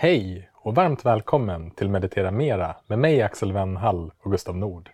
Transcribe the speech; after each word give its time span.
Hej 0.00 0.50
och 0.54 0.74
varmt 0.74 1.06
välkommen 1.06 1.70
till 1.70 1.88
Meditera 1.88 2.30
Mera 2.30 2.76
med 2.86 2.98
mig 2.98 3.22
Axel 3.22 3.52
Wennhall 3.52 4.10
och 4.22 4.30
Gustav 4.30 4.56
Nord. 4.56 4.90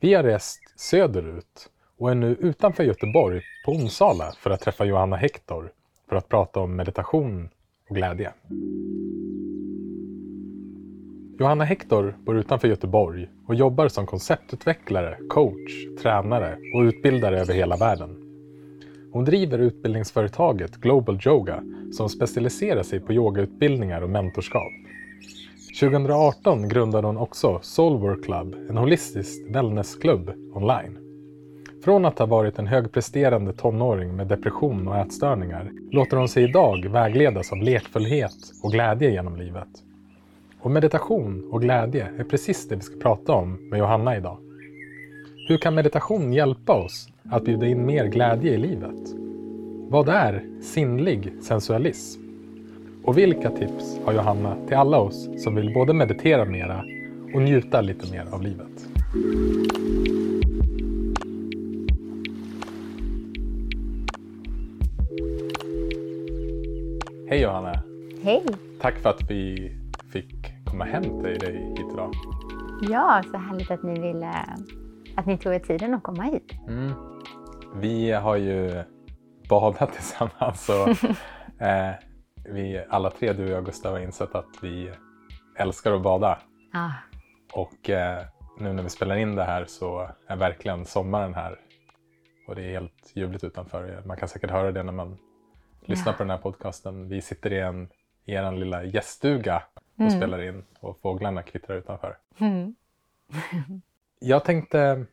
Vi 0.00 0.14
har 0.14 0.22
rest 0.22 0.60
söderut 0.76 1.70
och 1.98 2.10
är 2.10 2.14
nu 2.14 2.36
utanför 2.40 2.84
Göteborg 2.84 3.42
på 3.64 3.72
Onsala 3.72 4.32
för 4.38 4.50
att 4.50 4.60
träffa 4.60 4.84
Johanna 4.84 5.16
Hector 5.16 5.72
för 6.08 6.16
att 6.16 6.28
prata 6.28 6.60
om 6.60 6.76
meditation 6.76 7.48
och 7.88 7.96
glädje. 7.96 8.32
Johanna 11.38 11.64
Hector 11.64 12.14
bor 12.18 12.36
utanför 12.36 12.68
Göteborg 12.68 13.28
och 13.46 13.54
jobbar 13.54 13.88
som 13.88 14.06
konceptutvecklare, 14.06 15.18
coach, 15.28 16.02
tränare 16.02 16.58
och 16.74 16.80
utbildare 16.80 17.40
över 17.40 17.54
hela 17.54 17.76
världen. 17.76 18.23
Hon 19.14 19.24
driver 19.24 19.58
utbildningsföretaget 19.58 20.76
Global 20.76 21.20
Yoga 21.26 21.62
som 21.92 22.08
specialiserar 22.08 22.82
sig 22.82 23.00
på 23.00 23.12
yogautbildningar 23.12 24.02
och 24.02 24.10
mentorskap. 24.10 24.72
2018 25.80 26.68
grundade 26.68 27.06
hon 27.06 27.16
också 27.16 27.58
Soulwork 27.62 28.24
Club, 28.24 28.56
en 28.68 28.76
holistisk 28.76 29.42
wellnessklubb 29.50 30.30
online. 30.54 30.98
Från 31.84 32.04
att 32.04 32.18
ha 32.18 32.26
varit 32.26 32.58
en 32.58 32.66
högpresterande 32.66 33.52
tonåring 33.52 34.16
med 34.16 34.26
depression 34.26 34.88
och 34.88 34.96
ätstörningar 34.96 35.70
låter 35.90 36.16
hon 36.16 36.28
sig 36.28 36.44
idag 36.44 36.86
vägledas 36.90 37.52
av 37.52 37.58
lekfullhet 37.58 38.36
och 38.62 38.72
glädje 38.72 39.10
genom 39.10 39.36
livet. 39.36 39.68
Och 40.60 40.70
meditation 40.70 41.48
och 41.52 41.60
glädje 41.60 42.08
är 42.18 42.24
precis 42.24 42.68
det 42.68 42.76
vi 42.76 42.82
ska 42.82 43.00
prata 43.00 43.32
om 43.32 43.68
med 43.70 43.78
Johanna 43.78 44.16
idag. 44.16 44.38
Hur 45.48 45.58
kan 45.58 45.74
meditation 45.74 46.32
hjälpa 46.32 46.72
oss 46.72 47.08
att 47.30 47.44
bjuda 47.44 47.66
in 47.66 47.86
mer 47.86 48.06
glädje 48.06 48.54
i 48.54 48.58
livet? 48.58 49.14
Vad 49.88 50.08
är 50.08 50.44
sinnlig 50.62 51.32
sensualism? 51.42 52.20
Och 53.04 53.18
vilka 53.18 53.50
tips 53.50 54.00
har 54.04 54.12
Johanna 54.12 54.56
till 54.66 54.76
alla 54.76 54.98
oss 54.98 55.28
som 55.38 55.54
vill 55.54 55.74
både 55.74 55.92
meditera 55.92 56.44
mera 56.44 56.84
och 57.34 57.42
njuta 57.42 57.80
lite 57.80 58.12
mer 58.12 58.26
av 58.32 58.42
livet? 58.42 58.88
Hej 67.28 67.42
Johanna! 67.42 67.82
Hej! 68.22 68.42
Tack 68.80 68.98
för 68.98 69.10
att 69.10 69.30
vi 69.30 69.72
fick 70.12 70.64
komma 70.64 70.84
hem 70.84 71.02
till 71.02 71.38
dig 71.38 71.74
hit 71.76 71.86
idag. 71.94 72.12
Ja, 72.90 73.22
så 73.32 73.38
härligt 73.38 73.70
att 73.70 73.82
ni 73.82 74.00
ville 74.00 74.32
att 75.16 75.26
ni 75.26 75.38
tog 75.38 75.54
er 75.54 75.58
tiden 75.58 75.94
att 75.94 76.02
komma 76.02 76.22
hit. 76.22 76.52
Mm. 76.68 76.92
Vi 77.74 78.12
har 78.12 78.36
ju 78.36 78.82
badat 79.48 79.92
tillsammans 79.92 80.68
och 80.68 80.88
eh, 81.66 81.90
vi 82.44 82.84
alla 82.88 83.10
tre, 83.10 83.32
du 83.32 83.44
och 83.44 83.50
jag 83.50 83.64
Gustav, 83.64 83.92
har 83.92 84.00
insett 84.00 84.34
att 84.34 84.48
vi 84.62 84.92
älskar 85.56 85.92
att 85.92 86.02
bada. 86.02 86.38
Ah. 86.72 86.90
Och 87.52 87.90
eh, 87.90 88.22
nu 88.58 88.72
när 88.72 88.82
vi 88.82 88.88
spelar 88.88 89.16
in 89.16 89.34
det 89.36 89.44
här 89.44 89.64
så 89.64 90.08
är 90.26 90.36
verkligen 90.36 90.84
sommaren 90.84 91.34
här. 91.34 91.58
Och 92.48 92.54
det 92.54 92.62
är 92.62 92.70
helt 92.70 93.12
ljuvligt 93.14 93.44
utanför. 93.44 94.02
Man 94.06 94.16
kan 94.16 94.28
säkert 94.28 94.50
höra 94.50 94.72
det 94.72 94.82
när 94.82 94.92
man 94.92 95.16
lyssnar 95.80 96.12
Ja. 96.12 96.16
på 96.16 96.22
den 96.22 96.30
här 96.30 96.38
podcasten. 96.38 97.08
Vi 97.08 97.20
sitter 97.20 97.52
i 97.52 97.60
en 97.60 97.88
i 98.24 98.32
er 98.32 98.52
lilla 98.52 98.84
gäststuga 98.84 99.62
och 99.94 100.00
Mm. 100.00 100.10
spelar 100.10 100.42
in 100.42 100.64
och 100.80 100.98
fåglarna 101.02 101.42
kvittrar 101.42 101.76
utanför. 101.76 102.16
Mm. 102.38 102.74
Jag 104.26 104.44
tänkte 104.44 105.06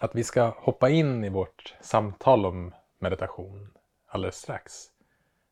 att 0.00 0.14
vi 0.14 0.24
ska 0.24 0.48
hoppa 0.48 0.88
in 0.88 1.24
i 1.24 1.28
vårt 1.28 1.74
samtal 1.80 2.46
om 2.46 2.74
meditation 2.98 3.78
alldeles 4.06 4.36
strax. 4.36 4.86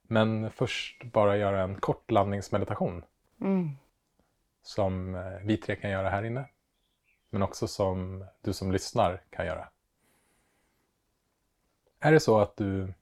Men 0.02 0.50
först 0.50 1.04
bara 1.04 1.36
göra 1.36 1.62
en 1.62 1.80
kort 1.80 2.10
landningsmeditation 2.10 3.04
Mm. 3.40 3.70
som 4.62 5.14
eh, 5.14 5.38
vi 5.42 5.56
tre 5.56 5.76
kan 5.76 5.90
göra 5.90 6.10
här 6.10 6.22
inne. 6.22 6.48
Men 7.30 7.42
också 7.42 7.68
som 7.68 8.24
du 8.40 8.52
som 8.52 8.72
lyssnar 8.72 9.22
kan 9.30 9.46
göra. 9.46 9.68
Är 12.00 12.12
det 12.12 12.20
så 12.20 12.40
att 12.40 12.56
du 12.56 12.94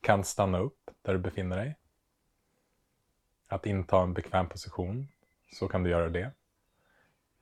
kan 0.00 0.24
stanna 0.24 0.58
upp 0.58 0.90
där 1.02 1.12
du 1.12 1.18
befinner 1.18 1.56
dig? 1.56 1.76
Att 3.48 3.66
inta 3.66 4.02
en 4.02 4.14
bekväm 4.14 4.48
position 4.48 5.08
så 5.52 5.68
kan 5.68 5.82
du 5.82 5.90
göra 5.90 6.08
det. 6.08 6.30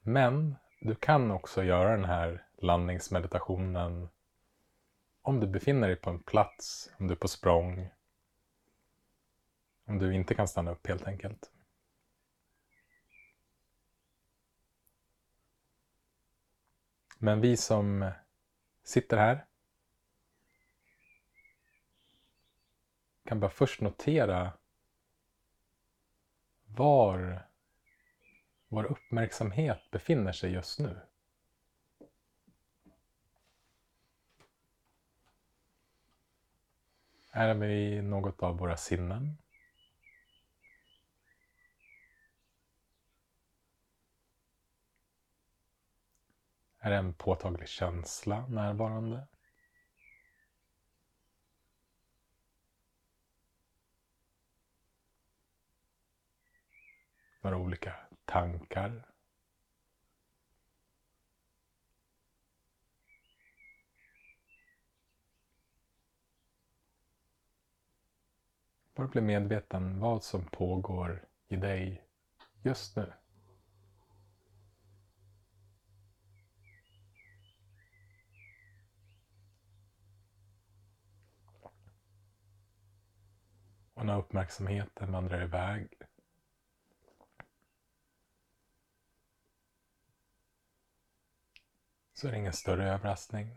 Men 0.00 0.56
du 0.84 0.94
kan 0.94 1.30
också 1.30 1.64
göra 1.64 1.96
den 1.96 2.04
här 2.04 2.46
landningsmeditationen 2.56 4.08
om 5.22 5.40
du 5.40 5.46
befinner 5.46 5.86
dig 5.86 5.96
på 5.96 6.10
en 6.10 6.22
plats, 6.22 6.90
om 6.98 7.06
du 7.06 7.14
är 7.14 7.18
på 7.18 7.28
språng, 7.28 7.90
om 9.84 9.98
du 9.98 10.14
inte 10.14 10.34
kan 10.34 10.48
stanna 10.48 10.70
upp 10.70 10.86
helt 10.86 11.06
enkelt. 11.06 11.52
Men 17.18 17.40
vi 17.40 17.56
som 17.56 18.10
sitter 18.84 19.16
här 19.16 19.46
kan 23.24 23.40
bara 23.40 23.50
först 23.50 23.80
notera 23.80 24.52
var 26.66 27.46
vår 28.72 28.84
uppmärksamhet 28.84 29.90
befinner 29.90 30.32
sig 30.32 30.52
just 30.52 30.78
nu. 30.78 31.00
Är 37.30 37.54
vi 37.54 37.96
i 37.96 38.02
något 38.02 38.42
av 38.42 38.58
våra 38.58 38.76
sinnen? 38.76 39.38
Är 46.78 46.90
en 46.90 47.14
påtaglig 47.14 47.68
känsla 47.68 48.46
närvarande? 48.48 49.26
Några 57.40 57.56
olika 57.56 58.11
tankar? 58.32 59.06
Bara 68.94 69.06
bli 69.08 69.20
medveten 69.20 70.00
vad 70.00 70.22
som 70.24 70.44
pågår 70.44 71.24
i 71.48 71.56
dig 71.56 72.04
just 72.62 72.96
nu. 72.96 73.12
Och 83.94 84.06
när 84.06 84.18
uppmärksamheten 84.18 85.12
vandrar 85.12 85.42
iväg 85.42 85.88
så 92.22 92.28
är 92.28 92.32
det 92.32 92.38
ingen 92.38 92.52
större 92.52 92.88
överraskning. 92.88 93.56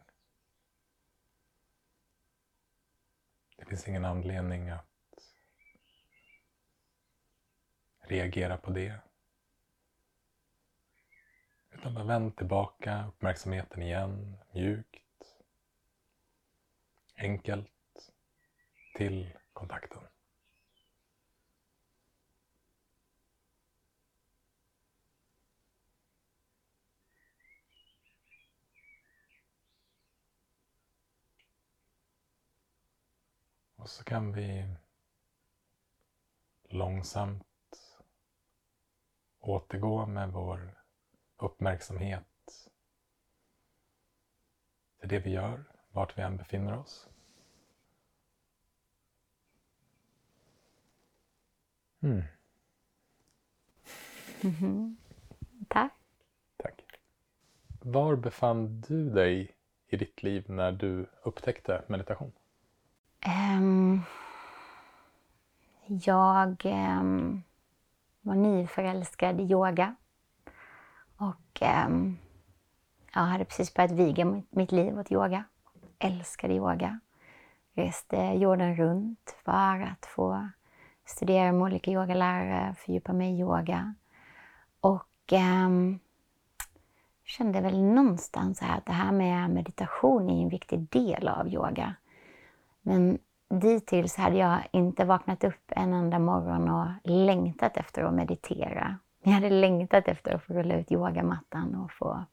Det 3.58 3.66
finns 3.66 3.88
ingen 3.88 4.06
anledning 4.06 4.70
att 4.70 4.88
reagera 8.00 8.58
på 8.58 8.72
det. 8.72 9.00
Utan 11.72 11.94
bara 11.94 12.04
vänd 12.04 12.38
tillbaka 12.38 13.06
uppmärksamheten 13.08 13.82
igen, 13.82 14.38
mjukt, 14.52 15.36
enkelt, 17.16 17.72
till 18.96 19.38
kontakten. 19.54 20.04
Och 33.86 33.92
så 33.92 34.04
kan 34.04 34.32
vi 34.32 34.66
långsamt 36.70 37.46
återgå 39.40 40.06
med 40.06 40.32
vår 40.32 40.84
uppmärksamhet 41.38 42.24
till 45.00 45.10
det 45.10 45.20
vi 45.20 45.30
gör, 45.30 45.64
vart 45.92 46.18
vi 46.18 46.22
än 46.22 46.38
befinner 46.38 46.78
oss. 46.78 47.10
Mm, 52.00 52.24
Mhm. 54.42 54.98
Tack. 55.68 55.94
tack. 56.58 56.82
Var 57.80 58.16
befann 58.16 58.82
du 58.82 59.10
dig 59.10 59.56
i 59.88 59.98
ditt 59.98 60.24
liv 60.24 60.46
när 60.50 60.72
du 60.72 61.10
upptäckte 61.24 61.84
meditation? 61.88 62.32
Um, 63.28 64.04
Jag 65.88 66.66
um, 66.66 67.44
var 68.22 68.36
nyförälskad 68.36 69.42
i 69.42 69.44
yoga. 69.44 69.96
Och 71.18 71.62
ehm, 71.62 71.94
um, 71.94 72.18
jag 73.14 73.22
hade 73.22 73.46
precis 73.46 73.74
börjat 73.74 73.92
viga 73.92 74.42
mitt 74.50 74.72
liv 74.72 75.00
åt 75.00 75.12
yoga. 75.12 75.44
Älskade 76.00 76.54
yoga. 76.54 77.00
Reste 77.74 78.18
jorden 78.18 78.76
runt 78.76 79.36
för 79.46 79.82
att 79.82 80.06
få 80.06 80.50
studera 81.06 81.52
med 81.52 81.62
olika 81.62 81.92
yogalärare, 81.92 82.76
fördjupa 82.78 83.14
mig 83.14 83.32
i 83.32 83.40
yoga. 83.40 83.94
Och 84.80 85.34
um, 85.66 86.00
kände 87.24 87.62
väl 87.62 87.84
någonstans 87.84 88.62
här 88.62 88.78
att 88.78 88.86
det 88.86 88.94
här 88.94 89.12
med 89.12 89.50
meditation 89.50 90.30
är 90.30 90.44
en 90.44 90.50
viktig 90.50 90.90
del 90.90 91.28
av 91.28 91.48
yoga. 91.48 91.96
Men 92.88 93.18
dittills 93.50 94.16
hade 94.16 94.38
jag 94.38 94.68
inte 94.72 95.06
vaknat 95.06 95.44
upp 95.44 95.72
en 95.76 95.94
enda 95.94 96.20
morgon 96.20 96.70
och 96.70 96.88
längtat 97.04 97.78
efter 97.78 98.04
att 98.04 98.14
meditera. 98.14 98.98
Jag 99.24 99.32
hade 99.32 99.50
längtat 99.50 100.08
efter 100.08 100.36
att 100.36 100.44
få 100.44 100.54
rulla 100.54 100.76
ut 100.76 100.92
yogamattan 100.92 101.76
och 101.76 101.92
få 101.92 102.26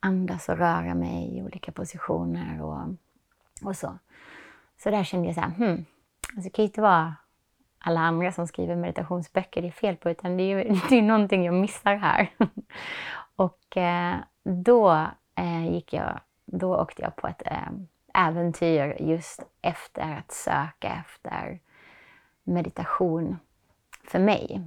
andas 0.00 0.48
och 0.48 0.58
röra 0.58 0.94
mig 0.94 1.38
i 1.38 1.42
olika 1.42 1.72
positioner 1.72 2.62
och, 2.62 2.88
och 3.64 3.76
så. 3.76 3.98
Så 4.82 4.90
där 4.90 5.04
kände 5.04 5.26
jag 5.26 5.34
så 5.34 5.40
här, 5.40 5.50
hmm, 5.50 5.84
alltså 6.36 6.42
det 6.42 6.50
kan 6.50 6.62
ju 6.62 6.68
inte 6.68 6.80
vara 6.80 7.14
alla 7.78 8.00
andra 8.00 8.32
som 8.32 8.46
skriver 8.46 8.76
meditationsböcker 8.76 9.62
det 9.62 9.68
är 9.68 9.72
fel 9.72 9.96
på, 9.96 10.10
utan 10.10 10.36
det 10.36 10.42
är 10.42 10.58
ju 10.58 10.80
det 10.88 10.98
är 10.98 11.02
någonting 11.02 11.44
jag 11.44 11.54
missar 11.54 11.96
här. 11.96 12.30
och 13.36 13.76
eh, 13.76 14.16
då 14.42 15.06
eh, 15.34 15.72
gick 15.72 15.92
jag, 15.92 16.20
då 16.44 16.76
åkte 16.76 17.02
jag 17.02 17.16
på 17.16 17.28
ett 17.28 17.42
eh, 17.46 17.72
äventyr 18.14 18.96
just 19.00 19.42
efter 19.62 20.16
att 20.18 20.32
söka 20.32 21.04
efter 21.04 21.60
meditation 22.44 23.38
för 24.04 24.18
mig. 24.18 24.62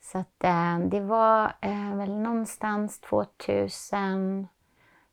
Så 0.00 0.18
att, 0.18 0.44
eh, 0.44 0.78
det 0.78 1.00
var 1.00 1.52
eh, 1.60 1.96
väl 1.96 2.16
någonstans 2.18 3.00
2000, 3.00 4.48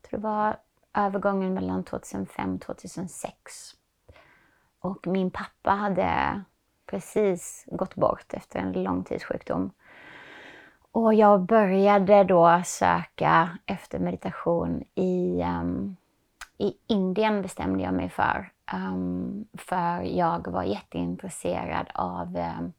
jag 0.02 0.10
tror 0.10 0.18
det 0.20 0.26
var 0.28 0.56
övergången 0.94 1.54
mellan 1.54 1.84
2005 1.84 2.54
och 2.54 2.60
2006. 2.60 3.74
Och 4.80 5.06
min 5.06 5.30
pappa 5.30 5.70
hade 5.70 6.42
precis 6.86 7.64
gått 7.66 7.94
bort 7.94 8.34
efter 8.34 8.58
en 8.58 8.72
långtidssjukdom. 8.72 9.70
Och 10.92 11.14
jag 11.14 11.40
började 11.40 12.24
då 12.24 12.62
söka 12.64 13.58
efter 13.66 13.98
meditation 13.98 14.84
i, 14.94 15.42
um, 15.42 15.96
i 16.58 16.72
Indien 16.86 17.42
bestämde 17.42 17.82
jag 17.82 17.94
mig 17.94 18.08
för. 18.08 18.50
Um, 18.74 19.46
för 19.54 20.00
jag 20.00 20.48
var 20.48 20.62
jätteintresserad 20.62 21.86
av, 21.94 22.36
um, 22.36 22.72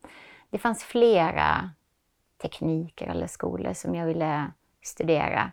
det 0.49 0.57
fanns 0.57 0.83
flera 0.83 1.69
tekniker 2.41 3.07
eller 3.07 3.27
skolor 3.27 3.73
som 3.73 3.95
jag 3.95 4.05
ville 4.05 4.51
studera 4.81 5.51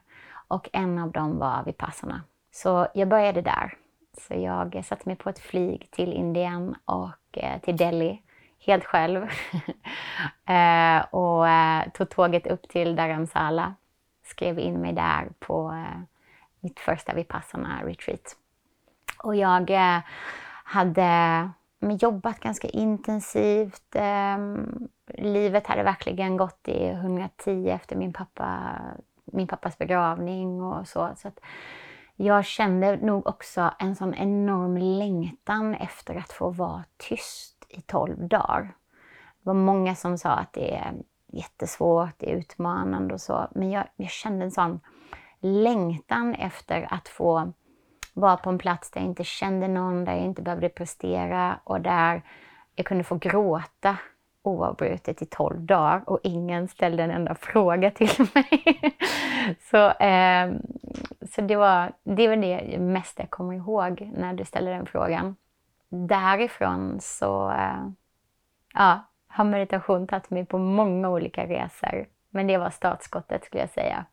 och 0.49 0.69
en 0.73 0.99
av 0.99 1.13
dem 1.13 1.39
var 1.39 1.65
Vipassana. 1.65 2.23
Så 2.51 2.87
jag 2.95 3.09
började 3.09 3.41
där. 3.41 3.75
Så 4.19 4.35
jag 4.35 4.85
satte 4.85 5.09
mig 5.09 5.17
på 5.17 5.29
ett 5.29 5.39
flyg 5.39 5.89
till 5.91 6.13
Indien 6.13 6.75
och 6.85 7.39
eh, 7.39 7.61
till 7.61 7.77
Delhi 7.77 8.23
helt 8.67 8.85
själv. 8.85 9.23
eh, 10.47 11.05
och 11.11 11.49
eh, 11.49 11.91
tog 11.91 12.09
tåget 12.09 12.47
upp 12.47 12.69
till 12.69 12.97
Dharamsala. 12.97 13.75
Skrev 14.25 14.59
in 14.59 14.81
mig 14.81 14.93
där 14.93 15.29
på 15.39 15.73
eh, 15.73 16.03
mitt 16.62 16.81
första 16.81 17.14
Vipassana-retreat. 17.14 18.37
Och 19.19 19.37
jag 19.37 19.70
eh, 19.70 20.00
hade 20.64 21.50
jobbat 21.81 22.41
ganska 22.41 22.69
intensivt. 22.69 23.94
Ehm, 23.94 24.88
livet 25.06 25.67
hade 25.67 25.82
verkligen 25.82 26.37
gått 26.37 26.69
i 26.69 26.88
110 26.88 27.69
efter 27.69 27.97
min, 27.97 28.12
pappa, 28.12 28.79
min 29.25 29.47
pappas 29.47 29.79
begravning 29.79 30.62
och 30.62 30.88
så. 30.88 31.11
så 31.17 31.29
att 31.29 31.41
jag 32.17 32.44
kände 32.44 32.97
nog 32.97 33.26
också 33.26 33.75
en 33.79 33.97
sån 33.97 34.14
enorm 34.14 34.76
längtan 34.76 35.75
efter 35.75 36.14
att 36.17 36.32
få 36.32 36.50
vara 36.50 36.85
tyst 36.97 37.67
i 37.69 37.81
12 37.81 38.29
dagar. 38.29 38.62
Det 39.43 39.49
var 39.49 39.55
många 39.55 39.94
som 39.94 40.19
sa 40.19 40.31
att 40.31 40.53
det 40.53 40.75
är 40.75 40.94
jättesvårt, 41.26 42.14
det 42.19 42.32
är 42.32 42.37
utmanande 42.37 43.14
och 43.14 43.20
så. 43.20 43.49
Men 43.55 43.70
jag, 43.70 43.85
jag 43.97 44.11
kände 44.11 44.44
en 44.44 44.50
sån 44.50 44.81
längtan 45.43 46.35
efter 46.35 46.89
att 46.91 47.09
få 47.09 47.53
vara 48.15 48.37
på 48.37 48.50
en 48.50 48.59
plats 48.59 48.91
där 48.91 49.00
jag 49.00 49.09
inte 49.09 49.25
kände 49.25 49.69
någon, 49.69 50.05
där 50.05 50.12
jag 50.12 50.25
inte 50.25 50.43
behövde 50.43 50.69
prestera 50.69 51.61
och 51.65 51.81
där 51.81 52.23
jag 52.77 52.87
kunde 52.87 53.05
få 53.05 53.15
gråta 53.15 53.97
oavbrutet 54.43 55.23
i 55.23 55.27
12 55.27 55.61
dagar 55.61 56.03
och 56.06 56.21
ingen 56.23 56.69
ställde 56.69 57.03
en 57.03 57.11
enda 57.11 57.35
fråga 57.35 57.91
till 57.91 58.11
mig. 58.35 58.77
så 59.71 59.91
eh, 59.91 60.53
så 61.35 61.41
det, 61.41 61.56
var, 61.56 61.93
det 62.03 62.29
var 62.29 62.37
det 62.37 62.79
mesta 62.79 63.23
jag 63.23 63.31
kommer 63.31 63.55
ihåg 63.55 64.11
när 64.17 64.35
du 64.35 64.45
ställde 64.45 64.71
den 64.71 64.87
frågan. 64.87 65.37
Därifrån 65.88 67.00
så 67.00 67.50
eh, 67.50 67.87
ja, 68.75 69.00
har 69.27 69.45
meditation 69.45 70.06
tagit 70.06 70.31
mig 70.31 70.47
på 70.47 70.59
många 70.59 71.11
olika 71.11 71.47
resor. 71.47 72.06
Men 72.31 72.47
det 72.47 72.59
var 72.59 72.71
startskottet 72.71 73.45
skulle 73.45 73.62
jag 73.62 73.71
säga. 73.71 74.05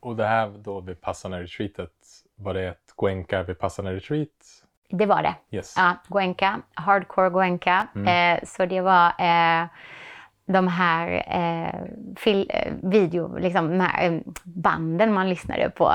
Och 0.00 0.16
det 0.16 0.26
här 0.26 0.48
då 0.58 0.80
vid 0.80 1.00
Passana 1.00 1.40
retreatet, 1.40 1.92
var 2.36 2.54
det 2.54 2.68
ett 2.68 2.92
Goenka 2.96 3.42
vid 3.42 3.58
Passana 3.58 3.92
retreat? 3.92 4.28
Det 4.90 5.06
var 5.06 5.22
det. 5.22 5.34
Yes. 5.50 5.74
Ja, 5.76 5.96
Goenka, 6.08 6.60
hardcore 6.74 7.30
Goenka. 7.30 7.86
Mm. 7.94 8.36
Eh, 8.38 8.44
så 8.44 8.66
det 8.66 8.80
var 8.80 9.06
eh, 9.06 9.66
de 10.52 10.68
här 10.68 11.24
eh, 11.26 11.80
fil, 12.16 12.50
eh, 12.54 12.72
video, 12.82 13.38
liksom, 13.38 13.70
de 13.70 13.80
här 13.80 14.10
eh, 14.10 14.20
banden 14.44 15.12
man 15.12 15.28
lyssnade 15.28 15.70
på. 15.70 15.94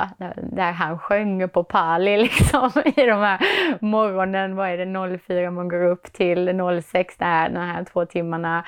Där 0.51 0.71
han 0.71 0.99
sjöng 0.99 1.49
på 1.49 1.63
pali 1.63 2.17
liksom, 2.21 2.71
i 2.85 3.05
de 3.05 3.19
här 3.19 3.39
morgonen, 3.81 4.55
vad 4.55 4.69
är 4.69 4.77
det, 4.77 5.19
04 5.19 5.51
man 5.51 5.67
går 5.67 5.83
upp 5.85 6.13
till 6.13 6.59
06, 6.83 7.17
där, 7.17 7.49
de 7.49 7.59
här 7.59 7.83
två 7.83 8.05
timmarna. 8.05 8.65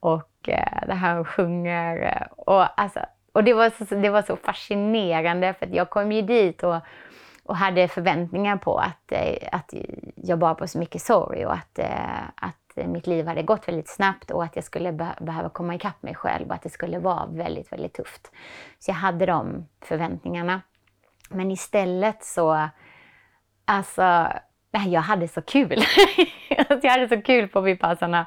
Och 0.00 0.48
eh, 0.48 0.86
där 0.86 0.94
han 0.94 1.24
sjunger. 1.24 2.28
Och, 2.36 2.80
alltså, 2.80 3.00
och 3.32 3.44
det, 3.44 3.52
var 3.52 3.70
så, 3.70 3.94
det 3.94 4.10
var 4.10 4.22
så 4.22 4.36
fascinerande 4.36 5.54
för 5.54 5.66
jag 5.66 5.90
kom 5.90 6.12
ju 6.12 6.22
dit 6.22 6.62
och, 6.62 6.76
och 7.44 7.56
hade 7.56 7.88
förväntningar 7.88 8.56
på 8.56 8.78
att, 8.78 9.12
eh, 9.12 9.48
att 9.52 9.74
jag 10.14 10.38
bar 10.38 10.54
på 10.54 10.66
så 10.66 10.78
mycket 10.78 11.02
sorg 11.02 11.46
och 11.46 11.54
att, 11.54 11.78
eh, 11.78 12.22
att 12.34 12.86
mitt 12.86 13.06
liv 13.06 13.26
hade 13.26 13.42
gått 13.42 13.68
väldigt 13.68 13.88
snabbt 13.88 14.30
och 14.30 14.44
att 14.44 14.56
jag 14.56 14.64
skulle 14.64 14.92
be 14.92 15.14
behöva 15.20 15.48
komma 15.48 15.74
ikapp 15.74 16.02
mig 16.02 16.14
själv 16.14 16.48
och 16.48 16.54
att 16.54 16.62
det 16.62 16.70
skulle 16.70 16.98
vara 16.98 17.26
väldigt, 17.26 17.72
väldigt 17.72 17.94
tufft. 17.94 18.30
Så 18.78 18.90
jag 18.90 18.96
hade 18.96 19.26
de 19.26 19.66
förväntningarna. 19.80 20.60
Men 21.30 21.50
istället 21.50 22.24
så, 22.24 22.68
alltså, 23.64 24.28
jag 24.70 25.00
hade 25.00 25.28
så 25.28 25.42
kul. 25.42 25.82
Alltså, 26.80 26.86
jag 26.86 26.92
hade 26.92 27.08
så 27.08 27.22
kul 27.22 27.48
på 27.48 27.60
Vipassana. 27.60 28.26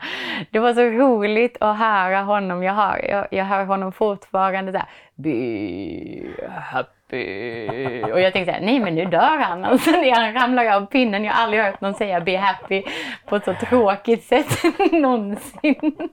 Det 0.51 0.59
var 0.59 0.73
så 0.73 0.81
roligt 0.81 1.57
att 1.59 1.77
höra 1.77 2.21
honom. 2.21 2.63
Jag 2.63 2.73
hör, 2.73 3.09
jag, 3.09 3.27
jag 3.31 3.45
hör 3.45 3.65
honom 3.65 3.91
fortfarande 3.91 4.71
där. 4.71 4.85
Be 5.15 6.49
happy 6.49 7.02
happy. 7.13 8.11
Och 8.11 8.21
jag 8.21 8.33
tänkte 8.33 8.51
så 8.53 8.59
här, 8.59 8.65
nej 8.65 8.79
men 8.79 8.95
nu 8.95 9.05
dör 9.05 9.37
han. 9.37 9.65
Alltså, 9.65 9.91
han 9.91 10.33
ramlar 10.33 10.65
av 10.65 10.85
pinnen. 10.85 11.23
Jag 11.23 11.33
har 11.33 11.43
aldrig 11.43 11.63
hört 11.63 11.81
någon 11.81 11.93
säga 11.93 12.21
be 12.21 12.37
happy 12.37 12.83
på 13.25 13.35
ett 13.35 13.45
så 13.45 13.53
tråkigt 13.53 14.23
sätt 14.23 14.63
någonsin. 14.91 16.09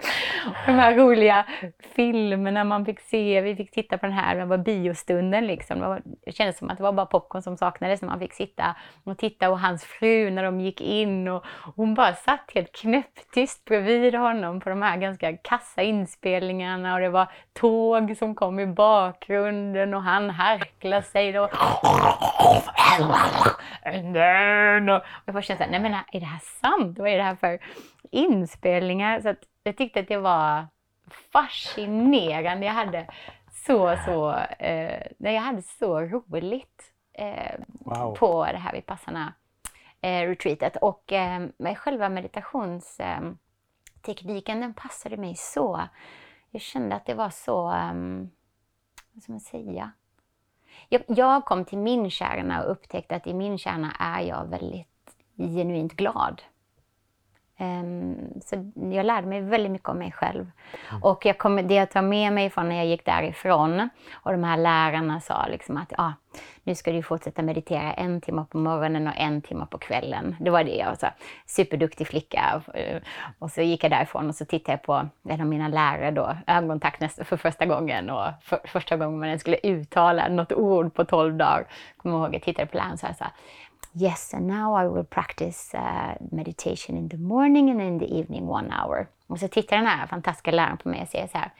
De 0.67 0.73
här 0.73 0.95
roliga 0.95 1.47
filmerna 1.97 2.65
man 2.65 2.87
fick 2.87 3.01
se, 3.01 3.41
vi 3.41 3.57
fick 3.57 3.71
titta 3.71 3.99
på 3.99 4.07
den 4.07 4.15
här, 4.15 4.37
det 4.37 4.45
var 4.45 4.59
biostunden 4.59 5.47
liksom. 5.47 5.81
Det, 5.81 5.89
var, 5.89 6.03
det 6.25 6.33
kändes 6.33 6.59
som 6.59 6.71
att 6.71 6.77
det 6.77 6.83
var 6.83 6.93
bara 6.93 7.07
popcorn 7.07 7.43
som 7.43 7.57
saknades 7.57 8.03
när 8.03 8.09
man 8.09 8.21
fick 8.21 8.33
sitta 8.33 8.77
och 9.05 9.19
titta 9.19 9.51
och 9.51 9.61
hans 9.61 9.85
fru 9.85 10.31
när 10.31 10.43
de 10.43 10.61
gick 10.61 10.81
in 10.81 11.29
och 11.29 11.45
hon 11.77 11.95
bara 11.95 12.15
satt 12.15 12.51
helt 12.55 12.73
knäpptyst 12.73 13.65
bredvid 13.65 14.15
honom 14.15 14.61
på 14.61 14.71
de 14.71 14.83
här 14.83 14.97
ganska 14.97 15.37
kassa 15.37 15.83
inspelningarna 15.83 16.95
och 16.95 17.01
det 17.01 17.09
var 17.09 17.29
tåg 17.61 18.17
som 18.17 18.35
kom 18.35 18.61
i 18.61 18.67
bakgrunden 18.67 19.95
och 19.95 20.03
han 20.03 20.31
utveckla 20.31 21.03
sig. 21.03 21.33
Då. 21.33 21.43
Och 21.43 21.51
jag 25.25 25.35
bara 25.35 25.43
kände 25.43 25.67
nej 25.71 25.81
men 25.81 25.95
är 26.13 26.21
det 26.21 26.27
här 26.27 26.41
sant? 26.61 26.99
Vad 26.99 27.09
är 27.09 27.17
det 27.17 27.23
här 27.23 27.37
för 27.37 27.59
inspelningar? 28.11 29.21
Så 29.21 29.35
jag 29.63 29.77
tyckte 29.77 30.01
att 30.01 30.09
det 30.09 30.17
var 30.17 30.67
fascinerande. 31.33 32.67
Jag 32.67 32.73
hade 32.73 33.07
så, 33.67 33.97
så, 34.05 34.35
eh, 34.59 35.07
jag 35.19 35.41
hade 35.41 35.63
så 35.63 36.01
roligt 36.01 36.93
eh, 37.13 37.55
wow. 37.69 38.15
på 38.15 38.45
det 38.45 38.59
här 38.59 38.73
Vipassana 38.73 39.35
eh, 40.01 40.29
retreatet. 40.29 40.77
Och 40.77 41.13
eh, 41.13 41.49
själva 41.77 42.09
meditationstekniken, 42.09 44.61
den 44.61 44.75
passade 44.75 45.17
mig 45.17 45.35
så. 45.37 45.81
Jag 46.51 46.63
kände 46.63 46.97
att 46.97 47.07
det 47.07 47.15
var 47.15 47.31
så, 47.31 47.73
um, 47.73 48.31
vad 49.13 49.23
ska 49.23 49.33
man 49.33 49.41
säga, 49.41 49.93
jag, 50.89 51.03
jag 51.07 51.45
kom 51.45 51.65
till 51.65 51.79
min 51.79 52.11
kärna 52.11 52.65
och 52.65 52.71
upptäckte 52.71 53.17
att 53.17 53.27
i 53.27 53.35
min 53.35 53.59
kärna 53.59 53.93
är 53.99 54.21
jag 54.21 54.47
väldigt 54.47 54.87
genuint 55.37 55.93
glad. 55.93 56.43
Um, 57.61 58.17
så 58.45 58.71
jag 58.75 59.07
lärde 59.07 59.27
mig 59.27 59.41
väldigt 59.41 59.73
mycket 59.73 59.89
om 59.89 59.99
mig 59.99 60.13
själv. 60.13 60.51
Mm. 60.91 61.03
Och 61.03 61.27
jag 61.27 61.39
kom, 61.39 61.57
det 61.57 61.75
jag 61.75 61.91
tar 61.91 62.03
med 62.03 62.33
mig 62.33 62.51
från 62.51 62.69
när 62.69 62.77
jag 62.77 62.87
gick 62.87 63.05
därifrån 63.05 63.89
och 64.13 64.33
de 64.33 64.45
här 64.45 64.57
lärarna 64.57 65.21
sa 65.21 65.47
liksom 65.47 65.77
att 65.77 65.93
ah, 65.99 66.13
nu 66.63 66.75
ska 66.75 66.93
du 66.93 67.03
fortsätta 67.03 67.43
meditera 67.43 67.93
en 67.93 68.21
timme 68.21 68.45
på 68.51 68.59
morgonen 68.59 69.07
och 69.07 69.15
en 69.17 69.43
timme 69.43 69.67
på 69.71 69.79
kvällen. 69.79 70.37
Det 70.41 70.51
var 70.51 70.65
det 70.65 70.77
jag 70.77 70.99
sa. 70.99 71.09
Superduktig 71.47 72.07
flicka. 72.07 72.63
Och 73.39 73.51
så 73.51 73.63
gick 73.63 73.85
jag 73.85 73.91
därifrån 73.91 74.29
och 74.29 74.35
så 74.35 74.45
tittade 74.45 74.73
jag 74.73 74.83
på 74.83 75.09
en 75.29 75.41
av 75.41 75.47
mina 75.47 75.69
lärare 75.69 76.11
då, 76.11 76.37
ögonkontakt 76.47 77.27
för 77.29 77.37
första 77.37 77.67
gången 77.67 78.11
och 78.11 78.27
för, 78.43 78.61
första 78.65 78.97
gången 78.97 79.19
man 79.19 79.39
skulle 79.39 79.57
uttala 79.63 80.29
något 80.29 80.53
ord 80.53 80.95
på 80.95 81.05
tolv 81.05 81.35
dagar. 81.35 81.67
Kommer 81.97 82.19
ihåg, 82.19 82.35
jag 82.35 82.43
tittade 82.43 82.67
på 82.67 82.77
läraren 82.77 82.93
och 82.93 83.17
sa 83.17 83.27
Yes, 83.95 84.35
and 84.35 84.47
now 84.47 84.75
I 84.75 84.89
will 84.89 85.05
practice 85.05 85.75
uh, 85.75 86.15
meditation 86.31 86.97
in 86.97 87.09
the 87.09 87.17
morning 87.17 87.71
and 87.71 87.81
in 87.81 87.99
the 87.99 88.19
evening 88.19 88.49
one 88.49 88.71
hour. 88.71 89.07
Och 89.27 89.39
så 89.39 89.49
tittar 89.49 89.77
den 89.77 89.87
här 89.87 90.07
fantastiska 90.07 90.51
läraren 90.51 90.79
på 90.79 90.89
mig 90.89 91.03
och 91.03 91.09
säger 91.09 91.27
så 91.27 91.39
här. 91.39 91.51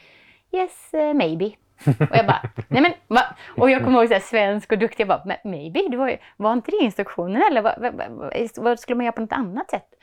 Yes, 0.53 0.91
uh, 0.95 1.15
maybe. 1.15 1.53
Och 1.87 2.17
jag 2.17 2.27
bara, 2.27 2.43
nej 2.69 2.83
men 2.83 2.93
va? 3.09 3.37
Och 3.57 3.71
jag 3.71 3.85
kommer 3.85 3.99
ihåg 3.99 4.09
så 4.09 4.15
här, 4.15 4.21
svensk 4.21 4.73
och 4.73 4.79
duktig. 4.79 5.01
Jag 5.01 5.09
bara, 5.09 5.37
maybe? 5.45 5.89
Det 5.91 5.97
var, 5.97 6.09
ju, 6.09 6.19
var 6.37 6.53
inte 6.53 6.71
det 6.71 6.77
instruktionen 6.77 7.43
eller 7.51 7.63
vad, 7.63 7.75
vad, 7.79 8.55
vad, 8.57 8.81
skulle 8.81 8.97
man 8.97 9.07
göra 9.07 9.13
på 9.13 9.21
något 9.21 9.33
annat 9.33 9.71
sätt? 9.71 9.95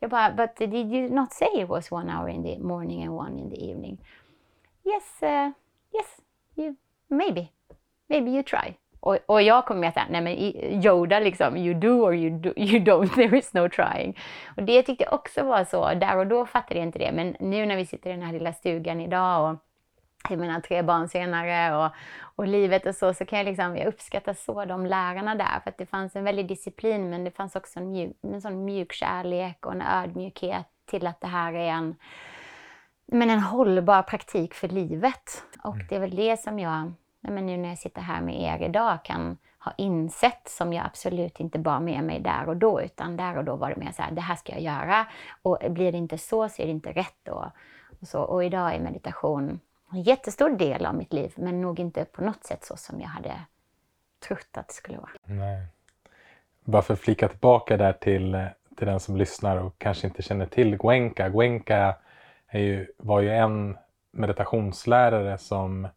Jag 0.00 0.10
bara, 0.10 0.32
but 0.32 0.56
did 0.56 0.74
you 0.74 1.14
not 1.14 1.32
say 1.32 1.48
it 1.62 1.68
was 1.68 1.92
one 1.92 2.12
hour 2.12 2.28
in 2.28 2.42
the 2.42 2.58
morning 2.58 3.02
and 3.02 3.12
one 3.12 3.40
in 3.40 3.50
the 3.50 3.70
evening? 3.70 3.98
Yes, 4.84 5.22
uh, 5.22 5.50
yes, 5.92 6.20
you, 6.56 6.76
maybe. 7.08 7.48
Maybe 8.08 8.30
you 8.30 8.42
try. 8.42 8.76
Och, 9.04 9.18
och 9.26 9.42
jag 9.42 9.66
kommer 9.66 9.80
med 9.80 9.88
att 9.88 10.10
nej 10.10 10.20
men 10.20 10.32
Yoda 10.84 11.18
liksom, 11.18 11.56
you 11.56 11.74
do 11.74 11.88
or 11.88 12.14
you, 12.14 12.38
do, 12.38 12.52
you 12.56 12.84
don't, 12.84 13.08
there 13.14 13.38
is 13.38 13.54
no 13.54 13.68
trying. 13.68 14.18
Och 14.56 14.62
det 14.62 14.82
tyckte 14.82 15.04
jag 15.04 15.12
också 15.12 15.42
var 15.42 15.64
så, 15.64 15.94
där 15.94 16.16
och 16.16 16.26
då 16.26 16.46
fattade 16.46 16.80
jag 16.80 16.86
inte 16.86 16.98
det, 16.98 17.12
men 17.12 17.36
nu 17.40 17.66
när 17.66 17.76
vi 17.76 17.86
sitter 17.86 18.10
i 18.10 18.12
den 18.12 18.22
här 18.22 18.32
lilla 18.32 18.52
stugan 18.52 19.00
idag 19.00 19.50
och 19.50 19.58
jag 20.28 20.38
menar 20.38 20.60
tre 20.60 20.82
barn 20.82 21.08
senare 21.08 21.76
och, 21.76 21.90
och 22.36 22.46
livet 22.46 22.86
och 22.86 22.94
så, 22.94 23.14
så 23.14 23.24
kan 23.24 23.38
jag 23.38 23.46
liksom, 23.46 23.76
jag 23.76 23.86
uppskatta 23.86 24.34
så 24.34 24.64
de 24.64 24.86
lärarna 24.86 25.34
där, 25.34 25.60
för 25.62 25.70
att 25.70 25.78
det 25.78 25.86
fanns 25.86 26.16
en 26.16 26.24
väldig 26.24 26.48
disciplin, 26.48 27.10
men 27.10 27.24
det 27.24 27.30
fanns 27.30 27.56
också 27.56 27.78
en, 27.78 27.92
mjuk, 27.92 28.16
en 28.22 28.40
sån 28.40 28.64
mjuk 28.64 28.92
kärlek 28.92 29.66
och 29.66 29.72
en 29.72 29.82
ödmjukhet 29.82 30.66
till 30.86 31.06
att 31.06 31.20
det 31.20 31.26
här 31.26 31.52
är 31.52 31.68
en, 31.68 31.96
men 33.06 33.30
en 33.30 33.40
hållbar 33.40 34.02
praktik 34.02 34.54
för 34.54 34.68
livet. 34.68 35.44
Och 35.62 35.74
mm. 35.74 35.86
det 35.88 35.96
är 35.96 36.00
väl 36.00 36.16
det 36.16 36.40
som 36.40 36.58
jag 36.58 36.92
men 37.32 37.46
nu 37.46 37.56
när 37.56 37.68
jag 37.68 37.78
sitter 37.78 38.00
här 38.00 38.20
med 38.20 38.42
er 38.42 38.66
idag 38.68 39.04
kan 39.04 39.36
ha 39.58 39.72
insett 39.76 40.48
som 40.48 40.72
jag 40.72 40.86
absolut 40.86 41.40
inte 41.40 41.58
bar 41.58 41.80
med 41.80 42.04
mig 42.04 42.20
där 42.20 42.48
och 42.48 42.56
då, 42.56 42.82
utan 42.82 43.16
där 43.16 43.38
och 43.38 43.44
då 43.44 43.56
var 43.56 43.70
det 43.70 43.76
mer 43.76 43.92
så 43.92 44.02
här, 44.02 44.10
det 44.10 44.20
här 44.20 44.36
ska 44.36 44.52
jag 44.52 44.62
göra 44.62 45.06
och 45.42 45.58
blir 45.68 45.92
det 45.92 45.98
inte 45.98 46.18
så 46.18 46.48
så 46.48 46.62
är 46.62 46.66
det 46.66 46.72
inte 46.72 46.92
rätt 46.92 47.18
då. 47.22 47.52
Och, 48.00 48.08
så, 48.08 48.20
och 48.20 48.44
idag 48.44 48.74
är 48.74 48.80
meditation 48.80 49.60
en 49.94 50.02
jättestor 50.02 50.50
del 50.50 50.86
av 50.86 50.94
mitt 50.94 51.12
liv, 51.12 51.32
men 51.36 51.60
nog 51.60 51.80
inte 51.80 52.04
på 52.04 52.24
något 52.24 52.44
sätt 52.44 52.64
så 52.64 52.76
som 52.76 53.00
jag 53.00 53.08
hade 53.08 53.40
trott 54.28 54.48
att 54.52 54.68
det 54.68 54.74
skulle 54.74 54.98
vara. 54.98 55.10
Nej. 55.24 55.66
Bara 56.64 56.82
för 56.82 56.94
att 56.94 57.00
flika 57.00 57.28
tillbaka 57.28 57.76
där 57.76 57.92
till, 57.92 58.46
till 58.76 58.86
den 58.86 59.00
som 59.00 59.16
lyssnar 59.16 59.56
och 59.56 59.78
kanske 59.78 60.06
inte 60.06 60.22
känner 60.22 60.46
till 60.46 60.76
Guenka. 60.76 61.28
Guenka 61.28 61.96
är 62.46 62.60
ju, 62.60 62.92
var 62.98 63.20
ju 63.20 63.30
en 63.30 63.76
meditationslärare 64.10 65.38
som 65.38 65.88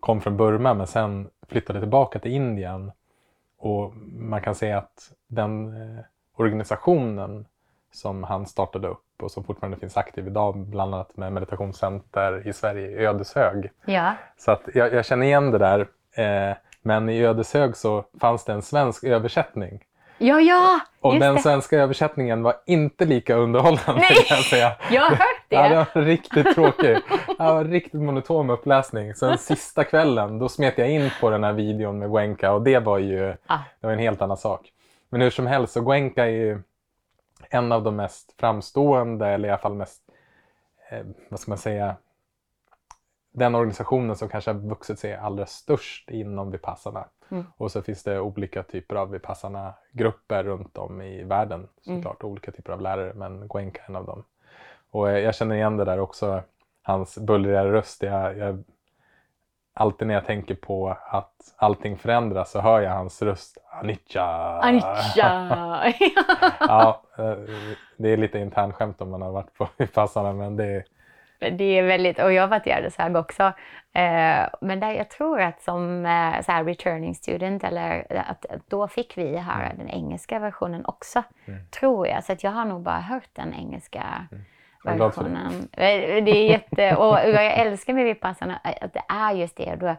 kom 0.00 0.20
från 0.20 0.36
Burma 0.36 0.74
men 0.74 0.86
sen 0.86 1.30
flyttade 1.48 1.80
tillbaka 1.80 2.18
till 2.18 2.32
Indien. 2.32 2.92
Och 3.58 3.92
man 4.18 4.40
kan 4.40 4.54
säga 4.54 4.78
att 4.78 5.12
den 5.26 5.68
eh, 5.68 6.04
organisationen 6.36 7.46
som 7.92 8.22
han 8.24 8.46
startade 8.46 8.88
upp 8.88 9.22
och 9.22 9.30
som 9.30 9.44
fortfarande 9.44 9.76
finns 9.78 9.96
aktiv 9.96 10.26
idag, 10.26 10.56
bland 10.58 10.94
annat 10.94 11.16
med 11.16 11.32
meditationscenter 11.32 12.48
i 12.48 12.52
Sverige, 12.52 12.88
i 12.88 13.06
Ödeshög. 13.06 13.70
Ja. 13.84 14.12
Så 14.36 14.50
att 14.50 14.62
jag, 14.74 14.94
jag 14.94 15.04
känner 15.04 15.26
igen 15.26 15.50
det 15.50 15.58
där. 15.58 15.80
Eh, 16.12 16.56
men 16.82 17.08
i 17.08 17.24
Ödeshög 17.24 17.76
så 17.76 18.04
fanns 18.20 18.44
det 18.44 18.52
en 18.52 18.62
svensk 18.62 19.04
översättning 19.04 19.84
Ja, 20.18 20.40
ja! 20.40 20.80
Och 21.00 21.18
den 21.18 21.34
det. 21.34 21.40
svenska 21.40 21.78
översättningen 21.78 22.42
var 22.42 22.54
inte 22.66 23.04
lika 23.04 23.34
underhållande 23.34 24.00
Nej. 24.00 24.24
kan 24.26 24.36
jag 24.36 24.44
säga. 24.46 24.72
Jag 24.90 25.02
har 25.02 25.10
hört 25.10 25.37
det. 25.48 25.56
Ja, 25.56 25.68
det 25.68 25.86
var 25.94 26.02
riktigt 26.02 26.54
tråkig. 26.54 26.96
Det 27.26 27.44
var 27.44 27.64
riktigt 27.64 28.00
monotom 28.00 28.50
uppläsning. 28.50 29.14
Sen 29.14 29.38
sista 29.38 29.84
kvällen, 29.84 30.38
då 30.38 30.48
smet 30.48 30.78
jag 30.78 30.90
in 30.90 31.10
på 31.20 31.30
den 31.30 31.44
här 31.44 31.52
videon 31.52 31.98
med 31.98 32.10
Gwenka 32.10 32.52
och 32.52 32.62
det 32.62 32.78
var 32.78 32.98
ju 32.98 33.34
ah. 33.46 33.58
det 33.80 33.86
var 33.86 33.92
en 33.92 33.98
helt 33.98 34.22
annan 34.22 34.36
sak. 34.36 34.72
Men 35.08 35.20
hur 35.20 35.30
som 35.30 35.46
helst, 35.46 35.72
så 35.72 35.80
Gwenka 35.80 36.24
är 36.24 36.30
ju 36.30 36.62
en 37.50 37.72
av 37.72 37.82
de 37.82 37.96
mest 37.96 38.34
framstående, 38.40 39.26
eller 39.26 39.48
i 39.48 39.50
alla 39.50 39.60
fall 39.60 39.74
mest, 39.74 40.02
eh, 40.90 41.06
vad 41.28 41.40
ska 41.40 41.50
man 41.50 41.58
säga, 41.58 41.96
den 43.32 43.54
organisationen 43.54 44.16
som 44.16 44.28
kanske 44.28 44.52
har 44.52 44.58
vuxit 44.58 44.98
sig 44.98 45.14
allra 45.14 45.46
störst 45.46 46.10
inom 46.10 46.50
Vipassana. 46.50 47.04
Mm. 47.30 47.44
Och 47.56 47.72
så 47.72 47.82
finns 47.82 48.02
det 48.02 48.20
olika 48.20 48.62
typer 48.62 48.96
av 48.96 49.10
Vipassana-grupper 49.10 50.44
runt 50.44 50.78
om 50.78 51.02
i 51.02 51.24
världen 51.24 51.68
såklart. 51.80 52.22
Mm. 52.22 52.32
Olika 52.32 52.52
typer 52.52 52.72
av 52.72 52.80
lärare, 52.80 53.14
men 53.14 53.48
Goenka 53.48 53.82
är 53.82 53.88
en 53.88 53.96
av 53.96 54.06
dem. 54.06 54.24
Och 54.90 55.10
eh, 55.10 55.18
jag 55.18 55.34
känner 55.34 55.54
igen 55.54 55.76
det 55.76 55.84
där 55.84 56.00
också, 56.00 56.42
hans 56.82 57.18
bullriga 57.18 57.64
röst. 57.64 58.02
Jag, 58.02 58.38
jag, 58.38 58.64
alltid 59.74 60.08
när 60.08 60.14
jag 60.14 60.26
tänker 60.26 60.54
på 60.54 60.96
att 61.06 61.54
allting 61.56 61.98
förändras 61.98 62.50
så 62.50 62.60
hör 62.60 62.80
jag 62.80 62.90
hans 62.90 63.22
röst. 63.22 63.58
Anicca! 63.70 64.24
Anicca! 64.62 65.14
ja, 66.60 67.02
eh, 67.18 67.36
det 67.96 68.08
är 68.08 68.16
lite 68.16 68.38
internskämt 68.38 69.00
om 69.00 69.10
man 69.10 69.22
har 69.22 69.32
varit 69.32 69.54
på 69.54 69.68
Vipassana 69.76 70.32
men 70.32 70.56
det 70.56 70.64
är 70.64 70.84
det 71.38 71.64
är 71.78 71.82
väldigt, 71.82 72.18
och 72.18 72.32
jag 72.32 72.42
har 72.42 72.48
varit 72.48 72.66
i 72.66 72.70
Ödeshög 72.70 73.16
också. 73.16 73.42
Eh, 73.92 74.48
men 74.60 74.80
där 74.80 74.92
jag 74.92 75.10
tror 75.10 75.40
att 75.40 75.62
som 75.62 76.06
eh, 76.06 76.40
så 76.40 76.52
här 76.52 76.64
returning 76.64 77.14
student, 77.14 77.64
eller 77.64 78.06
att, 78.28 78.46
då 78.68 78.88
fick 78.88 79.18
vi 79.18 79.36
höra 79.36 79.66
mm. 79.66 79.78
den 79.78 79.88
engelska 79.88 80.38
versionen 80.38 80.84
också, 80.84 81.22
mm. 81.46 81.60
tror 81.70 82.06
jag. 82.06 82.24
Så 82.24 82.32
att 82.32 82.44
jag 82.44 82.50
har 82.50 82.64
nog 82.64 82.82
bara 82.82 83.00
hört 83.00 83.28
den 83.32 83.54
engelska 83.54 84.26
mm. 84.32 84.44
Versionen. 84.96 85.68
Det. 85.70 86.20
det 86.20 86.30
är 86.30 86.50
jätte, 86.50 86.96
och 86.96 87.18
jag 87.18 87.58
älskar 87.58 87.94
med 87.94 88.04
Vipassana 88.04 88.56
att 88.56 88.92
det 88.92 89.02
är 89.08 89.32
just 89.32 89.56
det. 89.56 89.76
Då, 89.76 89.86
jag 89.86 89.98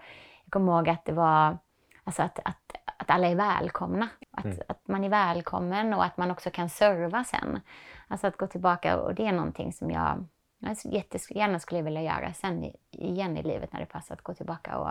kommer 0.50 0.72
ihåg 0.72 0.90
att 0.90 1.06
det 1.06 1.14
var 1.14 1.58
alltså 2.04 2.22
att, 2.22 2.40
att, 2.40 2.76
att 2.98 3.10
alla 3.10 3.28
är 3.28 3.36
välkomna. 3.36 4.10
Att, 4.32 4.46
mm. 4.46 4.58
att 4.68 4.88
man 4.88 5.04
är 5.04 5.10
välkommen 5.10 5.94
och 5.94 6.06
att 6.06 6.18
man 6.18 6.32
också 6.32 6.50
kan 6.50 6.70
serva 6.70 7.24
sen. 7.24 7.60
Alltså 8.08 8.28
att 8.28 8.38
gå 8.38 8.48
tillbaka, 8.48 8.98
och 9.00 9.16
det 9.16 9.28
är 9.28 9.32
någonting 9.32 9.74
som 9.74 9.92
jag 9.92 10.26
jättegärna 10.84 11.60
skulle 11.60 11.80
jag 11.80 11.86
vilja 11.86 12.02
göra 12.02 12.34
sen 12.34 12.74
igen 12.92 13.38
i 13.38 13.44
livet 13.44 13.74
när 13.74 13.80
det 13.80 13.86
passar 13.86 14.16
att 14.16 14.22
gå 14.22 14.34
tillbaka. 14.34 14.78
Och, 14.78 14.90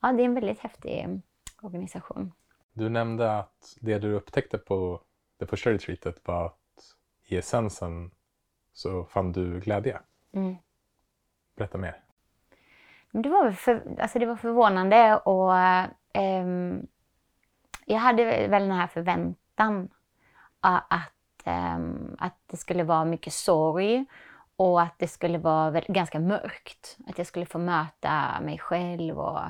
ja, 0.00 0.12
det 0.12 0.22
är 0.22 0.24
en 0.24 0.34
väldigt 0.34 0.60
häftig 0.60 1.20
organisation. 1.62 2.32
Du 2.72 2.88
nämnde 2.88 3.38
att 3.38 3.76
det 3.80 3.98
du 3.98 4.12
upptäckte 4.12 4.58
på 4.58 5.00
det 5.38 5.46
första 5.46 5.70
retreatet 5.70 6.28
var 6.28 6.46
att 6.46 6.96
i 7.26 7.36
essensen 7.36 8.10
så 8.76 9.04
fann 9.04 9.32
du 9.32 9.60
glädje. 9.60 10.00
Mm. 10.32 10.56
Berätta 11.56 11.78
mer. 11.78 12.00
Det 13.10 13.28
var, 13.28 13.50
för, 13.50 13.96
alltså 14.00 14.18
det 14.18 14.26
var 14.26 14.36
förvånande 14.36 15.16
och 15.16 15.52
um, 16.22 16.86
jag 17.84 17.98
hade 17.98 18.24
väl 18.24 18.62
den 18.62 18.78
här 18.78 18.86
förväntan 18.86 19.88
att, 20.60 21.12
um, 21.44 22.16
att 22.18 22.38
det 22.46 22.56
skulle 22.56 22.84
vara 22.84 23.04
mycket 23.04 23.32
sorg 23.32 24.04
och 24.56 24.82
att 24.82 24.98
det 24.98 25.08
skulle 25.08 25.38
vara 25.38 25.80
ganska 25.80 26.20
mörkt. 26.20 26.98
Att 27.06 27.18
jag 27.18 27.26
skulle 27.26 27.46
få 27.46 27.58
möta 27.58 28.40
mig 28.40 28.58
själv 28.58 29.18
och 29.18 29.40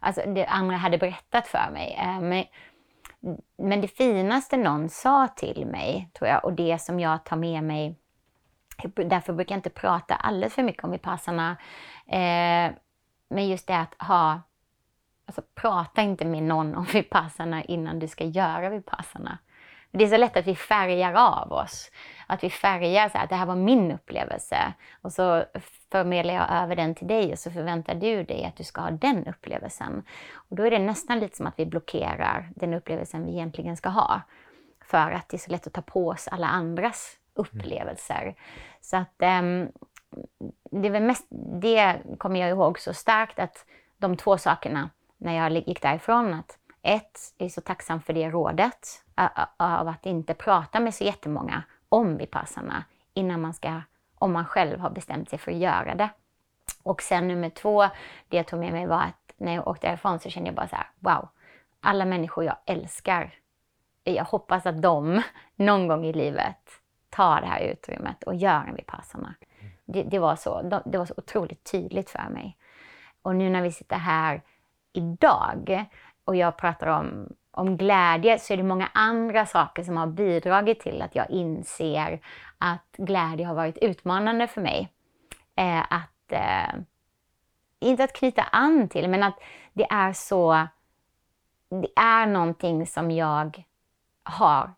alltså 0.00 0.22
det 0.26 0.46
andra 0.46 0.76
hade 0.76 0.98
berättat 0.98 1.46
för 1.46 1.70
mig. 1.72 1.98
Eh, 2.00 2.20
men, 2.20 2.44
men 3.56 3.80
det 3.80 3.88
finaste 3.88 4.56
någon 4.56 4.88
sa 4.88 5.28
till 5.28 5.66
mig, 5.66 6.10
tror 6.12 6.28
jag, 6.28 6.44
och 6.44 6.52
det 6.52 6.78
som 6.78 7.00
jag 7.00 7.24
tar 7.24 7.36
med 7.36 7.64
mig 7.64 7.96
Därför 8.82 9.32
brukar 9.32 9.54
jag 9.54 9.58
inte 9.58 9.70
prata 9.70 10.14
alldeles 10.14 10.54
för 10.54 10.62
mycket 10.62 10.84
om 10.84 10.90
Vipassana. 10.90 11.56
Eh, 12.06 12.72
men 13.28 13.48
just 13.48 13.66
det 13.66 13.76
att 13.76 13.94
ha... 13.98 14.40
Alltså 15.26 15.42
prata 15.54 16.02
inte 16.02 16.24
med 16.24 16.42
någon 16.42 16.74
om 16.74 16.84
Vipassana 16.84 17.62
innan 17.62 17.98
du 17.98 18.08
ska 18.08 18.24
göra 18.24 18.68
Vipassana. 18.68 19.38
Det 19.90 20.04
är 20.04 20.08
så 20.08 20.16
lätt 20.16 20.36
att 20.36 20.46
vi 20.46 20.56
färgar 20.56 21.14
av 21.14 21.52
oss. 21.52 21.90
Att 22.26 22.44
vi 22.44 22.50
färgar 22.50 23.08
så 23.08 23.18
här, 23.18 23.24
att 23.24 23.30
det 23.30 23.36
här 23.36 23.46
var 23.46 23.56
min 23.56 23.92
upplevelse. 23.92 24.72
Och 25.02 25.12
så 25.12 25.44
förmedlar 25.92 26.34
jag 26.34 26.50
över 26.50 26.76
den 26.76 26.94
till 26.94 27.06
dig 27.06 27.32
och 27.32 27.38
så 27.38 27.50
förväntar 27.50 27.94
du 27.94 28.24
dig 28.24 28.44
att 28.44 28.56
du 28.56 28.64
ska 28.64 28.80
ha 28.80 28.90
den 28.90 29.26
upplevelsen. 29.26 30.02
Och 30.34 30.56
då 30.56 30.62
är 30.62 30.70
det 30.70 30.78
nästan 30.78 31.18
lite 31.18 31.36
som 31.36 31.46
att 31.46 31.58
vi 31.58 31.66
blockerar 31.66 32.50
den 32.56 32.74
upplevelsen 32.74 33.26
vi 33.26 33.32
egentligen 33.32 33.76
ska 33.76 33.88
ha. 33.88 34.20
För 34.84 35.10
att 35.10 35.28
det 35.28 35.36
är 35.36 35.38
så 35.38 35.50
lätt 35.50 35.66
att 35.66 35.72
ta 35.72 35.82
på 35.82 36.08
oss 36.08 36.28
alla 36.28 36.46
andras 36.46 37.16
Mm. 37.36 37.60
upplevelser. 37.60 38.22
Mm. 38.22 38.34
Så 38.80 38.96
att 38.96 39.42
um, 39.42 39.72
det, 40.82 40.90
var 40.90 41.00
mest, 41.00 41.26
det 41.60 42.02
kommer 42.18 42.40
jag 42.40 42.50
ihåg 42.50 42.78
så 42.78 42.94
starkt 42.94 43.38
att 43.38 43.66
de 43.98 44.16
två 44.16 44.38
sakerna 44.38 44.90
när 45.16 45.32
jag 45.32 45.68
gick 45.68 45.82
därifrån, 45.82 46.34
att 46.34 46.58
ett, 46.82 47.20
jag 47.38 47.46
är 47.46 47.50
så 47.50 47.60
tacksam 47.60 48.00
för 48.00 48.12
det 48.12 48.30
rådet 48.30 49.04
av 49.56 49.88
att 49.88 50.06
inte 50.06 50.34
prata 50.34 50.80
med 50.80 50.94
så 50.94 51.04
jättemånga 51.04 51.62
om 51.88 52.16
Vipassana 52.16 52.84
innan 53.14 53.40
man 53.40 53.54
ska, 53.54 53.82
om 54.14 54.32
man 54.32 54.44
själv 54.44 54.80
har 54.80 54.90
bestämt 54.90 55.30
sig 55.30 55.38
för 55.38 55.52
att 55.52 55.58
göra 55.58 55.94
det. 55.94 56.08
Och 56.82 57.02
sen 57.02 57.28
nummer 57.28 57.50
två, 57.50 57.82
det 58.28 58.36
jag 58.36 58.46
tog 58.46 58.60
med 58.60 58.72
mig 58.72 58.86
var 58.86 59.02
att 59.02 59.32
när 59.36 59.54
jag 59.54 59.68
åkte 59.68 59.86
därifrån 59.86 60.20
så 60.20 60.30
kände 60.30 60.48
jag 60.48 60.54
bara 60.54 60.68
så 60.68 60.76
här, 60.76 60.90
wow, 60.98 61.28
alla 61.80 62.04
människor 62.04 62.44
jag 62.44 62.56
älskar, 62.66 63.34
jag 64.04 64.24
hoppas 64.24 64.66
att 64.66 64.82
de 64.82 65.22
någon 65.56 65.88
gång 65.88 66.04
i 66.04 66.12
livet 66.12 66.80
tar 67.14 67.40
det 67.40 67.46
här 67.46 67.60
utrymmet 67.60 68.22
och 68.22 68.34
gör 68.34 68.64
en 68.68 68.74
Vipassana. 68.74 69.34
Det, 69.84 70.02
det, 70.02 70.18
var 70.18 70.36
så, 70.36 70.80
det 70.84 70.98
var 70.98 71.06
så 71.06 71.14
otroligt 71.16 71.72
tydligt 71.72 72.10
för 72.10 72.28
mig. 72.30 72.56
Och 73.22 73.36
nu 73.36 73.50
när 73.50 73.62
vi 73.62 73.72
sitter 73.72 73.96
här 73.96 74.42
idag 74.92 75.86
och 76.24 76.36
jag 76.36 76.56
pratar 76.56 76.86
om, 76.86 77.28
om 77.50 77.76
glädje 77.76 78.38
så 78.38 78.52
är 78.52 78.56
det 78.56 78.62
många 78.62 78.88
andra 78.94 79.46
saker 79.46 79.82
som 79.82 79.96
har 79.96 80.06
bidragit 80.06 80.80
till 80.80 81.02
att 81.02 81.14
jag 81.14 81.30
inser 81.30 82.20
att 82.58 82.96
glädje 82.96 83.46
har 83.46 83.54
varit 83.54 83.78
utmanande 83.78 84.46
för 84.46 84.60
mig. 84.60 84.88
Eh, 85.56 85.80
att, 85.80 86.32
eh, 86.32 86.80
inte 87.80 88.04
att 88.04 88.12
knyta 88.12 88.42
an 88.42 88.88
till, 88.88 89.08
men 89.08 89.22
att 89.22 89.38
det 89.72 89.86
är 89.90 90.12
så... 90.12 90.66
Det 91.68 91.88
är 91.96 92.26
någonting 92.26 92.86
som 92.86 93.10
jag 93.10 93.64
har 94.22 94.70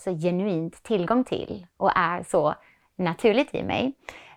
så 0.00 0.10
genuint 0.18 0.82
tillgång 0.82 1.24
till 1.24 1.66
och 1.76 1.92
är 1.94 2.22
så 2.22 2.54
naturligt 2.96 3.54
i 3.54 3.62
mig. 3.62 3.92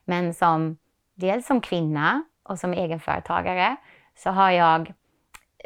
Men 0.05 0.33
som 0.33 0.77
dels 1.13 1.47
som 1.47 1.61
kvinna 1.61 2.23
och 2.43 2.59
som 2.59 2.73
egenföretagare 2.73 3.75
så 4.15 4.29
har 4.29 4.51
jag 4.51 4.93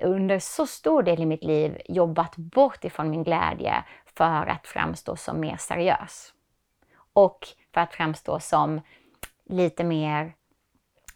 under 0.03 0.39
så 0.39 0.67
stor 0.67 1.03
del 1.03 1.21
i 1.21 1.25
mitt 1.25 1.43
liv 1.43 1.81
jobbat 1.85 2.35
bort 2.35 2.85
ifrån 2.85 3.09
min 3.09 3.23
glädje 3.23 3.83
för 4.05 4.45
att 4.47 4.67
framstå 4.67 5.15
som 5.15 5.39
mer 5.39 5.57
seriös. 5.57 6.33
Och 7.13 7.47
för 7.73 7.81
att 7.81 7.93
framstå 7.93 8.39
som 8.39 8.81
lite 9.45 9.83
mer, 9.83 10.33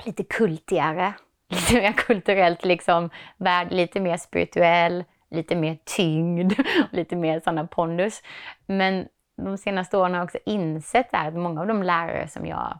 lite 0.05 0.23
kultigare, 0.23 1.13
lite 1.49 1.73
mer 1.73 1.91
kulturellt 1.91 2.65
liksom, 2.65 3.09
värd, 3.37 3.71
lite 3.71 3.99
mer 3.99 4.17
spirituell, 4.17 5.03
lite 5.29 5.55
mer 5.55 5.77
tyngd, 5.97 6.53
lite 6.91 7.15
mer 7.15 7.39
sådana 7.39 7.67
pondus. 7.67 8.21
Men 8.65 9.07
de 9.35 9.57
senaste 9.57 9.97
åren 9.97 10.11
har 10.11 10.19
jag 10.19 10.25
också 10.25 10.39
insett 10.45 11.07
att 11.11 11.33
många 11.33 11.61
av 11.61 11.67
de 11.67 11.83
lärare 11.83 12.27
som 12.27 12.45
jag 12.45 12.79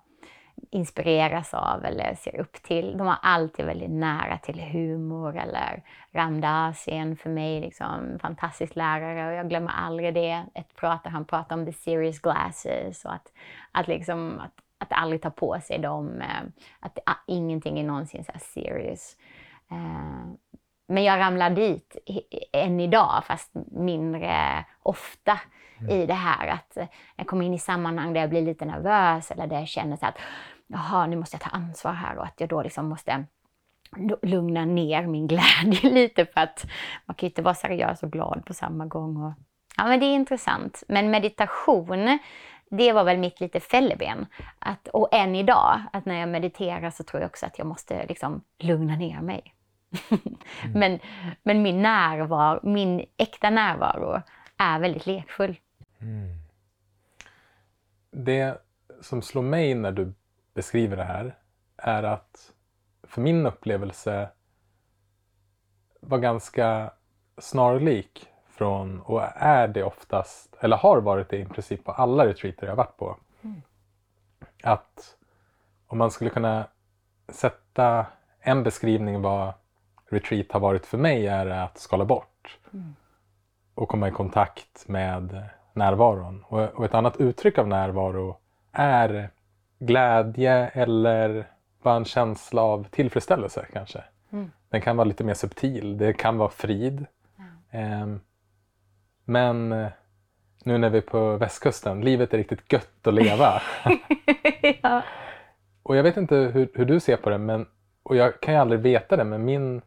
inspireras 0.71 1.53
av 1.53 1.85
eller 1.85 2.15
ser 2.15 2.39
upp 2.39 2.53
till. 2.53 2.97
De 2.97 3.07
har 3.07 3.17
alltid 3.21 3.65
väldigt 3.65 3.89
nära 3.89 4.37
till 4.37 4.61
humor 4.61 5.37
eller 5.37 5.83
Ramdas 6.11 6.87
är 6.87 6.91
en 6.91 7.15
för 7.15 7.29
mig 7.29 7.61
liksom 7.61 8.19
fantastisk 8.21 8.75
lärare 8.75 9.27
och 9.27 9.33
jag 9.33 9.49
glömmer 9.49 9.71
aldrig 9.71 10.13
det. 10.13 10.45
Ett 10.53 10.75
pratar, 10.75 11.09
han 11.09 11.25
pratar 11.25 11.55
om 11.55 11.65
the 11.65 11.73
serious 11.73 12.19
glasses 12.19 13.05
och 13.05 13.13
att, 13.13 13.33
att, 13.71 13.87
liksom, 13.87 14.39
att, 14.39 14.53
att 14.77 15.01
aldrig 15.01 15.21
ta 15.21 15.29
på 15.29 15.59
sig 15.61 15.79
dem. 15.79 16.21
Eh, 16.21 16.43
att, 16.79 16.99
att 17.05 17.23
ingenting 17.27 17.79
är 17.79 17.83
någonsin 17.83 18.23
så 18.23 18.31
serious. 18.39 19.15
Eh, 19.71 20.33
men 20.89 21.03
jag 21.03 21.19
ramlar 21.19 21.49
dit 21.49 21.97
än 22.51 22.79
idag, 22.79 23.23
fast 23.25 23.51
mindre 23.71 24.65
ofta 24.83 25.39
mm. 25.79 25.91
i 25.91 26.05
det 26.05 26.13
här 26.13 26.47
att 26.47 26.77
jag 27.15 27.27
kommer 27.27 27.45
in 27.45 27.53
i 27.53 27.59
sammanhang 27.59 28.13
där 28.13 28.21
jag 28.21 28.29
blir 28.29 28.41
lite 28.41 28.65
nervös 28.65 29.31
eller 29.31 29.47
där 29.47 29.59
jag 29.59 29.67
känner 29.67 29.95
så 29.95 30.05
att 30.05 30.17
jaha, 30.67 31.07
nu 31.07 31.15
måste 31.15 31.35
jag 31.35 31.41
ta 31.41 31.49
ansvar 31.49 31.93
här 31.93 32.17
och 32.17 32.23
att 32.25 32.39
jag 32.39 32.49
då 32.49 32.63
liksom 32.63 32.89
måste 32.89 33.25
lugna 34.21 34.65
ner 34.65 35.07
min 35.07 35.27
glädje 35.63 35.89
lite 35.89 36.25
för 36.25 36.41
att 36.41 36.65
man 37.05 37.15
kan 37.15 37.27
ju 37.27 37.29
inte 37.29 37.41
vara 37.41 37.55
seriös 37.55 38.03
och 38.03 38.11
glad 38.11 38.45
på 38.45 38.53
samma 38.53 38.85
gång. 38.85 39.23
Och, 39.23 39.33
ja, 39.77 39.87
men 39.87 39.99
det 39.99 40.05
är 40.05 40.15
intressant. 40.15 40.83
Men 40.87 41.11
meditation, 41.11 42.19
det 42.69 42.93
var 42.93 43.03
väl 43.03 43.17
mitt 43.17 43.39
lite 43.39 43.59
fälleben. 43.59 44.25
Att, 44.59 44.87
och 44.87 45.09
än 45.11 45.35
idag, 45.35 45.81
att 45.93 46.05
när 46.05 46.19
jag 46.19 46.29
mediterar 46.29 46.89
så 46.89 47.03
tror 47.03 47.21
jag 47.21 47.29
också 47.29 47.45
att 47.45 47.57
jag 47.57 47.67
måste 47.67 48.05
liksom 48.05 48.41
lugna 48.59 48.95
ner 48.95 49.21
mig. 49.21 49.53
Mm. 50.11 50.79
men, 50.79 50.99
men 51.43 51.61
min 51.61 51.81
närvaro, 51.81 52.59
min 52.63 53.05
äkta 53.17 53.49
närvaro 53.49 54.21
är 54.57 54.79
väldigt 54.79 55.05
lekfull. 55.05 55.59
Mm. 55.99 56.37
Det 58.11 58.61
som 59.01 59.21
slår 59.21 59.41
mig 59.41 59.75
när 59.75 59.91
du 59.91 60.13
beskriver 60.53 60.97
det 60.97 61.03
här 61.03 61.35
är 61.77 62.03
att 62.03 62.53
för 63.03 63.21
min 63.21 63.45
upplevelse 63.45 64.29
var 65.99 66.17
ganska 66.17 66.91
snarlik 67.37 68.27
från, 68.49 69.01
och 69.01 69.23
är 69.35 69.67
det 69.67 69.83
oftast, 69.83 70.55
eller 70.59 70.77
har 70.77 71.01
varit 71.01 71.29
det 71.29 71.37
i 71.37 71.45
princip 71.45 71.83
på 71.83 71.91
alla 71.91 72.25
retreater 72.25 72.67
jag 72.67 72.75
varit 72.75 72.97
på. 72.97 73.17
Mm. 73.41 73.61
Att 74.63 75.17
om 75.87 75.97
man 75.97 76.11
skulle 76.11 76.29
kunna 76.29 76.67
sätta 77.27 78.05
en 78.39 78.63
beskrivning 78.63 79.21
vad 79.21 79.53
retreat 80.09 80.51
har 80.51 80.59
varit 80.59 80.85
för 80.85 80.97
mig 80.97 81.27
är 81.27 81.45
att 81.45 81.77
skala 81.77 82.05
bort. 82.05 82.57
Mm. 82.73 82.95
Och 83.75 83.89
komma 83.89 84.07
i 84.07 84.11
kontakt 84.11 84.87
med 84.87 85.43
närvaron. 85.73 86.43
Och, 86.47 86.59
och 86.59 86.85
ett 86.85 86.93
annat 86.93 87.17
uttryck 87.17 87.57
av 87.57 87.67
närvaro 87.67 88.37
är 88.71 89.29
glädje 89.79 90.67
eller 90.67 91.47
bara 91.83 91.95
en 91.95 92.05
känsla 92.05 92.61
av 92.61 92.87
tillfredsställelse 92.89 93.65
kanske. 93.73 94.03
Mm. 94.29 94.51
Den 94.69 94.81
kan 94.81 94.97
vara 94.97 95.07
lite 95.07 95.23
mer 95.23 95.33
subtil. 95.33 95.97
Det 95.97 96.13
kan 96.13 96.37
vara 96.37 96.49
frid. 96.49 97.05
Mm. 97.71 98.13
Eh, 98.13 98.19
men 99.25 99.89
nu 100.63 100.77
när 100.77 100.89
vi 100.89 100.97
är 100.97 101.01
på 101.01 101.37
västkusten, 101.37 102.01
livet 102.01 102.33
är 102.33 102.37
riktigt 102.37 102.73
gött 102.73 103.07
att 103.07 103.13
leva. 103.13 103.61
ja. 104.81 105.01
Och 105.83 105.95
jag 105.95 106.03
vet 106.03 106.17
inte 106.17 106.35
hur, 106.35 106.69
hur, 106.73 106.85
du 106.85 106.99
ser 106.99 107.17
på 107.17 107.29
det, 107.29 107.37
men, 107.37 107.65
och 108.03 108.15
jag 108.15 108.41
kan 108.41 108.53
ju 108.53 108.59
aldrig 108.59 108.81
veta 108.81 109.17
det, 109.17 109.23
men 109.23 109.45
min, 109.45 109.81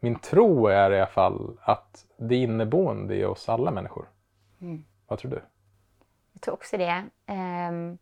min 0.00 0.18
tro 0.18 0.66
är 0.66 0.90
i 0.90 0.96
alla 1.00 1.06
fall 1.06 1.58
att 1.60 2.06
det 2.16 2.34
är 2.34 2.38
inneboende 2.38 3.16
i 3.16 3.24
oss 3.24 3.48
alla 3.48 3.70
människor. 3.70 4.08
Mm. 4.60 4.84
Vad 5.06 5.18
tror 5.18 5.30
du? 5.30 5.42
Jag 6.32 6.42
tror 6.42 6.54
också 6.54 6.76
det. 6.76 7.04
Um 7.26 7.98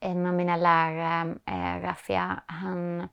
en 0.00 0.26
av 0.26 0.34
mina 0.34 0.56
lärare, 0.56 1.34
eh, 1.46 1.80
Raffia, 1.82 2.42
han, 2.46 3.08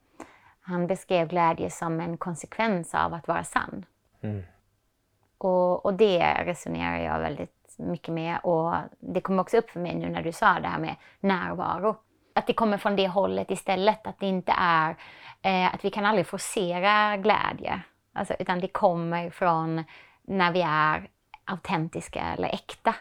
han 0.62 0.88
beskrev 0.88 1.28
glädje 1.28 1.70
som 1.70 2.00
en 2.00 2.18
konsekvens 2.18 2.96
av 2.96 3.14
att 3.14 3.28
vara 3.28 3.44
sann. 3.44 3.86
Mm. 4.22 4.44
Och, 5.38 5.86
och 5.86 5.94
det 5.94 6.44
resonerar 6.46 6.98
jag 6.98 7.20
väldigt 7.20 7.76
mycket 7.78 8.14
med. 8.14 8.40
Och 8.44 8.74
det 9.00 9.22
kom 9.22 9.40
också 9.40 9.58
upp 9.58 9.70
för 9.70 9.80
mig 9.80 9.96
nu 9.96 10.10
när 10.10 10.22
du 10.22 10.32
sa 10.32 10.60
det 10.60 10.68
här 10.68 10.80
med 10.80 10.96
närvaro. 11.20 11.96
Att 12.36 12.48
det 12.48 12.54
kommer 12.54 12.78
från 12.78 12.96
det 12.96 13.08
hållet 13.08 13.52
istället. 13.52 14.08
Att 14.08 14.20
det 14.20 14.28
inte 14.28 14.54
är 14.58 14.96
eh, 15.42 15.74
att 15.74 15.86
vi 15.86 15.90
kan 15.90 16.06
aldrig 16.06 16.28
forcera 16.28 17.18
glädje. 17.18 17.82
Alltså, 18.14 18.34
utan 18.40 18.60
det 18.60 18.68
kommer 18.68 19.30
från 19.30 19.84
när 20.22 20.52
vi 20.52 20.62
är 20.62 21.10
autentiska 21.46 22.22
eller 22.22 22.48
äkta 22.48 22.96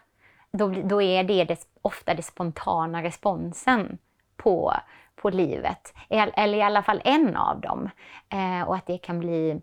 då, 0.57 0.69
då 0.69 1.03
är 1.03 1.25
det, 1.25 1.45
det 1.45 1.69
ofta 1.83 2.15
den 2.15 2.23
spontana 2.23 3.03
responsen 3.03 3.99
på, 4.37 4.75
på 5.17 5.31
livet. 5.31 5.95
Eller 6.09 6.59
i 6.59 6.63
alla 6.63 6.83
fall 6.83 7.03
en 7.05 7.37
av 7.37 7.61
dem. 7.61 7.91
Eh, 8.29 8.69
och 8.69 8.77
att 8.77 8.87
det 8.87 8.99
kan 8.99 9.19
bli 9.19 9.61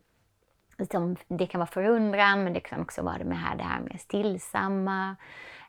liksom, 0.78 1.16
det 1.28 1.48
kan 1.48 1.60
vara 1.60 1.68
förundran, 1.68 2.44
men 2.44 2.54
det 2.54 2.60
kan 2.60 2.82
också 2.82 3.02
vara 3.02 3.18
det, 3.18 3.36
här, 3.36 3.56
det 3.56 3.64
här 3.64 3.80
med 3.80 4.02
stillsamma. 4.02 5.16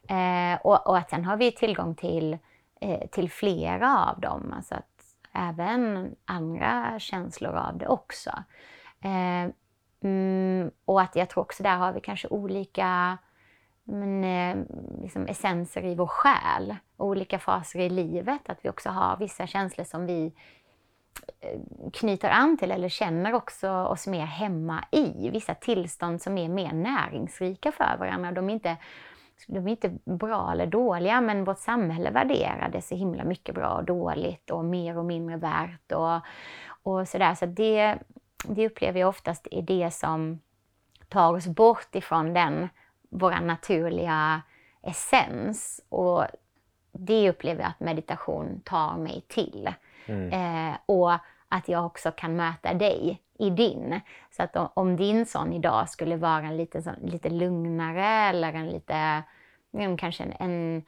Eh, 0.08 0.60
och, 0.62 0.86
och, 0.86 0.98
att 0.98 1.10
sen 1.10 1.24
har 1.24 1.36
vi 1.36 1.52
tillgång 1.52 1.94
till, 1.94 2.38
eh, 2.80 3.08
till 3.08 3.30
flera 3.30 4.04
av 4.04 4.20
dem. 4.20 4.54
Alltså 4.56 4.74
att 4.74 4.93
även 5.34 6.14
andra 6.24 6.98
känslor 6.98 7.54
av 7.54 7.78
det 7.78 7.86
också. 7.86 8.30
Eh, 9.00 9.50
mm, 10.00 10.70
och 10.84 11.00
att 11.00 11.16
jag 11.16 11.28
tror 11.28 11.42
också 11.42 11.62
där 11.62 11.76
har 11.76 11.92
vi 11.92 12.00
kanske 12.00 12.28
olika 12.28 13.18
men, 13.84 14.24
eh, 14.24 14.56
liksom 15.02 15.26
essenser 15.26 15.84
i 15.84 15.94
vår 15.94 16.06
själ, 16.06 16.76
olika 16.96 17.38
faser 17.38 17.78
i 17.78 17.88
livet. 17.88 18.40
Att 18.46 18.58
vi 18.62 18.68
också 18.68 18.88
har 18.88 19.16
vissa 19.16 19.46
känslor 19.46 19.84
som 19.84 20.06
vi 20.06 20.32
eh, 21.40 21.60
knyter 21.92 22.30
an 22.30 22.56
till 22.56 22.70
eller 22.70 22.88
känner 22.88 23.32
också 23.32 23.70
oss 23.70 24.06
mer 24.06 24.26
hemma 24.26 24.84
i. 24.90 25.30
Vissa 25.30 25.54
tillstånd 25.54 26.22
som 26.22 26.38
är 26.38 26.48
mer 26.48 26.72
näringsrika 26.72 27.72
för 27.72 27.96
varandra. 27.98 28.32
De 28.32 28.50
är 28.50 28.54
inte, 28.54 28.76
de 29.46 29.66
är 29.66 29.70
inte 29.70 29.98
bra 30.04 30.52
eller 30.52 30.66
dåliga, 30.66 31.20
men 31.20 31.44
vårt 31.44 31.58
samhälle 31.58 32.10
värderar 32.10 32.68
det 32.72 32.82
så 32.82 32.94
himla 32.94 33.24
mycket 33.24 33.54
bra 33.54 33.68
och 33.68 33.84
dåligt 33.84 34.50
och 34.50 34.64
mer 34.64 34.98
och 34.98 35.04
mindre 35.04 35.36
värt 35.36 35.92
och, 35.92 36.20
och 36.82 37.08
sådär. 37.08 37.34
Så 37.34 37.46
det, 37.46 37.98
det 38.48 38.66
upplever 38.66 39.00
jag 39.00 39.08
oftast 39.08 39.48
är 39.50 39.62
det 39.62 39.90
som 39.90 40.40
tar 41.08 41.34
oss 41.34 41.46
bort 41.46 41.94
ifrån 41.94 42.34
den 42.34 42.68
vår 43.10 43.40
naturliga 43.40 44.42
essens. 44.82 45.80
Och 45.88 46.24
det 46.92 47.30
upplever 47.30 47.62
jag 47.62 47.70
att 47.70 47.80
meditation 47.80 48.60
tar 48.64 48.96
mig 48.96 49.24
till. 49.28 49.74
Mm. 50.06 50.32
Eh, 50.32 50.76
och 50.86 51.12
att 51.54 51.68
jag 51.68 51.86
också 51.86 52.10
kan 52.10 52.36
möta 52.36 52.74
dig 52.74 53.22
i 53.38 53.50
din. 53.50 54.00
Så 54.30 54.42
att 54.42 54.56
om 54.74 54.96
din 54.96 55.26
sån 55.26 55.52
idag 55.52 55.88
skulle 55.88 56.16
vara 56.16 56.42
en 56.42 56.56
lite, 56.56 56.96
lite 57.02 57.30
lugnare 57.30 58.06
eller 58.06 58.52
en 58.52 58.68
lite, 58.68 59.22
kanske 59.98 60.24
en, 60.24 60.32
en, 60.38 60.82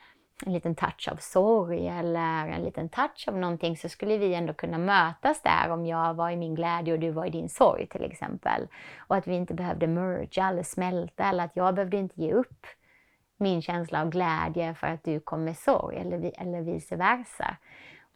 en 0.46 0.52
liten 0.52 0.74
touch 0.74 1.08
av 1.12 1.16
sorg 1.16 1.88
eller 1.88 2.48
en 2.48 2.62
liten 2.62 2.88
touch 2.88 3.24
av 3.28 3.36
någonting 3.36 3.76
så 3.76 3.88
skulle 3.88 4.18
vi 4.18 4.34
ändå 4.34 4.54
kunna 4.54 4.78
mötas 4.78 5.42
där 5.42 5.70
om 5.70 5.86
jag 5.86 6.14
var 6.14 6.30
i 6.30 6.36
min 6.36 6.54
glädje 6.54 6.94
och 6.94 7.00
du 7.00 7.10
var 7.10 7.26
i 7.26 7.30
din 7.30 7.48
sorg 7.48 7.86
till 7.86 8.04
exempel. 8.04 8.68
Och 8.98 9.16
att 9.16 9.26
vi 9.26 9.34
inte 9.34 9.54
behövde 9.54 9.86
merga 9.86 10.48
eller 10.48 10.62
smälta 10.62 11.24
eller 11.24 11.44
att 11.44 11.56
jag 11.56 11.74
behövde 11.74 11.96
inte 11.96 12.20
ge 12.22 12.32
upp 12.32 12.66
min 13.36 13.62
känsla 13.62 14.02
av 14.02 14.10
glädje 14.10 14.74
för 14.74 14.86
att 14.86 15.04
du 15.04 15.20
kom 15.20 15.44
med 15.44 15.56
sorg 15.56 15.96
eller, 15.96 16.32
eller 16.38 16.62
vice 16.62 16.96
versa. 16.96 17.56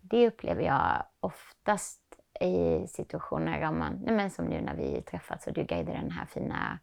Det 0.00 0.26
upplever 0.26 0.62
jag 0.62 1.02
oftast 1.20 1.99
i 2.40 2.86
situationer 2.86 3.68
om 3.68 3.78
man, 3.78 4.00
nej 4.04 4.14
men 4.14 4.30
som 4.30 4.44
nu 4.44 4.60
när 4.60 4.74
vi 4.74 5.02
träffats 5.02 5.46
och 5.46 5.52
du 5.52 5.64
guidade 5.64 5.98
den 5.98 6.10
här 6.10 6.26
fina 6.26 6.78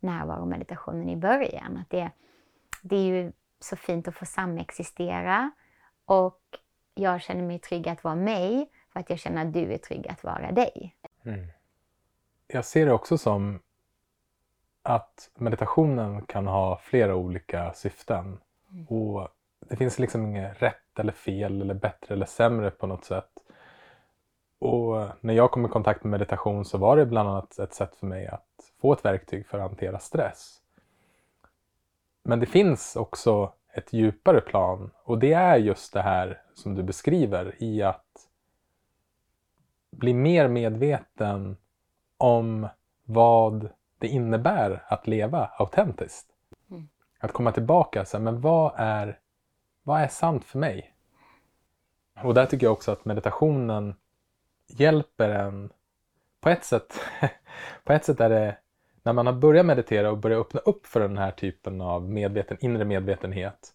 närvaromeditationen 0.00 1.08
i 1.08 1.16
början. 1.16 1.76
Att 1.76 1.90
det, 1.90 2.10
det 2.82 2.96
är 2.96 3.04
ju 3.04 3.32
så 3.60 3.76
fint 3.76 4.08
att 4.08 4.14
få 4.14 4.26
samexistera 4.26 5.50
och 6.04 6.40
jag 6.94 7.22
känner 7.22 7.42
mig 7.42 7.58
trygg 7.58 7.88
att 7.88 8.04
vara 8.04 8.14
mig 8.14 8.70
för 8.92 9.00
att 9.00 9.10
jag 9.10 9.18
känner 9.18 9.46
att 9.46 9.52
du 9.52 9.72
är 9.72 9.78
trygg 9.78 10.08
att 10.08 10.24
vara 10.24 10.52
dig. 10.52 10.96
Mm. 11.24 11.46
Jag 12.46 12.64
ser 12.64 12.86
det 12.86 12.92
också 12.92 13.18
som 13.18 13.60
att 14.82 15.30
meditationen 15.34 16.22
kan 16.22 16.46
ha 16.46 16.78
flera 16.78 17.14
olika 17.14 17.72
syften. 17.72 18.40
Mm. 18.70 18.86
Och 18.86 19.28
det 19.68 19.76
finns 19.76 19.98
liksom 19.98 20.26
inget 20.26 20.62
rätt 20.62 20.98
eller 20.98 21.12
fel 21.12 21.62
eller 21.62 21.74
bättre 21.74 22.14
eller 22.14 22.26
sämre 22.26 22.70
på 22.70 22.86
något 22.86 23.04
sätt. 23.04 23.30
Och 24.58 25.08
när 25.20 25.34
jag 25.34 25.50
kom 25.50 25.66
i 25.66 25.68
kontakt 25.68 26.04
med 26.04 26.10
meditation 26.10 26.64
så 26.64 26.78
var 26.78 26.96
det 26.96 27.06
bland 27.06 27.28
annat 27.28 27.58
ett 27.58 27.74
sätt 27.74 27.96
för 27.96 28.06
mig 28.06 28.26
att 28.26 28.72
få 28.80 28.92
ett 28.92 29.04
verktyg 29.04 29.46
för 29.46 29.58
att 29.58 29.68
hantera 29.70 29.98
stress. 29.98 30.60
Men 32.22 32.40
det 32.40 32.46
finns 32.46 32.96
också 32.96 33.52
ett 33.72 33.92
djupare 33.92 34.40
plan 34.40 34.90
och 35.04 35.18
det 35.18 35.32
är 35.32 35.56
just 35.56 35.92
det 35.92 36.02
här 36.02 36.42
som 36.54 36.74
du 36.74 36.82
beskriver 36.82 37.54
i 37.58 37.82
att 37.82 38.28
bli 39.90 40.14
mer 40.14 40.48
medveten 40.48 41.56
om 42.16 42.68
vad 43.04 43.68
det 43.98 44.08
innebär 44.08 44.84
att 44.86 45.06
leva 45.06 45.50
autentiskt. 45.58 46.26
Mm. 46.70 46.88
Att 47.18 47.32
komma 47.32 47.52
tillbaka, 47.52 48.04
så 48.04 48.16
här, 48.16 48.24
men 48.24 48.40
vad 48.40 48.72
är, 48.76 49.18
vad 49.82 50.00
är 50.00 50.08
sant 50.08 50.44
för 50.44 50.58
mig? 50.58 50.94
Och 52.22 52.34
där 52.34 52.46
tycker 52.46 52.66
jag 52.66 52.72
också 52.72 52.92
att 52.92 53.04
meditationen 53.04 53.94
hjälper 54.68 55.30
en 55.30 55.70
på 56.40 56.48
ett 56.48 56.64
sätt. 56.64 57.00
på 57.84 57.92
ett 57.92 58.04
sätt 58.04 58.20
är 58.20 58.28
det 58.28 58.56
när 59.02 59.12
man 59.12 59.26
har 59.26 59.32
börjat 59.32 59.66
meditera 59.66 60.10
och 60.10 60.18
börjat 60.18 60.40
öppna 60.40 60.60
upp 60.60 60.86
för 60.86 61.00
den 61.00 61.18
här 61.18 61.30
typen 61.30 61.80
av 61.80 62.08
medveten, 62.10 62.56
inre 62.60 62.84
medvetenhet 62.84 63.74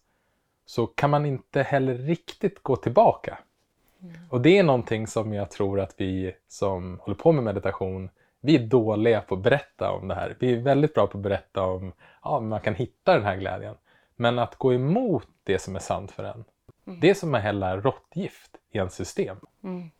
så 0.66 0.86
kan 0.86 1.10
man 1.10 1.26
inte 1.26 1.62
heller 1.62 1.94
riktigt 1.94 2.62
gå 2.62 2.76
tillbaka. 2.76 3.38
Mm. 4.02 4.14
Och 4.30 4.40
det 4.40 4.58
är 4.58 4.62
någonting 4.62 5.06
som 5.06 5.32
jag 5.32 5.50
tror 5.50 5.80
att 5.80 5.94
vi 5.96 6.34
som 6.48 6.98
håller 7.02 7.18
på 7.18 7.32
med 7.32 7.44
meditation, 7.44 8.10
vi 8.40 8.56
är 8.56 8.66
dåliga 8.66 9.20
på 9.20 9.34
att 9.34 9.40
berätta 9.40 9.90
om 9.92 10.08
det 10.08 10.14
här. 10.14 10.36
Vi 10.38 10.52
är 10.52 10.60
väldigt 10.60 10.94
bra 10.94 11.06
på 11.06 11.18
att 11.18 11.22
berätta 11.22 11.62
om 11.62 11.92
ja, 12.22 12.40
man 12.40 12.60
kan 12.60 12.74
hitta 12.74 13.14
den 13.14 13.24
här 13.24 13.36
glädjen. 13.36 13.74
Men 14.16 14.38
att 14.38 14.56
gå 14.56 14.74
emot 14.74 15.28
det 15.44 15.58
som 15.58 15.76
är 15.76 15.80
sant 15.80 16.10
för 16.10 16.24
en, 16.24 16.44
mm. 16.86 17.00
det 17.00 17.10
är 17.10 17.14
som 17.14 17.34
att 17.34 17.42
hälla 17.42 17.76
råttgift 17.76 18.50
i 18.70 18.78
en 18.78 18.90
system. 18.90 19.36
Mm. 19.64 19.90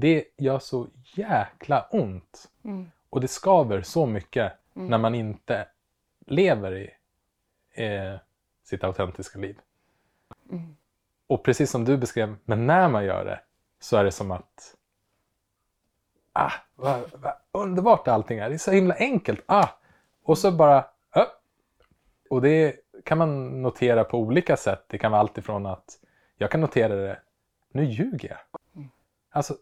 Det 0.00 0.24
gör 0.36 0.58
så 0.58 0.86
jäkla 1.14 1.86
ont. 1.90 2.48
Mm. 2.64 2.90
Och 3.10 3.20
det 3.20 3.28
skaver 3.28 3.82
så 3.82 4.06
mycket 4.06 4.52
mm. 4.74 4.88
när 4.88 4.98
man 4.98 5.14
inte 5.14 5.68
lever 6.26 6.76
i 6.76 6.90
eh, 7.74 8.20
sitt 8.64 8.84
autentiska 8.84 9.38
liv. 9.38 9.58
Mm. 10.50 10.76
Och 11.26 11.44
precis 11.44 11.70
som 11.70 11.84
du 11.84 11.96
beskrev, 11.96 12.36
men 12.44 12.66
när 12.66 12.88
man 12.88 13.04
gör 13.04 13.24
det 13.24 13.40
så 13.80 13.96
är 13.96 14.04
det 14.04 14.12
som 14.12 14.30
att 14.30 14.76
ah, 16.32 16.52
vad, 16.74 17.02
vad 17.14 17.34
underbart 17.52 18.08
allting 18.08 18.38
är. 18.38 18.48
Det 18.48 18.56
är 18.56 18.58
så 18.58 18.70
himla 18.70 18.94
enkelt. 18.94 19.40
Ah, 19.46 19.68
och 20.22 20.38
så 20.38 20.52
bara 20.52 20.84
ah. 21.10 21.26
Och 22.30 22.42
det 22.42 22.76
kan 23.04 23.18
man 23.18 23.62
notera 23.62 24.04
på 24.04 24.18
olika 24.18 24.56
sätt. 24.56 24.84
Det 24.86 24.98
kan 24.98 25.12
vara 25.12 25.20
alltifrån 25.20 25.66
att 25.66 25.98
jag 26.36 26.50
kan 26.50 26.60
notera 26.60 26.94
det, 26.94 27.20
nu 27.72 27.84
ljuger 27.84 28.28
jag. 28.28 28.60
Alltså 29.30 29.54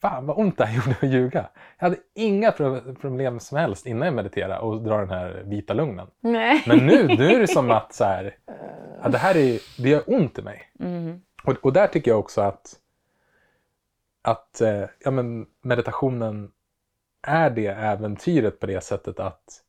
fan 0.00 0.26
vad 0.26 0.38
ont 0.38 0.58
det 0.58 0.64
här 0.64 0.76
gjorde 0.86 0.96
att 1.02 1.12
ljuga. 1.12 1.48
Jag 1.78 1.88
hade 1.88 1.98
inga 2.14 2.52
problem 3.00 3.40
som 3.40 3.58
helst 3.58 3.86
innan 3.86 4.06
jag 4.06 4.14
mediterade 4.14 4.58
och 4.58 4.82
dra 4.82 4.98
den 4.98 5.10
här 5.10 5.42
vita 5.46 5.74
lugnen. 5.74 6.06
Nej. 6.20 6.64
Men 6.66 6.86
nu, 6.86 7.06
nu 7.06 7.30
är 7.30 7.40
det 7.40 7.48
som 7.48 7.70
att 7.70 7.92
så 7.92 8.04
här, 8.04 8.36
ja, 9.02 9.08
det 9.08 9.18
här 9.18 9.36
är, 9.36 9.82
det 9.82 9.88
gör 9.88 10.02
ont 10.06 10.38
i 10.38 10.42
mig. 10.42 10.72
Mm. 10.80 11.20
Och, 11.44 11.64
och 11.64 11.72
där 11.72 11.86
tycker 11.86 12.10
jag 12.10 12.20
också 12.20 12.40
att, 12.40 12.74
att 14.22 14.60
eh, 14.60 14.84
ja, 15.04 15.10
men 15.10 15.46
meditationen 15.62 16.50
är 17.22 17.50
det 17.50 17.66
äventyret 17.66 18.60
på 18.60 18.66
det 18.66 18.80
sättet 18.80 19.20
att 19.20 19.62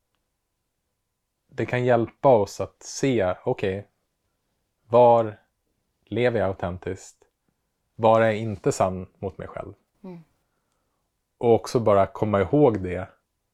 det 1.48 1.66
kan 1.66 1.86
hjälpa 1.86 2.30
oss 2.30 2.62
att 2.62 2.84
se, 2.84 3.36
okej, 3.44 3.80
okay, 3.80 3.90
var 4.90 5.40
lever 6.06 6.40
jag 6.40 6.48
autentiskt? 6.48 7.17
Var 8.00 8.22
jag 8.22 8.38
inte 8.38 8.72
sann 8.72 9.08
mot 9.20 9.38
mig 9.38 9.48
själv? 9.48 9.74
Mm. 10.04 10.24
Och 11.38 11.54
också 11.54 11.80
bara 11.80 12.08
komma 12.08 12.42
ihåg 12.42 12.84
det 12.84 13.10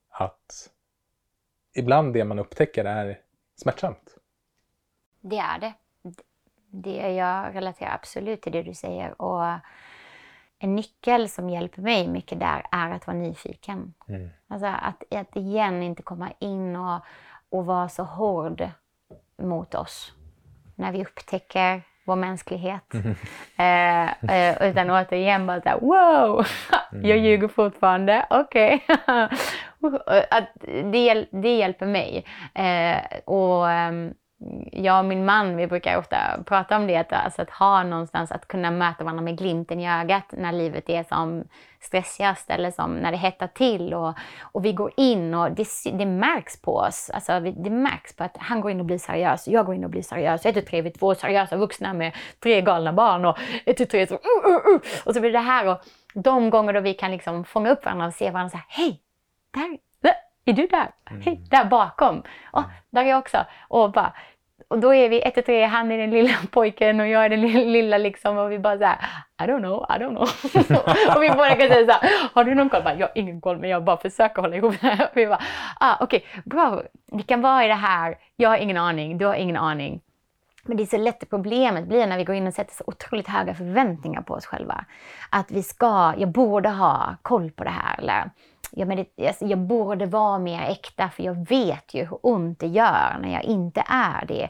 att 0.09 0.69
ibland 1.73 2.13
det 2.13 2.25
man 2.25 2.39
upptäcker 2.39 2.85
är 2.85 3.19
smärtsamt. 3.55 4.17
Det 5.21 5.37
är 5.37 5.59
det. 5.59 5.73
det 6.71 7.13
jag 7.13 7.55
relaterar 7.55 7.93
absolut 7.93 8.41
till 8.41 8.51
det 8.51 8.63
du 8.63 8.73
säger. 8.73 9.21
Och 9.21 9.59
en 10.59 10.75
nyckel 10.75 11.29
som 11.29 11.49
hjälper 11.49 11.81
mig 11.81 12.07
mycket 12.07 12.39
där 12.39 12.65
är 12.71 12.91
att 12.91 13.07
vara 13.07 13.17
nyfiken. 13.17 13.93
Mm. 14.07 14.29
Alltså 14.47 14.67
att, 14.67 15.03
att 15.13 15.35
igen 15.35 15.83
inte 15.83 16.03
komma 16.03 16.31
in 16.39 16.75
och, 16.75 17.01
och 17.49 17.65
vara 17.65 17.89
så 17.89 18.03
hård 18.03 18.69
mot 19.37 19.75
oss. 19.75 20.13
När 20.75 20.91
vi 20.91 21.01
upptäcker 21.01 21.81
vår 22.05 22.15
mänsklighet. 22.15 22.93
Mm. 22.93 23.15
Eh, 24.29 24.69
utan 24.69 24.89
återigen 24.89 25.47
bara 25.47 25.61
såhär, 25.61 25.79
wow, 25.79 26.45
mm. 26.91 27.09
jag 27.09 27.17
ljuger 27.17 27.47
fortfarande, 27.47 28.25
okej. 28.29 28.85
Okay. 29.79 30.23
det, 30.91 31.25
det 31.31 31.55
hjälper 31.55 31.85
mig. 31.85 32.25
Eh, 32.55 33.19
och 33.25 33.69
ehm, 33.69 34.13
jag 34.71 34.99
och 34.99 35.05
min 35.05 35.25
man, 35.25 35.57
vi 35.57 35.67
brukar 35.67 35.97
ofta 35.97 36.17
prata 36.45 36.77
om 36.77 36.87
det, 36.87 36.97
att, 36.97 37.13
alltså 37.13 37.41
att 37.41 37.49
ha 37.49 37.83
någonstans 37.83 38.31
att 38.31 38.47
kunna 38.47 38.71
möta 38.71 39.03
varandra 39.03 39.23
med 39.23 39.37
glimten 39.37 39.79
i 39.79 39.89
ögat 39.89 40.25
när 40.31 40.51
livet 40.51 40.89
är 40.89 41.03
som 41.03 41.43
stressigast 41.79 42.49
eller 42.49 42.71
som 42.71 42.95
när 42.95 43.11
det 43.11 43.17
hettar 43.17 43.47
till 43.47 43.93
och, 43.93 44.13
och 44.41 44.65
vi 44.65 44.73
går 44.73 44.91
in 44.97 45.33
och 45.33 45.51
det, 45.51 45.67
det 45.93 46.05
märks 46.05 46.61
på 46.61 46.75
oss. 46.75 47.09
Alltså 47.13 47.39
det 47.39 47.69
märks 47.69 48.15
på 48.15 48.23
att 48.23 48.37
han 48.37 48.61
går 48.61 48.71
in 48.71 48.79
och 48.79 48.85
blir 48.85 48.97
seriös, 48.97 49.47
jag 49.47 49.65
går 49.65 49.75
in 49.75 49.83
och 49.83 49.89
blir 49.89 50.01
seriös. 50.01 50.45
Ett, 50.45 50.55
tu, 50.55 50.61
tre, 50.61 50.81
vi 50.81 50.91
två 50.91 51.15
seriösa 51.15 51.57
vuxna 51.57 51.93
med 51.93 52.15
tre 52.43 52.61
galna 52.61 52.93
barn 52.93 53.25
och 53.25 53.37
ett, 53.65 53.77
tu, 53.77 53.85
tre, 53.85 54.07
så, 54.07 54.13
uh, 54.13 54.19
uh, 54.47 54.73
uh. 54.75 54.81
och 55.05 55.13
så 55.13 55.21
blir 55.21 55.31
det 55.31 55.39
här 55.39 55.67
och 55.67 55.81
de 56.13 56.49
gånger 56.49 56.73
då 56.73 56.79
vi 56.79 56.93
kan 56.93 57.11
liksom 57.11 57.45
fånga 57.45 57.69
upp 57.69 57.85
varandra 57.85 58.05
och 58.05 58.13
se 58.13 58.31
varandra 58.31 58.49
så 58.49 58.57
här, 58.57 58.65
hej, 58.69 58.99
där, 59.53 59.77
är 60.45 60.53
du 60.53 60.67
där? 60.67 60.91
Mm. 61.09 61.21
Hej, 61.21 61.41
där 61.49 61.65
bakom. 61.65 62.23
Och 62.51 62.63
där 62.89 63.01
är 63.01 63.09
jag 63.09 63.19
också. 63.19 63.45
Och 63.67 63.91
bara, 63.91 64.13
och 64.73 64.79
då 64.79 64.93
är 64.93 65.09
vi 65.09 65.21
ett 65.21 65.37
och 65.37 65.45
tre, 65.45 65.65
han 65.65 65.91
är 65.91 65.97
den 65.97 66.09
lilla 66.09 66.33
pojken 66.51 66.99
och 66.99 67.07
jag 67.07 67.25
är 67.25 67.29
den 67.29 67.41
lilla 67.71 67.97
liksom 67.97 68.37
och 68.37 68.51
vi 68.51 68.59
bara 68.59 68.77
såhär, 68.77 68.97
I 69.41 69.43
don't 69.43 69.59
know, 69.59 69.85
I 69.89 69.93
don't 69.93 70.09
know. 70.09 70.21
och 71.15 71.23
vi 71.23 71.29
båda 71.29 71.55
kan 71.55 71.67
säga 71.67 71.85
såhär, 71.85 72.29
har 72.33 72.43
du 72.43 72.55
någon 72.55 72.69
koll? 72.69 72.83
Bara, 72.83 72.95
jag 72.95 73.07
har 73.07 73.11
ingen 73.15 73.41
koll 73.41 73.57
men 73.57 73.69
jag 73.69 73.83
bara 73.83 73.97
försöker 73.97 74.41
hålla 74.41 74.55
ihop 74.55 74.75
det 74.81 74.87
här. 74.87 75.05
Och 75.05 75.11
vi 75.17 75.27
bara, 75.27 75.41
ah, 75.79 75.97
okej, 75.99 76.25
okay, 76.29 76.41
bra, 76.45 76.83
vi 77.11 77.23
kan 77.23 77.41
vara 77.41 77.65
i 77.65 77.67
det 77.67 77.73
här, 77.73 78.17
jag 78.35 78.49
har 78.49 78.57
ingen 78.57 78.77
aning, 78.77 79.17
du 79.17 79.25
har 79.25 79.35
ingen 79.35 79.57
aning. 79.57 80.01
Men 80.65 80.77
det 80.77 80.83
är 80.83 80.87
så 80.87 80.97
lätt 80.97 81.29
problemet 81.29 81.87
blir 81.87 82.07
när 82.07 82.17
vi 82.17 82.23
går 82.23 82.35
in 82.35 82.47
och 82.47 82.53
sätter 82.53 82.73
så 82.73 82.83
otroligt 82.87 83.27
höga 83.27 83.53
förväntningar 83.53 84.21
på 84.21 84.33
oss 84.33 84.45
själva. 84.45 84.85
Att 85.29 85.51
vi 85.51 85.63
ska, 85.63 86.13
jag 86.17 86.31
borde 86.31 86.69
ha 86.69 87.15
koll 87.21 87.51
på 87.51 87.63
det 87.63 87.69
här 87.69 87.99
eller 87.99 88.29
jag, 88.75 88.87
medit- 88.87 89.27
alltså, 89.27 89.45
jag 89.45 89.59
borde 89.59 90.05
vara 90.05 90.39
mer 90.39 90.61
äkta 90.61 91.09
för 91.09 91.23
jag 91.23 91.49
vet 91.49 91.93
ju 91.93 92.05
hur 92.05 92.17
ont 92.21 92.59
det 92.59 92.67
gör 92.67 93.17
när 93.21 93.33
jag 93.33 93.43
inte 93.43 93.83
är 93.87 94.25
det. 94.25 94.49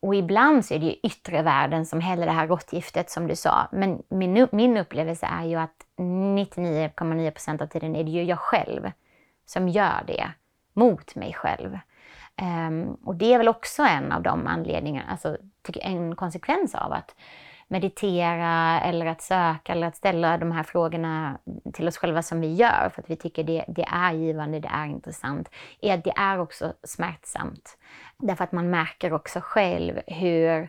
Och 0.00 0.14
ibland 0.14 0.64
så 0.64 0.74
är 0.74 0.78
det 0.78 0.86
ju 0.86 0.96
yttre 1.02 1.42
världen 1.42 1.86
som 1.86 2.00
häller 2.00 2.26
det 2.26 2.32
här 2.32 2.46
råttgiftet 2.46 3.10
som 3.10 3.26
du 3.26 3.36
sa. 3.36 3.68
Men 3.72 4.02
min, 4.08 4.48
min 4.52 4.76
upplevelse 4.76 5.26
är 5.26 5.44
ju 5.44 5.56
att 5.56 5.76
99,9% 5.98 7.62
av 7.62 7.66
tiden 7.66 7.96
är 7.96 8.04
det 8.04 8.10
ju 8.10 8.22
jag 8.22 8.38
själv 8.38 8.90
som 9.46 9.68
gör 9.68 10.02
det 10.06 10.28
mot 10.72 11.14
mig 11.14 11.32
själv. 11.32 11.78
Um, 12.42 12.94
och 13.04 13.16
det 13.16 13.34
är 13.34 13.38
väl 13.38 13.48
också 13.48 13.82
en 13.82 14.12
av 14.12 14.22
de 14.22 14.46
anledningarna, 14.46 15.10
alltså 15.10 15.36
en 15.74 16.16
konsekvens 16.16 16.74
av 16.74 16.92
att 16.92 17.14
meditera 17.72 18.80
eller 18.80 19.06
att 19.06 19.22
söka 19.22 19.72
eller 19.72 19.86
att 19.86 19.96
ställa 19.96 20.38
de 20.38 20.52
här 20.52 20.62
frågorna 20.62 21.38
till 21.72 21.88
oss 21.88 21.96
själva 21.96 22.22
som 22.22 22.40
vi 22.40 22.54
gör 22.54 22.90
för 22.94 23.02
att 23.02 23.10
vi 23.10 23.16
tycker 23.16 23.44
det, 23.44 23.64
det 23.68 23.82
är 23.82 24.12
givande, 24.12 24.60
det 24.60 24.68
är 24.68 24.86
intressant, 24.86 25.50
är 25.80 25.94
att 25.94 26.04
det 26.04 26.12
är 26.16 26.38
också 26.38 26.72
smärtsamt. 26.82 27.78
Därför 28.18 28.44
att 28.44 28.52
man 28.52 28.70
märker 28.70 29.12
också 29.12 29.40
själv 29.42 30.00
hur 30.06 30.68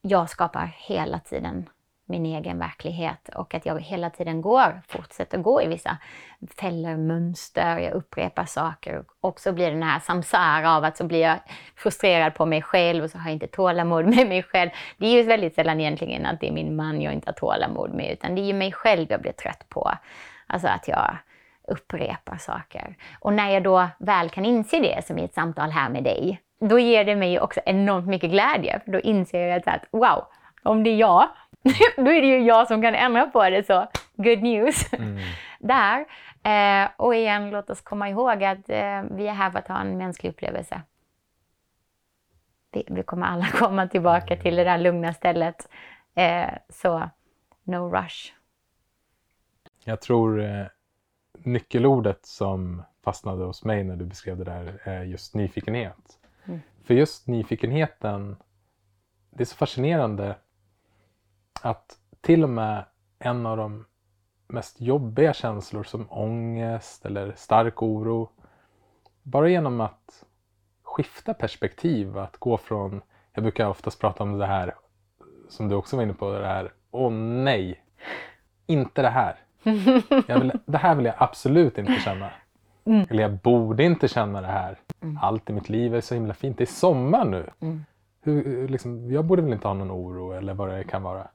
jag 0.00 0.30
skapar 0.30 0.76
hela 0.76 1.18
tiden 1.18 1.68
min 2.06 2.26
egen 2.26 2.58
verklighet 2.58 3.28
och 3.34 3.54
att 3.54 3.66
jag 3.66 3.80
hela 3.80 4.10
tiden 4.10 4.42
går, 4.42 4.80
fortsätter 4.88 5.38
gå 5.38 5.62
i 5.62 5.66
vissa 5.66 5.98
fällor, 6.60 6.96
mönster, 6.96 7.78
jag 7.78 7.92
upprepar 7.92 8.44
saker 8.44 9.04
och 9.20 9.40
så 9.40 9.52
blir 9.52 9.66
det 9.66 9.72
den 9.72 9.82
här 9.82 10.00
samsara 10.00 10.76
av 10.76 10.84
att 10.84 10.96
så 10.96 11.04
blir 11.04 11.20
jag 11.20 11.38
frustrerad 11.76 12.34
på 12.34 12.46
mig 12.46 12.62
själv 12.62 13.04
och 13.04 13.10
så 13.10 13.18
har 13.18 13.24
jag 13.24 13.34
inte 13.34 13.46
tålamod 13.46 14.06
med 14.16 14.28
mig 14.28 14.42
själv. 14.42 14.70
Det 14.96 15.06
är 15.06 15.12
ju 15.12 15.22
väldigt 15.22 15.54
sällan 15.54 15.80
egentligen 15.80 16.26
att 16.26 16.40
det 16.40 16.48
är 16.48 16.52
min 16.52 16.76
man 16.76 17.02
jag 17.02 17.12
inte 17.12 17.28
har 17.28 17.34
tålamod 17.34 17.94
med 17.94 18.12
utan 18.12 18.34
det 18.34 18.40
är 18.40 18.46
ju 18.46 18.54
mig 18.54 18.72
själv 18.72 19.06
jag 19.10 19.20
blir 19.20 19.32
trött 19.32 19.68
på. 19.68 19.92
Alltså 20.46 20.68
att 20.68 20.88
jag 20.88 21.18
upprepar 21.68 22.36
saker. 22.36 22.96
Och 23.20 23.32
när 23.32 23.50
jag 23.50 23.62
då 23.62 23.88
väl 23.98 24.30
kan 24.30 24.44
inse 24.44 24.80
det, 24.80 25.06
som 25.06 25.18
i 25.18 25.24
ett 25.24 25.34
samtal 25.34 25.70
här 25.70 25.88
med 25.88 26.04
dig, 26.04 26.40
då 26.60 26.78
ger 26.78 27.04
det 27.04 27.16
mig 27.16 27.40
också 27.40 27.60
enormt 27.66 28.06
mycket 28.06 28.30
glädje. 28.30 28.80
För 28.84 28.92
då 28.92 29.00
inser 29.00 29.46
jag 29.46 29.68
att 29.68 29.84
wow, 29.90 30.24
om 30.66 30.82
det 30.82 30.90
är 30.90 30.96
jag, 30.96 31.28
då 31.96 32.12
är 32.12 32.22
det 32.22 32.26
ju 32.26 32.42
jag 32.42 32.68
som 32.68 32.82
kan 32.82 32.94
ändra 32.94 33.26
på 33.26 33.50
det. 33.50 33.66
Så 33.66 33.86
good 34.16 34.42
news 34.42 34.92
mm. 34.92 35.18
där. 35.58 36.06
Eh, 36.42 36.90
och 36.96 37.14
igen, 37.14 37.50
låt 37.50 37.70
oss 37.70 37.80
komma 37.80 38.08
ihåg 38.08 38.44
att 38.44 38.68
eh, 38.68 39.02
vi 39.10 39.26
är 39.26 39.32
här 39.32 39.50
för 39.50 39.58
att 39.58 39.68
ha 39.68 39.80
en 39.80 39.98
mänsklig 39.98 40.30
upplevelse. 40.30 40.82
Vi, 42.72 42.84
vi 42.90 43.02
kommer 43.02 43.26
alla 43.26 43.46
komma 43.52 43.88
tillbaka 43.88 44.36
till 44.36 44.56
det 44.56 44.64
där 44.64 44.78
lugna 44.78 45.12
stället. 45.12 45.68
Eh, 46.14 46.50
så 46.68 47.10
no 47.64 47.90
rush. 47.96 48.32
Jag 49.84 50.00
tror 50.00 50.42
eh, 50.42 50.66
nyckelordet 51.32 52.26
som 52.26 52.82
fastnade 53.04 53.44
hos 53.44 53.64
mig 53.64 53.84
när 53.84 53.96
du 53.96 54.04
beskrev 54.04 54.36
det 54.36 54.44
där 54.44 54.78
är 54.82 55.02
just 55.02 55.34
nyfikenhet. 55.34 56.18
Mm. 56.44 56.60
För 56.84 56.94
just 56.94 57.26
nyfikenheten, 57.26 58.36
det 59.30 59.42
är 59.42 59.44
så 59.44 59.56
fascinerande 59.56 60.34
att 61.62 61.98
till 62.20 62.42
och 62.42 62.50
med 62.50 62.84
en 63.18 63.46
av 63.46 63.56
de 63.56 63.84
mest 64.48 64.80
jobbiga 64.80 65.32
känslor 65.32 65.84
som 65.84 66.06
ångest 66.10 67.06
eller 67.06 67.32
stark 67.36 67.82
oro, 67.82 68.30
bara 69.22 69.48
genom 69.48 69.80
att 69.80 70.24
skifta 70.82 71.34
perspektiv, 71.34 72.18
att 72.18 72.36
gå 72.36 72.56
från, 72.56 73.02
jag 73.32 73.44
brukar 73.44 73.68
oftast 73.68 74.00
prata 74.00 74.22
om 74.22 74.38
det 74.38 74.46
här 74.46 74.74
som 75.48 75.68
du 75.68 75.74
också 75.74 75.96
var 75.96 76.02
inne 76.02 76.12
på, 76.12 76.38
det 76.38 76.46
här, 76.46 76.72
åh 76.90 77.12
nej, 77.12 77.82
inte 78.66 79.02
det 79.02 79.08
här. 79.08 79.36
Vill, 80.40 80.52
det 80.66 80.78
här 80.78 80.94
vill 80.94 81.04
jag 81.04 81.14
absolut 81.18 81.78
inte 81.78 81.92
känna. 81.92 82.30
Mm. 82.84 83.06
Eller 83.10 83.22
jag 83.22 83.32
borde 83.32 83.84
inte 83.84 84.08
känna 84.08 84.40
det 84.40 84.46
här. 84.46 84.78
Mm. 85.00 85.18
Allt 85.22 85.50
i 85.50 85.52
mitt 85.52 85.68
liv 85.68 85.94
är 85.94 86.00
så 86.00 86.14
himla 86.14 86.34
fint. 86.34 86.58
Det 86.58 86.64
är 86.64 86.66
sommar 86.66 87.24
nu. 87.24 87.50
Mm. 87.60 87.84
Hur, 88.22 88.68
liksom, 88.68 89.10
jag 89.10 89.24
borde 89.24 89.42
väl 89.42 89.52
inte 89.52 89.68
ha 89.68 89.74
någon 89.74 89.90
oro 89.90 90.32
eller 90.32 90.54
vad 90.54 90.68
det 90.68 90.84
kan 90.84 91.02
vara. 91.02 91.28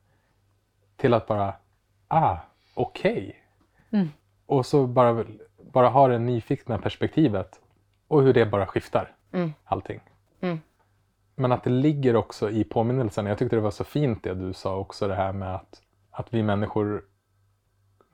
Till 1.02 1.14
att 1.14 1.28
bara, 1.28 1.54
ah, 2.08 2.38
okej. 2.74 3.12
Okay. 3.12 4.00
Mm. 4.02 4.10
Och 4.46 4.66
så 4.66 4.88
bara, 4.88 5.26
bara 5.72 5.90
ha 5.90 6.08
det 6.08 6.20
nyfikna 6.20 6.78
perspektivet. 6.78 7.60
Och 8.08 8.22
hur 8.22 8.34
det 8.34 8.46
bara 8.46 8.66
skiftar 8.66 9.16
mm. 9.32 9.54
allting. 9.64 10.00
Mm. 10.42 10.60
Men 11.36 11.52
att 11.52 11.64
det 11.64 11.70
ligger 11.70 12.16
också 12.16 12.50
i 12.50 12.64
påminnelsen. 12.64 13.26
Jag 13.26 13.38
tyckte 13.38 13.56
det 13.56 13.62
var 13.62 13.72
så 13.72 13.84
fint 13.84 14.24
det 14.24 14.34
du 14.34 14.54
sa 14.54 14.78
också 14.78 15.08
det 15.08 15.16
här 15.16 15.34
med 15.34 15.56
att, 15.56 15.82
att 16.12 16.34
vi 16.34 16.44
människor 16.44 17.04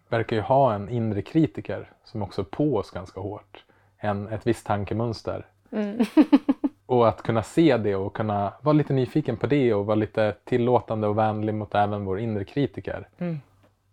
verkar 0.10 0.36
ju 0.36 0.42
ha 0.42 0.74
en 0.74 0.90
inre 0.90 1.22
kritiker 1.22 1.92
som 2.04 2.22
också 2.22 2.42
är 2.42 2.46
på 2.46 2.76
oss 2.76 2.92
ganska 2.92 3.20
hårt. 3.20 3.66
En, 3.98 4.28
ett 4.28 4.48
visst 4.48 4.66
tankemönster. 4.66 5.46
Mm. 5.72 6.00
och 6.88 7.08
att 7.08 7.24
kunna 7.24 7.44
se 7.44 7.78
det 7.78 7.96
och 7.96 8.14
kunna 8.14 8.54
vara 8.62 8.74
lite 8.74 8.94
nyfiken 8.94 9.38
på 9.38 9.48
det 9.48 9.74
och 9.74 9.86
vara 9.86 9.96
lite 9.96 10.36
tillåtande 10.46 11.08
och 11.08 11.18
vänlig 11.18 11.54
mot 11.54 11.76
även 11.76 12.06
vår 12.06 12.20
inre 12.20 12.44
kritiker. 12.44 13.08
Mm. 13.18 13.40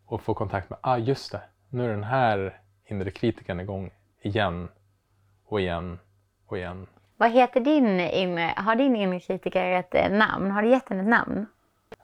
Och 0.07 0.22
få 0.22 0.35
kontakt 0.35 0.70
med, 0.70 0.78
ah 0.83 0.98
just 0.98 1.33
det, 1.33 1.40
nu 1.70 1.85
är 1.85 1.88
den 1.88 2.04
här 2.04 2.59
inre 2.87 3.11
kritikern 3.11 3.61
igång 3.61 3.90
igen 4.22 4.68
och 5.46 5.61
igen 5.61 5.98
och 6.46 6.59
igen. 6.59 6.87
Vad 7.16 7.30
heter 7.30 7.61
din 7.61 8.00
inre, 8.00 8.54
har 8.57 8.74
din 8.74 8.96
inre 8.96 9.20
kritiker 9.20 9.72
ett 9.72 9.94
eh, 9.94 10.11
namn? 10.11 10.50
Har 10.50 10.62
du 10.62 10.68
gett 10.68 10.88
den 10.88 11.00
ett 11.00 11.07
namn? 11.07 11.46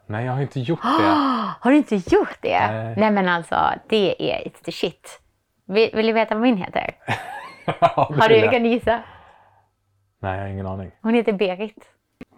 Nej, 0.06 0.24
jag 0.24 0.32
har 0.32 0.40
inte 0.40 0.60
gjort 0.60 0.82
det. 0.82 0.88
har 1.60 1.70
du 1.70 1.76
inte 1.76 1.94
gjort 1.94 2.38
det? 2.40 2.70
Nej. 2.70 2.94
Nej, 2.96 3.10
men 3.10 3.28
alltså, 3.28 3.56
det 3.88 4.32
är 4.32 4.48
it's 4.48 4.64
the 4.64 4.72
shit. 4.72 5.20
Vill, 5.64 5.90
vill 5.94 6.06
du 6.06 6.12
veta 6.12 6.34
vad 6.34 6.42
min 6.42 6.56
heter? 6.56 6.94
ja, 7.80 8.12
har 8.20 8.28
du, 8.28 8.48
kan 8.48 8.62
du 8.62 8.68
gissa? 8.68 9.02
Nej, 10.20 10.36
jag 10.36 10.44
har 10.44 10.48
ingen 10.48 10.66
aning. 10.66 10.90
Hon 11.02 11.14
heter 11.14 11.32
Berit. 11.32 11.90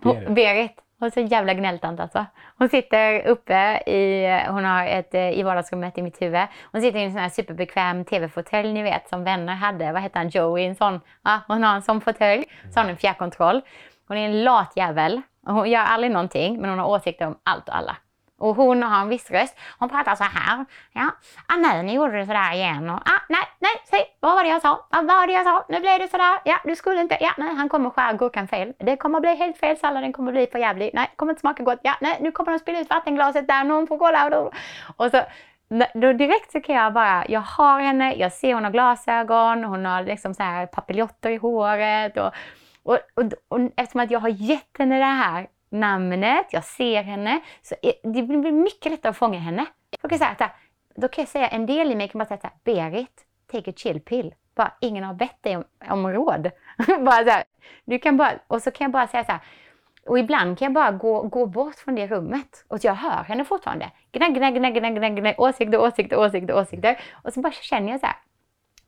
Berit. 0.03 0.29
Berit. 0.29 0.79
Hon 0.99 1.07
är 1.07 1.11
så 1.11 1.21
jävla 1.21 1.55
gnälltant 1.55 2.01
alltså. 2.01 2.27
Hon 2.59 2.69
sitter 2.69 3.27
uppe 3.27 3.83
i, 3.87 4.27
hon 4.49 4.65
har 4.65 4.87
ett, 4.87 5.15
eh, 5.15 5.39
i 5.39 5.43
vardagsrummet 5.43 5.99
i 5.99 6.03
mitt 6.03 6.23
huvud. 6.23 6.47
Hon 6.73 6.81
sitter 6.81 6.99
i 6.99 7.03
en 7.03 7.13
sån 7.13 7.21
här 7.21 7.29
superbekväm 7.29 8.05
tv-fåtölj 8.05 8.73
ni 8.73 8.83
vet 8.83 9.09
som 9.09 9.25
vänner 9.25 9.55
hade. 9.55 9.93
Vad 9.93 10.03
heter 10.03 10.19
han? 10.19 10.29
Joey? 10.29 10.67
En 10.67 10.75
sån. 10.75 11.01
Ja, 11.23 11.41
hon 11.49 11.63
har 11.63 11.75
en 11.75 11.83
sån 11.83 12.01
fåtölj. 12.01 12.45
Så 12.71 12.81
har 12.81 12.85
hon 12.85 12.91
en 12.91 12.97
fjärrkontroll. 12.97 13.63
Hon 14.09 14.17
är 14.17 14.25
en 14.25 14.45
lat 14.45 14.73
jävel. 14.77 15.23
Hon 15.47 15.71
gör 15.71 15.81
aldrig 15.81 16.13
någonting, 16.13 16.61
men 16.61 16.71
hon 16.71 16.79
har 16.79 16.87
åsikter 16.87 17.27
om 17.27 17.39
allt 17.43 17.69
och 17.69 17.77
alla. 17.77 17.97
Och 18.43 18.57
hon 18.57 18.83
har 18.83 19.01
en 19.01 19.09
viss 19.09 19.31
röst. 19.31 19.59
Hon 19.79 19.89
pratar 19.89 20.15
så 20.15 20.25
här. 20.25 20.65
Ja, 20.93 21.11
ah, 21.49 21.57
nej, 21.57 21.83
nu 21.83 21.93
gjorde 21.93 22.19
du 22.19 22.27
sådär 22.27 22.53
igen. 22.53 22.91
Och, 22.91 22.97
ah, 22.97 23.21
nej, 23.29 23.41
nej, 23.59 23.73
säg, 23.91 24.17
vad 24.21 24.35
var 24.35 24.45
det 24.45 24.51
jag 24.51 24.63
sa? 24.63 24.87
Ah, 24.91 25.03
vad 25.03 25.07
var 25.07 25.27
det 25.27 25.33
jag 25.33 25.45
sa? 25.45 25.65
Nu 25.69 25.81
blev 25.81 25.99
det 25.99 26.09
sådär. 26.09 26.39
Ja, 26.45 26.57
du 26.65 26.77
skulle 26.77 27.01
inte. 27.01 27.19
Ja, 27.21 27.33
nej, 27.39 27.55
han 27.55 27.69
kommer 27.69 27.91
skära 27.91 28.13
gurkan 28.13 28.49
fel. 28.49 28.73
Det 28.79 28.97
kommer 28.97 29.21
bli 29.21 29.35
helt 29.35 29.59
fel. 29.59 29.77
Salladen 29.77 30.13
kommer 30.13 30.33
bli 30.33 30.47
för 30.47 30.59
jävlig. 30.59 30.91
Nej, 30.95 31.11
kommer 31.17 31.33
inte 31.33 31.41
smaka 31.41 31.63
gott. 31.63 31.81
Ja, 31.83 31.95
nej, 32.01 32.19
nu 32.21 32.33
kommer 32.33 32.53
de 32.53 32.59
spilla 32.59 32.81
ut 32.81 32.91
vattenglaset 32.91 33.49
där. 33.49 33.65
Någon 33.65 33.87
får 33.87 33.99
kolla. 33.99 34.51
Och 34.97 35.11
så 35.11 35.23
då 35.95 36.13
direkt 36.13 36.53
så 36.53 36.61
kan 36.61 36.75
jag 36.75 36.93
bara, 36.93 37.25
jag 37.29 37.41
har 37.41 37.81
henne, 37.81 38.15
jag 38.15 38.33
ser 38.33 38.55
hon 38.55 38.65
har 38.65 38.71
glasögon, 38.71 39.65
hon 39.65 39.85
har 39.85 40.03
liksom 40.03 40.35
så 40.35 40.43
här 40.43 40.67
papiljotter 40.67 41.31
i 41.31 41.37
håret 41.37 42.17
och 42.17 42.33
och, 42.85 42.99
och, 43.15 43.25
och 43.49 43.61
eftersom 43.77 44.01
att 44.01 44.11
jag 44.11 44.21
har 44.21 44.29
gett 44.29 44.79
henne 44.79 44.99
det 44.99 45.05
här 45.05 45.47
namnet, 45.73 46.47
jag 46.51 46.65
ser 46.65 47.03
henne, 47.03 47.41
så 47.63 47.75
det 48.03 48.23
blir 48.23 48.53
mycket 48.53 48.93
lättare 48.93 49.11
att 49.11 49.17
fånga 49.17 49.39
henne. 49.39 49.67
Jag 50.03 50.11
kan 50.11 50.19
säga, 50.19 50.51
då 50.95 51.09
kan 51.09 51.23
jag 51.23 51.29
säga, 51.29 51.49
en 51.49 51.67
del 51.67 51.93
i 51.93 51.95
mig 51.95 52.09
kan 52.09 52.19
bara 52.19 52.29
säga 52.29 52.41
så 52.41 52.47
här, 52.47 52.57
Berit, 52.65 53.25
take 53.53 53.71
a 53.71 53.75
chill 53.77 54.01
pill. 54.01 54.35
Bara, 54.55 54.73
ingen 54.81 55.05
har 55.05 55.15
bett 55.15 55.43
dig 55.43 55.57
om, 55.57 55.65
om 55.91 56.09
råd. 56.09 56.51
bara 56.87 57.25
så 57.25 57.31
här, 57.31 57.45
du 57.85 57.99
kan 57.99 58.17
bara, 58.17 58.33
och 58.47 58.63
så 58.63 58.71
kan 58.71 58.85
jag 58.85 58.93
bara 58.93 59.07
säga 59.07 59.25
så 59.25 59.33
här, 59.33 59.41
och 60.07 60.19
ibland 60.19 60.59
kan 60.59 60.67
jag 60.67 60.73
bara 60.73 60.91
gå, 60.91 61.23
gå 61.23 61.47
bort 61.47 61.75
från 61.77 61.95
det 61.95 62.07
rummet 62.07 62.65
och 62.69 62.79
jag 62.83 62.95
hör 62.95 63.25
henne 63.25 63.45
fortfarande. 63.45 63.91
Gnägg, 64.13 64.35
gnägg, 64.35 64.55
gnägg, 64.55 64.75
gnägg, 64.75 64.97
gnägg, 64.97 65.17
gnägg, 65.17 65.41
åsikter, 65.41 65.81
åsikter, 65.81 66.19
åsikter, 66.19 66.55
åsikter. 66.55 67.01
Och 67.13 67.33
så 67.33 67.41
bara 67.41 67.53
känner 67.53 67.91
jag 67.91 68.01
så 68.01 68.07
här, 68.07 68.17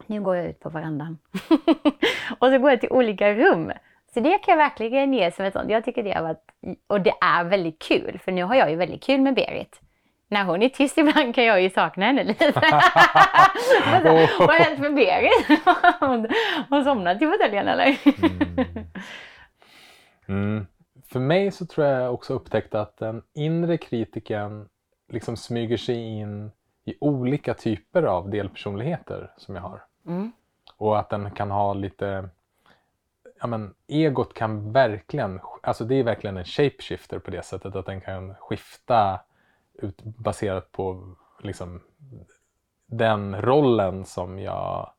nu 0.07 0.21
går 0.21 0.37
jag 0.37 0.47
ut 0.47 0.61
på 0.61 0.69
verandan. 0.69 1.19
och 2.39 2.49
så 2.49 2.59
går 2.59 2.71
jag 2.71 2.81
till 2.81 2.93
olika 2.93 3.35
rum. 3.35 3.73
Så 4.15 4.21
det 4.21 4.39
kan 4.39 4.53
jag 4.53 4.57
verkligen 4.57 5.15
ge 5.15 5.31
som 5.31 5.45
ett 5.45 5.53
sånt. 5.53 5.71
Jag 5.71 5.85
tycker 5.85 6.03
det 6.03 6.13
har 6.13 6.23
varit, 6.23 6.45
och 6.87 7.01
det 7.01 7.15
är 7.21 7.45
väldigt 7.45 7.83
kul, 7.83 8.19
för 8.25 8.33
nu 8.33 8.43
har 8.43 8.55
jag 8.55 8.71
ju 8.71 8.77
väldigt 8.77 9.03
kul 9.03 9.21
med 9.21 9.35
Berit. 9.35 9.81
När 10.29 10.45
hon 10.45 10.63
är 10.63 10.69
tyst 10.69 10.99
ibland 11.05 11.35
kan 11.35 11.45
jag 11.45 11.63
ju 11.63 11.71
sakna 11.71 12.07
henne 12.07 12.25
lite. 12.25 12.53
Vad 14.39 14.49
har 14.49 14.59
hänt 14.59 14.81
med 14.81 14.95
Berit? 14.95 15.61
hon, 16.01 16.29
hon 16.71 16.85
somnat 16.85 17.23
i 17.23 17.27
fåtöljen 17.27 17.69
eller? 17.69 17.97
mm. 18.23 18.87
Mm. 20.29 20.67
För 21.07 21.21
mig 21.21 21.51
så 21.51 21.67
tror 21.67 21.87
jag 21.87 22.15
också 22.15 22.35
upptäckt 22.35 22.75
att 22.75 22.97
den 22.97 23.23
inre 23.35 23.77
kritiken 23.77 24.69
liksom 25.09 25.37
smyger 25.37 25.77
sig 25.77 25.97
in 25.97 26.51
i 26.85 26.95
olika 27.01 27.55
typer 27.55 28.03
av 28.03 28.31
delpersonligheter 28.31 29.33
som 29.37 29.55
jag 29.55 29.63
har. 29.63 29.83
Mm. 30.07 30.33
Och 30.77 30.99
att 30.99 31.11
den 31.11 31.31
kan 31.31 31.51
ha 31.51 31.75
lite 31.75 32.29
ja, 33.45 33.49
men, 33.49 33.75
egot 33.89 34.35
kan 34.35 34.73
verkligen, 34.73 35.41
alltså 35.63 35.85
det 35.85 35.95
är 35.95 36.03
verkligen 36.03 36.37
en 36.37 36.45
shapeshifter 36.45 37.19
på 37.19 37.31
det 37.31 37.45
sättet 37.45 37.77
att 37.77 37.87
den 37.87 38.01
kan 38.01 38.35
skifta 38.35 39.21
ut 39.75 40.03
baserat 40.03 40.73
på 40.73 41.17
liksom, 41.43 41.81
den 42.87 43.43
rollen 43.43 44.05
som 44.05 44.39
jag 44.39 44.91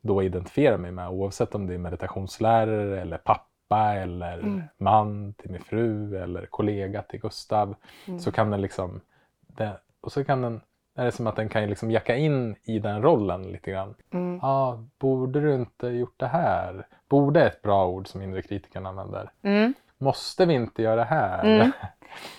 då 0.00 0.22
identifierar 0.22 0.78
mig 0.78 0.90
med 0.90 1.08
oavsett 1.08 1.54
om 1.54 1.66
det 1.66 1.74
är 1.74 1.78
meditationslärare 1.78 3.00
eller 3.00 3.18
pappa 3.18 3.94
eller 3.94 4.38
mm. 4.38 4.62
man 4.76 5.32
till 5.32 5.50
min 5.50 5.62
fru 5.62 6.16
eller 6.16 6.46
kollega 6.46 7.02
till 7.02 7.20
Gustav. 7.20 7.74
Mm. 8.06 8.20
Så 8.20 8.32
kan 8.32 8.50
den 8.50 8.60
liksom, 8.60 9.00
det, 9.46 9.80
och 10.00 10.12
så 10.12 10.24
kan 10.24 10.42
den 10.42 10.60
är 10.94 11.04
det 11.04 11.12
som 11.12 11.26
att 11.26 11.36
den 11.36 11.48
kan 11.48 11.66
liksom 11.66 11.90
jacka 11.90 12.16
in 12.16 12.56
i 12.62 12.78
den 12.78 13.02
rollen 13.02 13.42
lite 13.42 13.70
grann. 13.70 13.94
Mm. 14.10 14.40
Ah, 14.42 14.84
borde 14.98 15.40
du 15.40 15.54
inte 15.54 15.88
gjort 15.88 16.18
det 16.18 16.26
här? 16.26 16.86
Borde 17.08 17.40
är 17.40 17.46
ett 17.46 17.62
bra 17.62 17.86
ord 17.86 18.08
som 18.08 18.22
inre 18.22 18.42
kritiken 18.42 18.86
använder. 18.86 19.30
Mm. 19.42 19.74
Måste 19.98 20.46
vi 20.46 20.54
inte 20.54 20.82
göra 20.82 20.96
det 20.96 21.04
här? 21.04 21.44
Mm. 21.44 21.72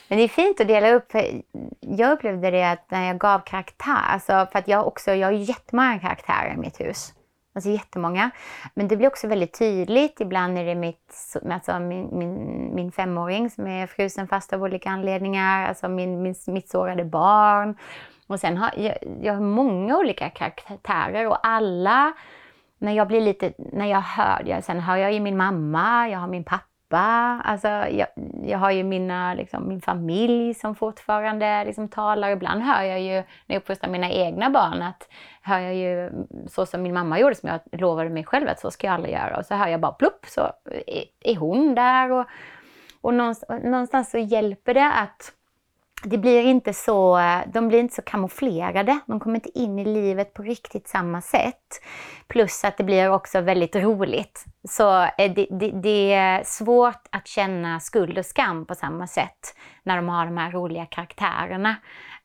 Men 0.08 0.18
det 0.18 0.24
är 0.24 0.28
fint 0.28 0.62
att 0.62 0.68
dela 0.68 0.92
upp. 0.92 1.14
Jag 1.80 2.12
upplevde 2.12 2.52
det 2.52 2.72
att 2.72 2.92
när 2.92 3.08
jag 3.08 3.18
gav 3.18 3.40
karaktär, 3.40 4.02
alltså 4.14 4.48
för 4.52 4.60
att 4.60 4.68
jag 4.68 4.88
också, 4.88 5.12
jag 5.12 5.28
har 5.28 5.32
jättemånga 5.32 6.00
karaktärer 6.00 6.54
i 6.54 6.58
mitt 6.58 6.80
hus. 6.80 7.14
Alltså 7.54 7.70
jättemånga. 7.70 8.32
Men 8.74 8.88
det 8.88 8.98
blir 8.98 9.08
också 9.08 9.28
väldigt 9.28 9.60
tydligt. 9.60 10.22
Ibland 10.22 10.58
är 10.58 10.66
det 10.66 10.76
mitt, 10.76 11.36
alltså 11.52 11.80
min, 11.80 12.10
min, 12.20 12.76
min 12.76 12.92
femåring 12.92 13.50
som 13.50 13.68
är 13.68 13.88
frusen 13.88 14.28
fast 14.28 14.54
av 14.54 14.64
olika 14.64 14.90
anledningar. 14.90 15.68
Alltså 15.68 15.88
min, 15.88 16.22
min, 16.22 16.36
mitt 16.48 16.70
sårade 16.70 17.06
barn. 17.06 17.78
Och 18.28 18.40
sen 18.40 18.58
har 18.58 18.72
jag, 18.78 18.98
jag 19.22 19.34
har 19.34 19.42
många 19.42 19.98
olika 19.98 20.30
karaktärer 20.30 21.28
och 21.28 21.48
alla, 21.48 22.14
när 22.80 22.92
jag 22.92 23.08
blir 23.08 23.22
lite, 23.22 23.54
när 23.58 23.86
jag 23.86 24.02
hör, 24.02 24.44
jag, 24.46 24.64
sen 24.64 24.80
hör 24.80 24.98
jag 24.98 25.14
ju 25.14 25.20
min 25.20 25.38
mamma, 25.38 26.10
jag 26.10 26.20
har 26.20 26.28
min 26.28 26.44
pappa 26.44 26.70
Alltså, 26.92 27.68
jag, 27.68 28.08
jag 28.44 28.58
har 28.58 28.72
ju 28.72 28.84
mina, 28.84 29.34
liksom, 29.34 29.68
min 29.68 29.82
familj 29.82 30.54
som 30.54 30.76
fortfarande 30.76 31.66
liksom, 31.66 31.88
talar. 31.88 32.30
Ibland 32.30 32.64
hör 32.64 32.84
jag 32.84 33.02
ju, 33.02 33.14
när 33.14 33.26
jag 33.46 33.58
uppfostrar 33.58 33.90
mina 33.90 34.12
egna 34.12 34.50
barn, 34.50 34.82
att 34.82 35.08
hör 35.42 35.60
jag 35.60 35.76
ju 35.76 36.12
så 36.48 36.66
som 36.66 36.82
min 36.82 36.94
mamma 36.94 37.20
gjorde, 37.20 37.36
som 37.36 37.50
jag 37.50 37.82
lovade 37.82 38.10
mig 38.10 38.24
själv 38.24 38.48
att 38.48 38.60
så 38.60 38.72
ska 38.72 38.88
jag 38.88 38.94
aldrig 38.94 39.14
göra. 39.14 39.38
Och 39.38 39.46
så 39.46 39.56
hör 39.56 39.68
jag 39.68 39.80
bara 39.80 39.92
plupp, 39.92 40.26
så 40.28 40.42
är, 40.88 41.04
är 41.20 41.36
hon 41.36 41.76
där. 41.76 42.12
Och, 42.12 42.26
och 43.02 43.14
någonstans, 43.14 43.64
någonstans 43.64 44.12
så 44.12 44.18
hjälper 44.18 44.74
det 44.74 44.92
att 44.94 45.34
det 46.04 46.18
blir 46.18 46.44
inte 46.44 46.74
så, 46.74 47.18
eh, 47.20 47.40
de 47.48 47.68
blir 47.68 47.80
inte 47.80 47.96
så 47.96 48.02
kamouflerade. 48.02 49.00
De 49.06 49.20
kommer 49.20 49.36
inte 49.36 49.60
in 49.60 49.80
i 49.80 49.86
livet 49.86 50.34
på 50.34 50.44
riktigt 50.44 50.88
samma 50.88 51.22
sätt. 51.22 51.82
Plus 52.28 52.64
att 52.64 52.78
det 52.78 52.84
blir 52.84 53.12
också 53.12 53.42
väldigt 53.42 53.76
roligt. 53.76 54.46
Så 54.70 55.02
eh, 55.02 55.34
det, 55.36 55.48
det, 55.52 55.72
det, 55.72 56.14
är 56.14 56.44
svårt 56.44 57.08
att 57.10 57.28
känna 57.28 57.80
skuld 57.80 58.18
och 58.18 58.26
skam 58.26 58.66
på 58.66 58.76
samma 58.76 59.08
sätt 59.08 59.56
när 59.84 59.96
de 59.96 60.10
har 60.10 60.26
de 60.26 60.38
här 60.38 60.52
roliga 60.52 60.86
karaktärerna. 60.86 61.76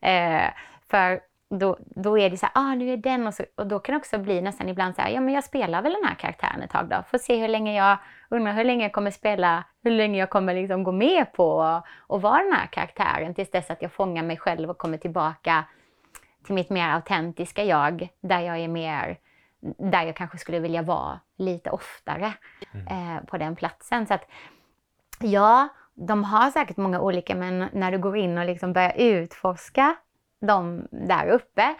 Eh, 0.01 0.49
för 0.89 1.19
då, 1.49 1.77
då 1.79 2.19
är 2.19 2.29
det 2.29 2.37
så 2.37 2.45
här, 2.45 2.51
ah 2.55 2.75
nu 2.75 2.93
är 2.93 2.97
den 2.97 3.27
och, 3.27 3.33
så, 3.33 3.43
och 3.55 3.67
då 3.67 3.79
kan 3.79 3.93
det 3.93 3.97
också 3.97 4.17
bli 4.17 4.41
nästan 4.41 4.69
ibland 4.69 4.95
så 4.95 5.01
här, 5.01 5.09
ja 5.09 5.21
men 5.21 5.33
jag 5.33 5.43
spelar 5.43 5.81
väl 5.81 5.93
den 5.93 6.03
här 6.03 6.15
karaktären 6.15 6.61
ett 6.61 6.71
tag 6.71 6.89
då. 6.89 7.03
Får 7.11 7.17
se 7.17 7.41
hur 7.41 7.47
länge 7.47 7.75
jag, 7.77 7.97
undrar 8.29 8.53
hur 8.53 8.63
länge 8.63 8.85
jag 8.85 8.93
kommer 8.93 9.11
spela, 9.11 9.63
hur 9.83 9.91
länge 9.91 10.19
jag 10.19 10.29
kommer 10.29 10.53
liksom 10.53 10.83
gå 10.83 10.91
med 10.91 11.33
på 11.33 11.61
att 11.61 12.21
vara 12.21 12.43
den 12.43 12.53
här 12.53 12.67
karaktären 12.67 13.33
tills 13.33 13.51
dess 13.51 13.69
att 13.69 13.81
jag 13.81 13.91
fångar 13.91 14.23
mig 14.23 14.37
själv 14.37 14.69
och 14.69 14.77
kommer 14.77 14.97
tillbaka 14.97 15.65
till 16.45 16.55
mitt 16.55 16.69
mer 16.69 16.89
autentiska 16.89 17.63
jag, 17.63 18.09
där 18.21 18.39
jag 18.39 18.57
är 18.57 18.67
mer, 18.67 19.17
där 19.77 20.03
jag 20.03 20.15
kanske 20.15 20.37
skulle 20.37 20.59
vilja 20.59 20.81
vara 20.81 21.19
lite 21.37 21.69
oftare 21.69 22.33
mm. 22.73 22.87
eh, 22.87 23.23
på 23.23 23.37
den 23.37 23.55
platsen. 23.55 24.07
Så 24.07 24.13
att 24.13 24.27
ja, 25.19 25.67
de 25.93 26.23
har 26.23 26.51
säkert 26.51 26.77
många 26.77 27.01
olika, 27.01 27.35
men 27.35 27.69
när 27.73 27.91
du 27.91 27.97
går 27.97 28.17
in 28.17 28.37
och 28.37 28.45
liksom 28.45 28.73
börjar 28.73 28.93
utforska 28.97 29.95
de 30.41 30.87
där 30.91 31.27
uppe. 31.27 31.75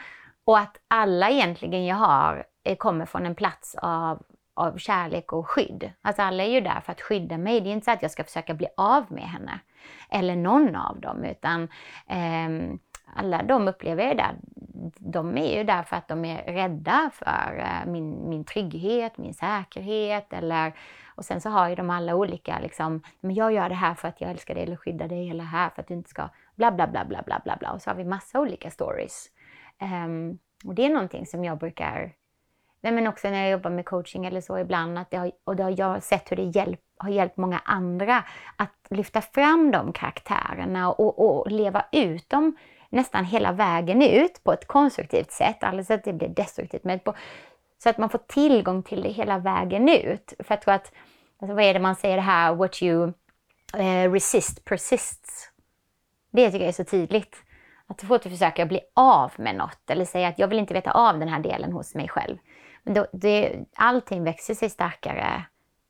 Och 0.45 0.59
att 0.59 0.77
alla 0.87 1.29
egentligen 1.29 1.85
jag 1.85 1.95
har 1.95 2.45
kommer 2.77 3.05
från 3.05 3.25
en 3.25 3.35
plats 3.35 3.75
av, 3.75 4.23
av 4.53 4.77
kärlek 4.77 5.33
och 5.33 5.49
skydd. 5.49 5.91
Alltså 6.01 6.21
alla 6.21 6.43
är 6.43 6.49
ju 6.49 6.61
där 6.61 6.81
för 6.81 6.91
att 6.91 7.01
skydda 7.01 7.37
mig. 7.37 7.61
Det 7.61 7.69
är 7.69 7.73
inte 7.73 7.85
så 7.85 7.91
att 7.91 8.01
jag 8.01 8.11
ska 8.11 8.23
försöka 8.23 8.53
bli 8.53 8.67
av 8.77 9.05
med 9.09 9.23
henne. 9.23 9.59
Eller 10.09 10.35
någon 10.35 10.75
av 10.75 10.99
dem. 10.99 11.23
Utan 11.23 11.63
eh, 12.07 12.77
alla 13.15 13.43
de 13.43 13.67
upplever 13.67 14.03
jag 14.03 14.17
där, 14.17 14.35
de 14.95 15.37
är 15.37 15.57
ju 15.57 15.63
där 15.63 15.83
för 15.83 15.95
att 15.95 16.07
de 16.07 16.25
är 16.25 16.43
rädda 16.53 17.11
för 17.13 17.59
eh, 17.59 17.91
min, 17.91 18.29
min 18.29 18.43
trygghet, 18.43 19.17
min 19.17 19.33
säkerhet 19.33 20.33
eller 20.33 20.73
och 21.15 21.25
sen 21.25 21.41
så 21.41 21.49
har 21.49 21.69
ju 21.69 21.75
de 21.75 21.89
alla 21.89 22.15
olika 22.15 22.59
liksom, 22.59 23.01
men 23.19 23.35
jag 23.35 23.53
gör 23.53 23.69
det 23.69 23.75
här 23.75 23.93
för 23.93 24.07
att 24.07 24.21
jag 24.21 24.31
älskar 24.31 24.55
dig 24.55 24.63
eller 24.63 24.75
skyddar 24.75 25.07
dig 25.07 25.29
eller 25.29 25.43
här 25.43 25.69
för 25.69 25.81
att 25.81 25.87
du 25.87 25.93
inte 25.93 26.09
ska 26.09 26.29
bla 26.55 26.71
bla 26.71 26.87
bla 26.87 27.05
bla 27.05 27.21
bla 27.21 27.41
bla 27.43 27.57
bla. 27.59 27.71
Och 27.71 27.81
så 27.81 27.89
har 27.89 27.95
vi 27.95 28.03
massa 28.03 28.39
olika 28.39 28.71
stories. 28.71 29.29
Um, 29.81 30.39
och 30.65 30.75
det 30.75 30.85
är 30.85 30.89
någonting 30.89 31.25
som 31.25 31.43
jag 31.43 31.57
brukar, 31.57 32.13
nej 32.81 32.93
men 32.93 33.07
också 33.07 33.29
när 33.29 33.41
jag 33.41 33.51
jobbar 33.51 33.69
med 33.69 33.85
coaching 33.85 34.25
eller 34.25 34.41
så 34.41 34.59
ibland, 34.59 34.99
att 34.99 35.11
det 35.11 35.17
har, 35.17 35.31
och 35.43 35.55
det 35.55 35.63
har 35.63 35.75
jag 35.77 36.03
sett 36.03 36.31
hur 36.31 36.35
det 36.35 36.43
hjälper 36.43 36.85
har 36.97 37.09
hjälpt 37.09 37.37
många 37.37 37.61
andra 37.65 38.23
att 38.55 38.87
lyfta 38.89 39.21
fram 39.21 39.71
de 39.71 39.93
karaktärerna 39.93 40.91
och, 40.91 41.19
och 41.19 41.51
leva 41.51 41.85
ut 41.91 42.29
dem 42.29 42.57
nästan 42.95 43.25
hela 43.25 43.51
vägen 43.51 44.01
ut 44.01 44.43
på 44.43 44.53
ett 44.53 44.67
konstruktivt 44.67 45.31
sätt, 45.31 45.63
alltså 45.63 45.93
att 45.93 46.03
det 46.03 46.13
blir 46.13 46.29
destruktivt, 46.29 46.83
men 46.83 46.99
på, 46.99 47.13
så 47.83 47.89
att 47.89 47.97
man 47.97 48.09
får 48.09 48.21
tillgång 48.27 48.83
till 48.83 49.01
det 49.01 49.09
hela 49.09 49.37
vägen 49.37 49.89
ut. 49.89 50.33
För 50.39 50.45
jag 50.53 50.61
tror 50.61 50.73
att, 50.73 50.91
alltså 51.39 51.55
vad 51.55 51.63
är 51.63 51.73
det 51.73 51.79
man 51.79 51.95
säger 51.95 52.15
det 52.15 52.21
här, 52.21 52.55
what 52.55 52.83
you 52.83 53.13
uh, 53.77 54.11
resist 54.11 54.65
persists. 54.65 55.49
Det 56.31 56.51
tycker 56.51 56.65
jag 56.65 56.69
är 56.69 56.73
så 56.73 56.83
tydligt. 56.83 57.35
Att 57.87 57.99
så 57.99 58.07
fort 58.07 58.23
du 58.23 58.29
försöker 58.29 58.65
bli 58.65 58.79
av 58.93 59.31
med 59.37 59.55
något 59.55 59.89
eller 59.89 60.05
säga 60.05 60.27
att 60.27 60.39
jag 60.39 60.47
vill 60.47 60.59
inte 60.59 60.73
veta 60.73 60.91
av 60.91 61.19
den 61.19 61.27
här 61.27 61.39
delen 61.39 61.71
hos 61.71 61.95
mig 61.95 62.07
själv. 62.07 62.37
Men 62.83 62.93
då, 62.93 63.07
det, 63.13 63.55
allting 63.75 64.23
växer 64.23 64.53
sig 64.53 64.69
starkare 64.69 65.45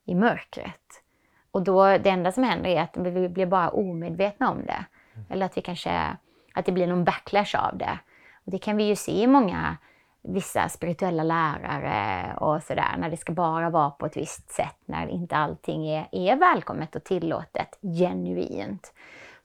i 0.06 0.14
mörkret. 0.14 1.02
Och 1.50 1.62
då, 1.62 1.84
det 1.84 2.10
enda 2.10 2.32
som 2.32 2.42
händer 2.42 2.70
är 2.70 2.80
att 2.80 2.96
vi 2.96 3.28
blir 3.28 3.46
bara 3.46 3.68
omedvetna 3.70 4.50
om 4.50 4.66
det. 4.66 4.84
Eller 5.30 5.46
att 5.46 5.56
vi 5.56 5.62
kanske, 5.62 6.16
att 6.56 6.66
det 6.66 6.72
blir 6.72 6.86
någon 6.86 7.04
backlash 7.04 7.56
av 7.56 7.78
det. 7.78 7.98
Och 8.44 8.52
det 8.52 8.58
kan 8.58 8.76
vi 8.76 8.84
ju 8.84 8.96
se 8.96 9.22
i 9.22 9.26
många, 9.26 9.76
vissa 10.22 10.68
spirituella 10.68 11.22
lärare 11.22 12.34
och 12.36 12.62
sådär, 12.62 12.96
när 12.98 13.10
det 13.10 13.16
ska 13.16 13.32
bara 13.32 13.70
vara 13.70 13.90
på 13.90 14.06
ett 14.06 14.16
visst 14.16 14.50
sätt, 14.50 14.76
när 14.84 15.08
inte 15.08 15.36
allting 15.36 15.88
är, 15.88 16.08
är 16.12 16.36
välkommet 16.36 16.96
och 16.96 17.04
tillåtet, 17.04 17.78
genuint 17.98 18.92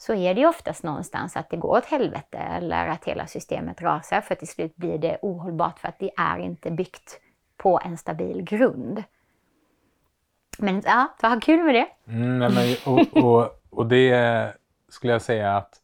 så 0.02 0.13
är 0.13 0.34
det 0.34 0.41
ju 0.41 0.47
oftast 0.47 0.84
någonstans 0.84 1.38
att 1.38 1.50
det 1.50 1.58
går 1.58 1.78
åt 1.78 1.86
helvete 1.86 2.38
eller 2.38 2.88
att 2.88 3.06
hela 3.06 3.28
systemet 3.28 3.82
rasar 3.82 4.21
för 4.21 4.36
till 4.36 4.47
slut 4.47 4.76
blir 4.76 4.97
det 4.97 5.17
ohållbart 5.21 5.80
för 5.80 5.88
att 5.88 6.00
det 6.00 6.12
är 6.17 6.38
inte 6.38 6.71
byggt 6.71 7.19
på 7.58 7.80
en 7.86 7.97
stabil 7.97 8.41
grund. 8.41 9.04
Men 10.58 10.82
ja, 10.86 11.08
ha 11.21 11.39
kul 11.39 11.63
med 11.63 11.76
det. 11.76 11.88
Mm, 12.08 12.38
men, 12.54 12.76
och, 12.86 13.24
och, 13.24 13.62
och 13.69 13.86
det 13.86 14.54
skulle 14.89 15.13
jag 15.13 15.21
säga 15.21 15.58
att 15.58 15.81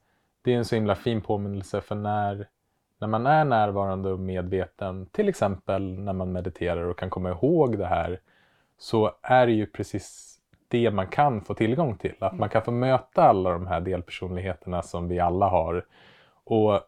det 0.48 0.54
är 0.54 0.58
en 0.58 0.66
så 0.66 0.76
himla 0.76 0.96
fin 0.96 1.22
påminnelse 1.22 1.82
för 1.82 1.96
när, 1.96 2.48
när 3.00 3.08
man 3.08 3.26
är 3.26 3.46
närvarande 3.46 4.12
och 4.12 4.20
medveten, 4.20 5.06
till 5.06 5.30
exempel 5.30 6.00
när 6.00 6.14
man 6.14 6.32
mediterar 6.32 6.84
och 6.84 7.00
kan 7.00 7.10
komma 7.10 7.30
ihåg 7.30 7.78
det 7.78 7.86
här, 7.86 8.20
så 8.78 9.12
är 9.22 9.46
det 9.48 9.52
ju 9.52 9.66
precis 9.66 10.38
det 10.68 10.92
man 10.92 11.08
kan 11.08 11.42
få 11.42 11.54
tillgång 11.54 11.98
till. 11.98 12.16
Att 12.20 12.38
man 12.38 12.50
kan 12.50 12.62
få 12.62 12.72
möta 12.72 13.24
alla 13.24 13.52
de 13.52 13.68
här 13.68 13.82
delpersonligheterna 13.82 14.82
som 14.82 15.08
vi 15.08 15.20
alla 15.20 15.50
har. 15.50 15.86
Och 16.44 16.82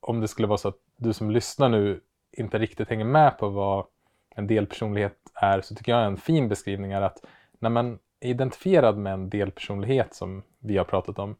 om 0.00 0.20
det 0.20 0.28
skulle 0.28 0.48
vara 0.48 0.58
så 0.58 0.68
att 0.68 0.80
du 0.96 1.12
som 1.12 1.30
lyssnar 1.30 1.68
nu 1.68 2.00
inte 2.32 2.58
riktigt 2.58 2.88
hänger 2.88 3.04
med 3.04 3.38
på 3.38 3.48
vad 3.48 3.86
en 4.34 4.46
delpersonlighet 4.46 5.16
är 5.34 5.60
så 5.60 5.74
tycker 5.74 5.92
jag 5.92 6.06
en 6.06 6.16
fin 6.16 6.48
beskrivning 6.48 6.92
är 6.92 7.02
att 7.02 7.24
när 7.58 7.70
man 7.70 7.98
är 8.20 8.30
identifierad 8.30 8.98
med 8.98 9.12
en 9.12 9.30
delpersonlighet 9.30 10.14
som 10.14 10.42
vi 10.58 10.76
har 10.76 10.84
pratat 10.84 11.18
om 11.18 11.36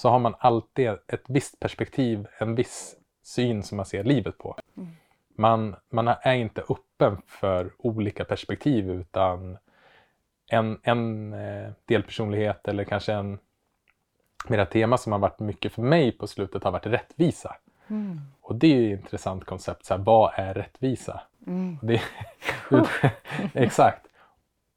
så 0.00 0.08
har 0.08 0.18
man 0.18 0.34
alltid 0.38 0.88
ett 0.88 1.24
visst 1.28 1.60
perspektiv, 1.60 2.26
en 2.38 2.54
viss 2.54 2.96
syn 3.22 3.62
som 3.62 3.76
man 3.76 3.86
ser 3.86 4.04
livet 4.04 4.38
på. 4.38 4.56
Mm. 4.76 4.88
Man, 5.36 5.76
man 5.90 6.08
är 6.08 6.34
inte 6.34 6.60
öppen 6.60 7.22
för 7.26 7.72
olika 7.78 8.24
perspektiv 8.24 8.90
utan 8.90 9.58
en, 10.46 10.80
en 10.82 11.32
eh, 11.32 11.70
delpersonlighet 11.84 12.68
eller 12.68 12.84
kanske 12.84 13.12
en 13.12 13.38
mera 14.48 14.66
tema 14.66 14.98
som 14.98 15.12
har 15.12 15.18
varit 15.18 15.40
mycket 15.40 15.72
för 15.72 15.82
mig 15.82 16.12
på 16.12 16.26
slutet 16.26 16.64
har 16.64 16.70
varit 16.70 16.86
rättvisa. 16.86 17.56
Mm. 17.88 18.20
Och 18.40 18.54
det 18.54 18.66
är 18.66 18.80
ju 18.80 18.94
ett 18.94 19.00
intressant 19.00 19.44
koncept. 19.44 19.84
Så 19.84 19.94
här, 19.94 20.02
vad 20.02 20.32
är 20.34 20.54
rättvisa? 20.54 21.20
Mm. 21.46 21.78
Det, 21.82 22.02
exakt. 23.54 24.06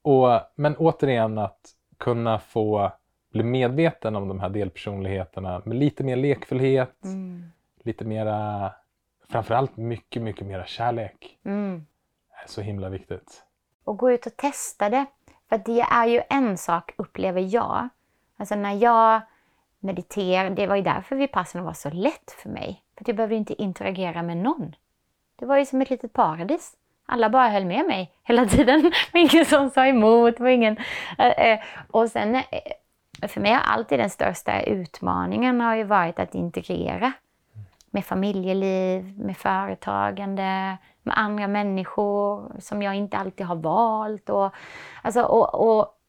Och, 0.01 0.41
men 0.55 0.75
återigen 0.77 1.37
att 1.37 1.69
kunna 1.97 2.39
få 2.39 2.91
bli 3.33 3.43
medveten 3.43 4.15
om 4.15 4.27
de 4.27 4.39
här 4.39 4.49
delpersonligheterna 4.49 5.61
med 5.65 5.77
lite 5.77 6.03
mer 6.03 6.15
lekfullhet, 6.15 7.03
mm. 7.03 7.51
lite 7.83 8.05
mera, 8.05 8.71
framförallt 9.29 9.77
mycket, 9.77 10.21
mycket 10.21 10.47
mera 10.47 10.65
kärlek. 10.65 11.39
Mm. 11.45 11.85
är 12.43 12.47
så 12.47 12.61
himla 12.61 12.89
viktigt. 12.89 13.43
Och 13.83 13.97
gå 13.97 14.11
ut 14.11 14.25
och 14.25 14.37
testa 14.37 14.89
det. 14.89 15.05
För 15.49 15.57
det 15.57 15.81
är 15.81 16.05
ju 16.07 16.21
en 16.29 16.57
sak, 16.57 16.93
upplever 16.97 17.41
jag. 17.41 17.89
Alltså 18.37 18.55
när 18.55 18.73
jag 18.73 19.21
mediterar, 19.79 20.49
det 20.49 20.67
var 20.67 20.75
ju 20.75 20.81
därför 20.81 21.15
Vipassana 21.15 21.65
var 21.65 21.73
så 21.73 21.89
lätt 21.89 22.31
för 22.37 22.49
mig. 22.49 22.83
För 22.97 23.03
jag 23.07 23.15
behövde 23.15 23.35
inte 23.35 23.61
interagera 23.61 24.23
med 24.23 24.37
någon. 24.37 24.75
Det 25.35 25.45
var 25.45 25.57
ju 25.57 25.65
som 25.65 25.81
ett 25.81 25.89
litet 25.89 26.13
paradis. 26.13 26.73
Alla 27.05 27.29
bara 27.29 27.49
höll 27.49 27.65
med 27.65 27.85
mig 27.85 28.11
hela 28.23 28.45
tiden. 28.45 28.81
Det 28.81 28.89
var 29.13 29.19
ingen 29.19 29.45
som 29.45 29.69
sa 29.69 29.87
emot. 29.87 30.39
var 30.39 30.47
ingen, 30.47 30.77
äh, 31.17 31.59
och 31.91 32.09
sen, 32.09 32.35
äh, 32.35 32.43
för 33.21 33.41
mig 33.41 33.51
har 33.51 33.61
alltid 33.61 33.99
den 33.99 34.09
största 34.09 34.61
utmaningen 34.61 35.61
har 35.61 35.75
ju 35.75 35.83
varit 35.83 36.19
att 36.19 36.35
integrera. 36.35 37.13
Med 37.91 38.05
familjeliv, 38.05 39.19
med 39.19 39.37
företagande, 39.37 40.77
med 41.03 41.17
andra 41.17 41.47
människor 41.47 42.51
som 42.59 42.81
jag 42.81 42.95
inte 42.95 43.17
alltid 43.17 43.45
har 43.45 43.55
valt. 43.55 44.29
Och, 44.29 44.53
alltså, 45.01 45.23
och, 45.23 45.69
och 45.69 45.99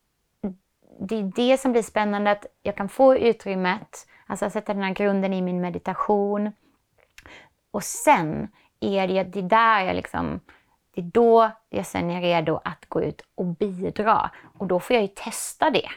det 1.00 1.16
är 1.16 1.32
det 1.36 1.60
som 1.60 1.72
blir 1.72 1.82
spännande, 1.82 2.30
att 2.30 2.46
jag 2.62 2.76
kan 2.76 2.88
få 2.88 3.16
utrymmet, 3.16 4.06
alltså 4.26 4.50
sätta 4.50 4.74
den 4.74 4.82
här 4.82 4.94
grunden 4.94 5.32
i 5.32 5.42
min 5.42 5.60
meditation. 5.60 6.52
Och 7.70 7.82
sen 7.82 8.48
är 8.80 9.08
det, 9.08 9.22
det 9.22 9.38
är 9.38 9.42
där 9.42 9.80
jag 9.80 9.96
liksom 9.96 10.40
det 10.94 11.00
är 11.00 11.04
då 11.04 11.50
jag 11.68 11.86
sen 11.86 12.10
är 12.10 12.20
redo 12.20 12.60
att 12.64 12.86
gå 12.88 13.02
ut 13.02 13.22
och 13.34 13.46
bidra. 13.46 14.30
Och 14.58 14.66
då 14.66 14.80
får 14.80 14.94
jag 14.94 15.02
ju 15.02 15.08
testa 15.08 15.70
det 15.70 15.88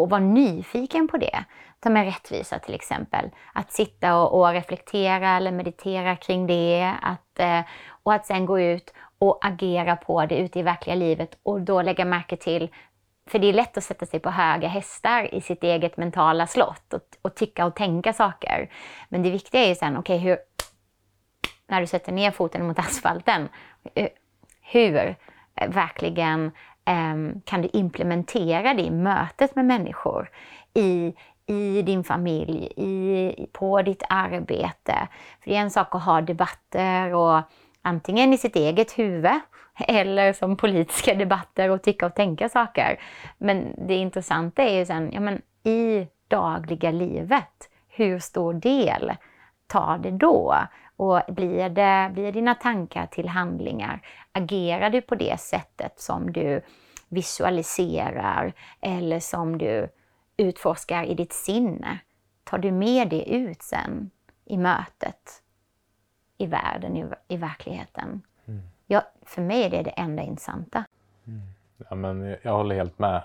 och 0.00 0.10
vara 0.10 0.20
nyfiken 0.20 1.08
på 1.08 1.16
det. 1.16 1.44
Ta 1.80 1.90
med 1.90 2.04
rättvisa 2.04 2.58
till 2.58 2.74
exempel. 2.74 3.30
Att 3.52 3.72
sitta 3.72 4.16
och, 4.16 4.40
och 4.40 4.52
reflektera 4.52 5.36
eller 5.36 5.52
meditera 5.52 6.16
kring 6.16 6.46
det. 6.46 6.94
Att, 7.02 7.38
eh, 7.38 7.60
och 8.02 8.14
att 8.14 8.26
sen 8.26 8.46
gå 8.46 8.60
ut 8.60 8.94
och 9.18 9.38
agera 9.46 9.96
på 9.96 10.26
det 10.26 10.38
ute 10.38 10.58
i 10.58 10.62
verkliga 10.62 10.96
livet 10.96 11.38
och 11.42 11.60
då 11.60 11.82
lägga 11.82 12.04
märke 12.04 12.36
till 12.36 12.68
för 13.26 13.38
det 13.38 13.46
är 13.46 13.52
lätt 13.52 13.76
att 13.76 13.84
sätta 13.84 14.06
sig 14.06 14.20
på 14.20 14.30
höga 14.30 14.68
hästar 14.68 15.34
i 15.34 15.40
sitt 15.40 15.64
eget 15.64 15.96
mentala 15.96 16.46
slott 16.46 16.92
och, 16.92 17.02
och 17.22 17.34
tycka 17.34 17.66
och 17.66 17.74
tänka 17.74 18.12
saker. 18.12 18.70
Men 19.08 19.22
det 19.22 19.30
viktiga 19.30 19.64
är 19.64 19.68
ju 19.68 19.74
sen, 19.74 19.96
okej, 19.96 20.16
okay, 20.16 20.28
hur... 20.28 20.38
När 21.66 21.80
du 21.80 21.86
sätter 21.86 22.12
ner 22.12 22.30
foten 22.30 22.66
mot 22.66 22.78
asfalten, 22.78 23.48
eh, 23.94 24.08
hur 24.60 25.16
eh, 25.54 25.68
verkligen 25.68 26.50
Ehm, 26.84 27.40
kan 27.44 27.62
du 27.62 27.68
implementera 27.72 28.74
det 28.74 28.82
i 28.82 28.90
mötet 28.90 29.56
med 29.56 29.64
människor? 29.64 30.30
I, 30.74 31.14
i 31.46 31.82
din 31.82 32.04
familj, 32.04 32.72
i, 32.76 33.46
på 33.52 33.82
ditt 33.82 34.02
arbete. 34.08 35.08
För 35.40 35.50
det 35.50 35.56
är 35.56 35.60
en 35.60 35.70
sak 35.70 35.94
att 35.94 36.02
ha 36.04 36.20
debatter 36.20 37.14
och 37.14 37.42
antingen 37.82 38.32
i 38.32 38.38
sitt 38.38 38.56
eget 38.56 38.98
huvud 38.98 39.40
eller 39.88 40.32
som 40.32 40.56
politiska 40.56 41.14
debatter 41.14 41.70
och 41.70 41.82
tycka 41.82 42.06
och 42.06 42.14
tänka 42.14 42.48
saker. 42.48 43.00
Men 43.38 43.74
det 43.88 43.94
intressanta 43.94 44.62
är 44.62 44.78
ju 44.78 44.86
sen, 44.86 45.10
ja 45.12 45.20
men 45.20 45.42
i 45.64 46.06
dagliga 46.28 46.90
livet, 46.90 47.68
hur 47.88 48.18
stor 48.18 48.54
del 48.54 49.12
tar 49.66 49.98
det 49.98 50.10
då? 50.10 50.56
Och 51.02 51.22
blir, 51.28 51.68
det, 51.68 52.10
blir 52.14 52.32
dina 52.32 52.54
tankar 52.54 53.06
till 53.06 53.28
handlingar? 53.28 54.06
Agerar 54.32 54.90
du 54.90 55.00
på 55.00 55.14
det 55.14 55.40
sättet 55.40 56.00
som 56.00 56.32
du 56.32 56.62
visualiserar 57.08 58.52
eller 58.80 59.20
som 59.20 59.58
du 59.58 59.88
utforskar 60.36 61.04
i 61.04 61.14
ditt 61.14 61.32
sinne? 61.32 61.98
Tar 62.44 62.58
du 62.58 62.72
med 62.72 63.08
det 63.08 63.34
ut 63.34 63.62
sen 63.62 64.10
i 64.44 64.56
mötet, 64.56 65.42
i 66.38 66.46
världen, 66.46 66.96
i, 66.96 67.06
i 67.28 67.36
verkligheten? 67.36 68.22
Mm. 68.44 68.62
Ja, 68.86 69.02
för 69.22 69.42
mig 69.42 69.62
är 69.62 69.70
det 69.70 69.82
det 69.82 69.90
enda 69.90 70.22
intressanta. 70.22 70.84
Mm. 71.26 71.42
Ja, 71.88 71.94
men 71.94 72.36
jag 72.42 72.56
håller 72.56 72.74
helt 72.74 72.98
med. 72.98 73.22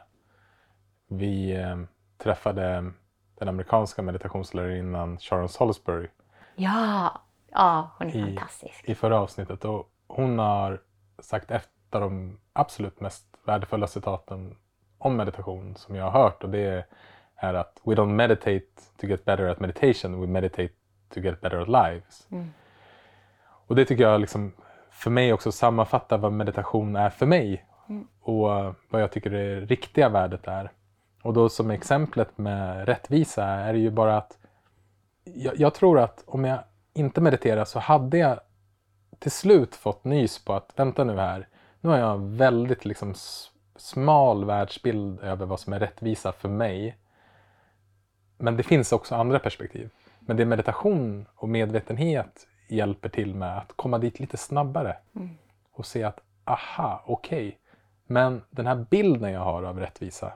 Vi 1.08 1.56
eh, 1.56 1.78
träffade 2.18 2.92
den 3.40 3.50
amerikanska 3.50 4.02
meditationslärarinnan 4.02 5.18
Sharon 5.18 5.50
Salisbury. 5.50 6.08
Ja, 6.56 7.22
ja 7.52 7.92
hon 7.98 8.08
är 8.08 8.16
i, 8.16 8.22
fantastisk. 8.22 8.90
I 8.90 8.96
förra 8.96 9.20
avsnittet. 9.20 9.66
Och 9.66 9.90
hon 10.08 10.40
har 10.40 10.82
sagt 11.20 11.52
ett 11.52 11.70
av 11.92 12.02
de 12.02 12.40
absolut 12.54 13.00
mest 13.00 13.26
värdefulla 13.46 13.88
citaten 13.88 14.56
om 14.98 15.16
meditation 15.16 15.76
som 15.76 15.96
jag 15.96 16.12
har 16.12 16.24
hört 16.24 16.44
och 16.44 16.50
det 16.50 16.86
är 17.36 17.54
att 17.54 17.82
We 17.84 17.96
don't 17.96 18.14
meditate 18.14 18.66
to 18.98 19.08
get 19.08 19.26
better 19.26 19.48
at 19.48 19.60
meditation, 19.60 20.22
we 20.22 20.28
meditate 20.28 20.74
to 21.10 21.20
get 21.20 21.42
better 21.42 21.58
at 21.58 21.68
lives. 21.68 22.28
Mm. 22.32 22.50
Och 23.68 23.76
det 23.76 23.86
tycker 23.86 24.04
jag 24.04 24.22
liksom 24.22 24.54
för 24.92 25.10
mig 25.10 25.34
också 25.34 25.52
sammanfattar 25.52 26.18
vad 26.18 26.32
meditation 26.32 26.96
är 26.96 27.10
för 27.10 27.26
mig 27.26 27.66
mm. 27.90 28.08
och 28.22 28.48
vad 28.90 29.02
jag 29.02 29.12
tycker 29.12 29.30
det 29.30 29.60
riktiga 29.60 30.10
värdet 30.10 30.48
är. 30.48 30.72
Och 31.24 31.34
då 31.34 31.50
som 31.50 31.72
exemplet 31.72 32.38
med 32.38 32.86
rättvisa 32.86 33.46
är 33.46 33.74
det 33.74 33.80
ju 33.80 33.92
bara 33.92 34.18
att 34.18 34.38
jag, 35.24 35.60
jag 35.60 35.74
tror 35.74 36.00
att 36.00 36.24
om 36.28 36.46
jag 36.46 36.60
inte 36.98 37.22
mediterar 37.22 37.66
så 37.66 37.80
hade 37.80 38.18
jag 38.18 38.40
till 39.20 39.32
slut 39.32 39.76
fått 39.76 40.04
nys 40.04 40.46
på 40.46 40.54
att 40.54 40.74
vänta 40.76 41.04
nu 41.04 41.18
här, 41.18 41.48
nu 41.82 41.90
har 41.90 41.98
jag 41.98 42.12
en 42.12 42.38
väldigt 42.38 42.86
liksom 42.86 43.14
smal 43.76 44.46
världsbild 44.46 45.20
över 45.20 45.46
vad 45.46 45.60
som 45.60 45.74
är 45.74 45.80
rättvisa 45.80 46.32
för 46.32 46.50
mig. 46.50 46.98
Men 48.38 48.58
det 48.58 48.64
finns 48.64 48.92
också 48.92 49.16
andra 49.16 49.40
perspektiv. 49.40 49.90
Men 50.20 50.38
det 50.38 50.46
meditation 50.46 51.26
och 51.36 51.50
medvetenhet 51.50 52.48
hjälper 52.68 53.10
till 53.10 53.36
med 53.36 53.58
att 53.58 53.74
komma 53.76 53.98
dit 53.98 54.20
lite 54.20 54.38
snabbare 54.38 54.98
mm. 55.16 55.30
och 55.72 55.86
se 55.86 56.04
att 56.04 56.20
aha, 56.44 57.04
okej, 57.06 57.48
okay. 57.48 57.60
men 58.06 58.42
den 58.50 58.68
här 58.68 58.86
bilden 58.90 59.32
jag 59.32 59.42
har 59.42 59.64
av 59.64 59.80
rättvisa, 59.80 60.34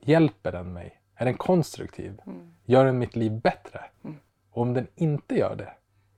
hjälper 0.00 0.52
den 0.52 0.72
mig? 0.72 1.00
Är 1.14 1.24
den 1.24 1.34
konstruktiv? 1.34 2.20
Mm. 2.26 2.54
Gör 2.64 2.84
den 2.84 2.98
mitt 2.98 3.16
liv 3.16 3.40
bättre? 3.40 3.84
Mm. 4.04 4.16
Och 4.50 4.62
om 4.62 4.74
den 4.74 4.86
inte 4.94 5.34
gör 5.34 5.56
det, 5.56 5.72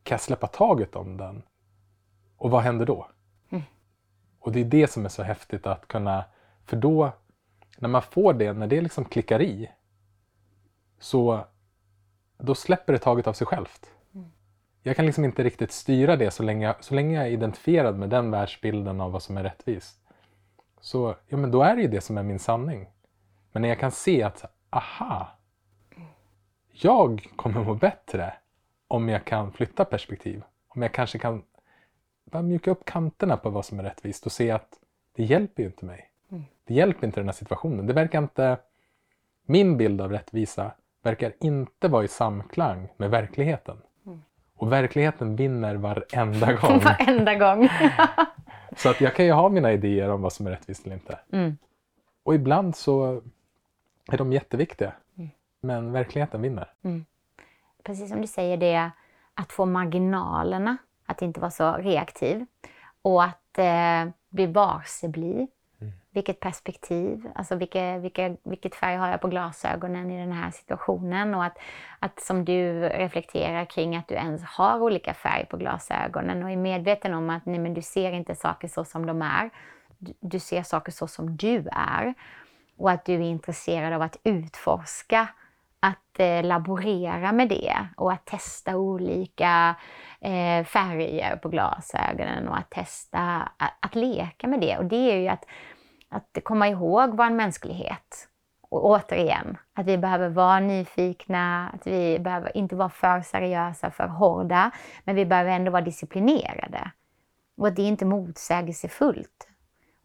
kan 0.06 0.14
jag 0.14 0.20
släppa 0.20 0.46
taget 0.46 0.96
om 0.96 1.16
den? 1.16 1.42
Och 2.36 2.50
vad 2.50 2.62
händer 2.62 2.86
då? 2.86 3.08
Mm. 3.50 3.64
Och 4.38 4.52
det 4.52 4.60
är 4.60 4.64
det 4.64 4.90
som 4.90 5.04
är 5.04 5.08
så 5.08 5.22
häftigt 5.22 5.66
att 5.66 5.88
kunna, 5.88 6.24
för 6.64 6.76
då, 6.76 7.12
när 7.78 7.88
man 7.88 8.02
får 8.02 8.32
det, 8.32 8.52
när 8.52 8.66
det 8.66 8.80
liksom 8.80 9.04
klickar 9.04 9.42
i, 9.42 9.70
så 10.98 11.46
då 12.38 12.54
släpper 12.54 12.92
det 12.92 12.98
taget 12.98 13.26
av 13.26 13.32
sig 13.32 13.46
självt 13.46 13.90
jag 14.86 14.96
kan 14.96 15.06
liksom 15.06 15.24
inte 15.24 15.42
riktigt 15.42 15.72
styra 15.72 16.16
det 16.16 16.30
så 16.30 16.42
länge, 16.42 16.74
så 16.80 16.94
länge 16.94 17.16
jag 17.16 17.26
är 17.26 17.30
identifierad 17.30 17.98
med 17.98 18.10
den 18.10 18.30
världsbilden 18.30 19.00
av 19.00 19.12
vad 19.12 19.22
som 19.22 19.36
är 19.36 19.42
rättvist. 19.42 20.00
Så 20.80 21.16
ja, 21.26 21.36
men 21.36 21.50
då 21.50 21.62
är 21.62 21.76
det 21.76 21.82
ju 21.82 21.88
det 21.88 22.00
som 22.00 22.18
är 22.18 22.22
min 22.22 22.38
sanning. 22.38 22.90
Men 23.52 23.62
när 23.62 23.68
jag 23.68 23.78
kan 23.78 23.90
se 23.90 24.22
att, 24.22 24.44
aha, 24.70 25.28
jag 26.72 27.32
kommer 27.36 27.64
må 27.64 27.74
bättre 27.74 28.34
om 28.88 29.08
jag 29.08 29.24
kan 29.24 29.52
flytta 29.52 29.84
perspektiv. 29.84 30.42
Om 30.68 30.82
jag 30.82 30.92
kanske 30.92 31.18
kan 31.18 31.42
bara 32.24 32.42
mjuka 32.42 32.70
upp 32.70 32.84
kanterna 32.84 33.36
på 33.36 33.50
vad 33.50 33.64
som 33.64 33.78
är 33.78 33.82
rättvist 33.82 34.26
och 34.26 34.32
se 34.32 34.50
att 34.50 34.68
det 35.12 35.24
hjälper 35.24 35.62
ju 35.62 35.66
inte 35.68 35.84
mig. 35.84 36.10
Mm. 36.30 36.44
Det 36.64 36.74
hjälper 36.74 37.06
inte 37.06 37.20
den 37.20 37.28
här 37.28 37.34
situationen. 37.34 37.86
Det 37.86 37.92
verkar 37.92 38.18
inte... 38.18 38.58
Min 39.48 39.76
bild 39.76 40.00
av 40.00 40.10
rättvisa 40.12 40.70
verkar 41.02 41.32
inte 41.40 41.88
vara 41.88 42.04
i 42.04 42.08
samklang 42.08 42.88
med 42.96 43.10
verkligheten. 43.10 43.76
Och 44.56 44.72
verkligheten 44.72 45.36
vinner 45.36 45.74
varenda 45.74 46.52
gång. 46.60 46.78
varenda 46.78 47.34
gång. 47.34 47.68
så 48.76 48.90
att 48.90 49.00
jag 49.00 49.14
kan 49.14 49.24
ju 49.24 49.32
ha 49.32 49.48
mina 49.48 49.72
idéer 49.72 50.08
om 50.08 50.22
vad 50.22 50.32
som 50.32 50.46
är 50.46 50.50
rättvist 50.50 50.86
eller 50.86 50.94
inte. 50.96 51.18
Mm. 51.32 51.56
Och 52.22 52.34
ibland 52.34 52.76
så 52.76 53.22
är 54.12 54.18
de 54.18 54.32
jätteviktiga. 54.32 54.92
Mm. 55.16 55.30
Men 55.60 55.92
verkligheten 55.92 56.42
vinner. 56.42 56.72
Mm. 57.86 57.96
Precis 57.96 58.08
som 58.08 58.20
du 58.20 58.26
säger, 58.26 58.56
det 58.56 58.90
att 59.34 59.52
få 59.52 59.66
marginalerna, 59.66 60.76
att 61.06 61.22
inte 61.22 61.40
vara 61.40 61.50
så 61.50 61.72
reaktiv. 61.72 62.46
Och 63.02 63.24
att 63.24 63.58
eh, 63.58 64.08
bli 64.30 64.46
varse 64.46 65.08
bli 65.08 65.48
vilket 66.16 66.40
perspektiv, 66.40 67.28
alltså 67.34 67.54
vilka, 67.54 67.98
vilka, 67.98 68.36
vilket 68.42 68.74
färg 68.74 68.96
har 68.96 69.08
jag 69.08 69.20
på 69.20 69.28
glasögonen 69.28 70.10
i 70.10 70.20
den 70.20 70.32
här 70.32 70.50
situationen 70.50 71.34
och 71.34 71.44
att, 71.44 71.58
att 71.98 72.20
som 72.20 72.44
du 72.44 72.80
reflekterar 72.80 73.64
kring 73.64 73.96
att 73.96 74.08
du 74.08 74.14
ens 74.14 74.42
har 74.42 74.80
olika 74.80 75.14
färg 75.14 75.46
på 75.46 75.56
glasögonen 75.56 76.42
och 76.42 76.50
är 76.50 76.56
medveten 76.56 77.14
om 77.14 77.30
att 77.30 77.46
nej, 77.46 77.58
men 77.58 77.74
du 77.74 77.82
ser 77.82 78.12
inte 78.12 78.34
saker 78.34 78.68
så 78.68 78.84
som 78.84 79.06
de 79.06 79.22
är. 79.22 79.50
Du, 79.98 80.12
du 80.20 80.38
ser 80.38 80.62
saker 80.62 80.92
så 80.92 81.06
som 81.06 81.36
du 81.36 81.68
är 81.72 82.14
och 82.76 82.90
att 82.90 83.04
du 83.04 83.14
är 83.14 83.20
intresserad 83.20 83.92
av 83.92 84.02
att 84.02 84.16
utforska 84.24 85.28
att 85.86 86.20
eh, 86.20 86.44
laborera 86.44 87.32
med 87.32 87.48
det 87.48 87.76
och 87.96 88.12
att 88.12 88.26
testa 88.26 88.76
olika 88.76 89.76
eh, 90.20 90.64
färger 90.64 91.36
på 91.36 91.48
glasögonen 91.48 92.48
och 92.48 92.58
att 92.58 92.70
testa 92.70 93.48
att, 93.56 93.72
att, 93.80 93.94
leka 93.94 94.46
med 94.46 94.60
det. 94.60 94.78
Och 94.78 94.84
det 94.84 95.12
är 95.12 95.16
ju 95.16 95.28
att 95.28 95.44
att 96.08 96.38
komma 96.44 96.68
ihåg 96.68 97.16
vår 97.16 97.30
mänsklighet. 97.30 98.28
Och 98.68 98.84
återigen, 98.84 99.56
att 99.74 99.86
vi 99.86 99.98
behöver 99.98 100.28
vara 100.28 100.60
nyfikna, 100.60 101.70
att 101.74 101.86
vi 101.86 102.18
behöver 102.18 102.56
inte 102.56 102.76
vara 102.76 102.88
för 102.88 103.20
seriösa, 103.20 103.90
för 103.90 104.08
hårda, 104.08 104.70
men 105.04 105.16
vi 105.16 105.26
behöver 105.26 105.50
ändå 105.50 105.70
vara 105.70 105.82
disciplinerade. 105.82 106.90
Och 107.56 107.66
att 107.66 107.76
det 107.76 107.82
är 107.82 107.88
inte 107.88 108.04
motsägelsefullt. 108.04 109.45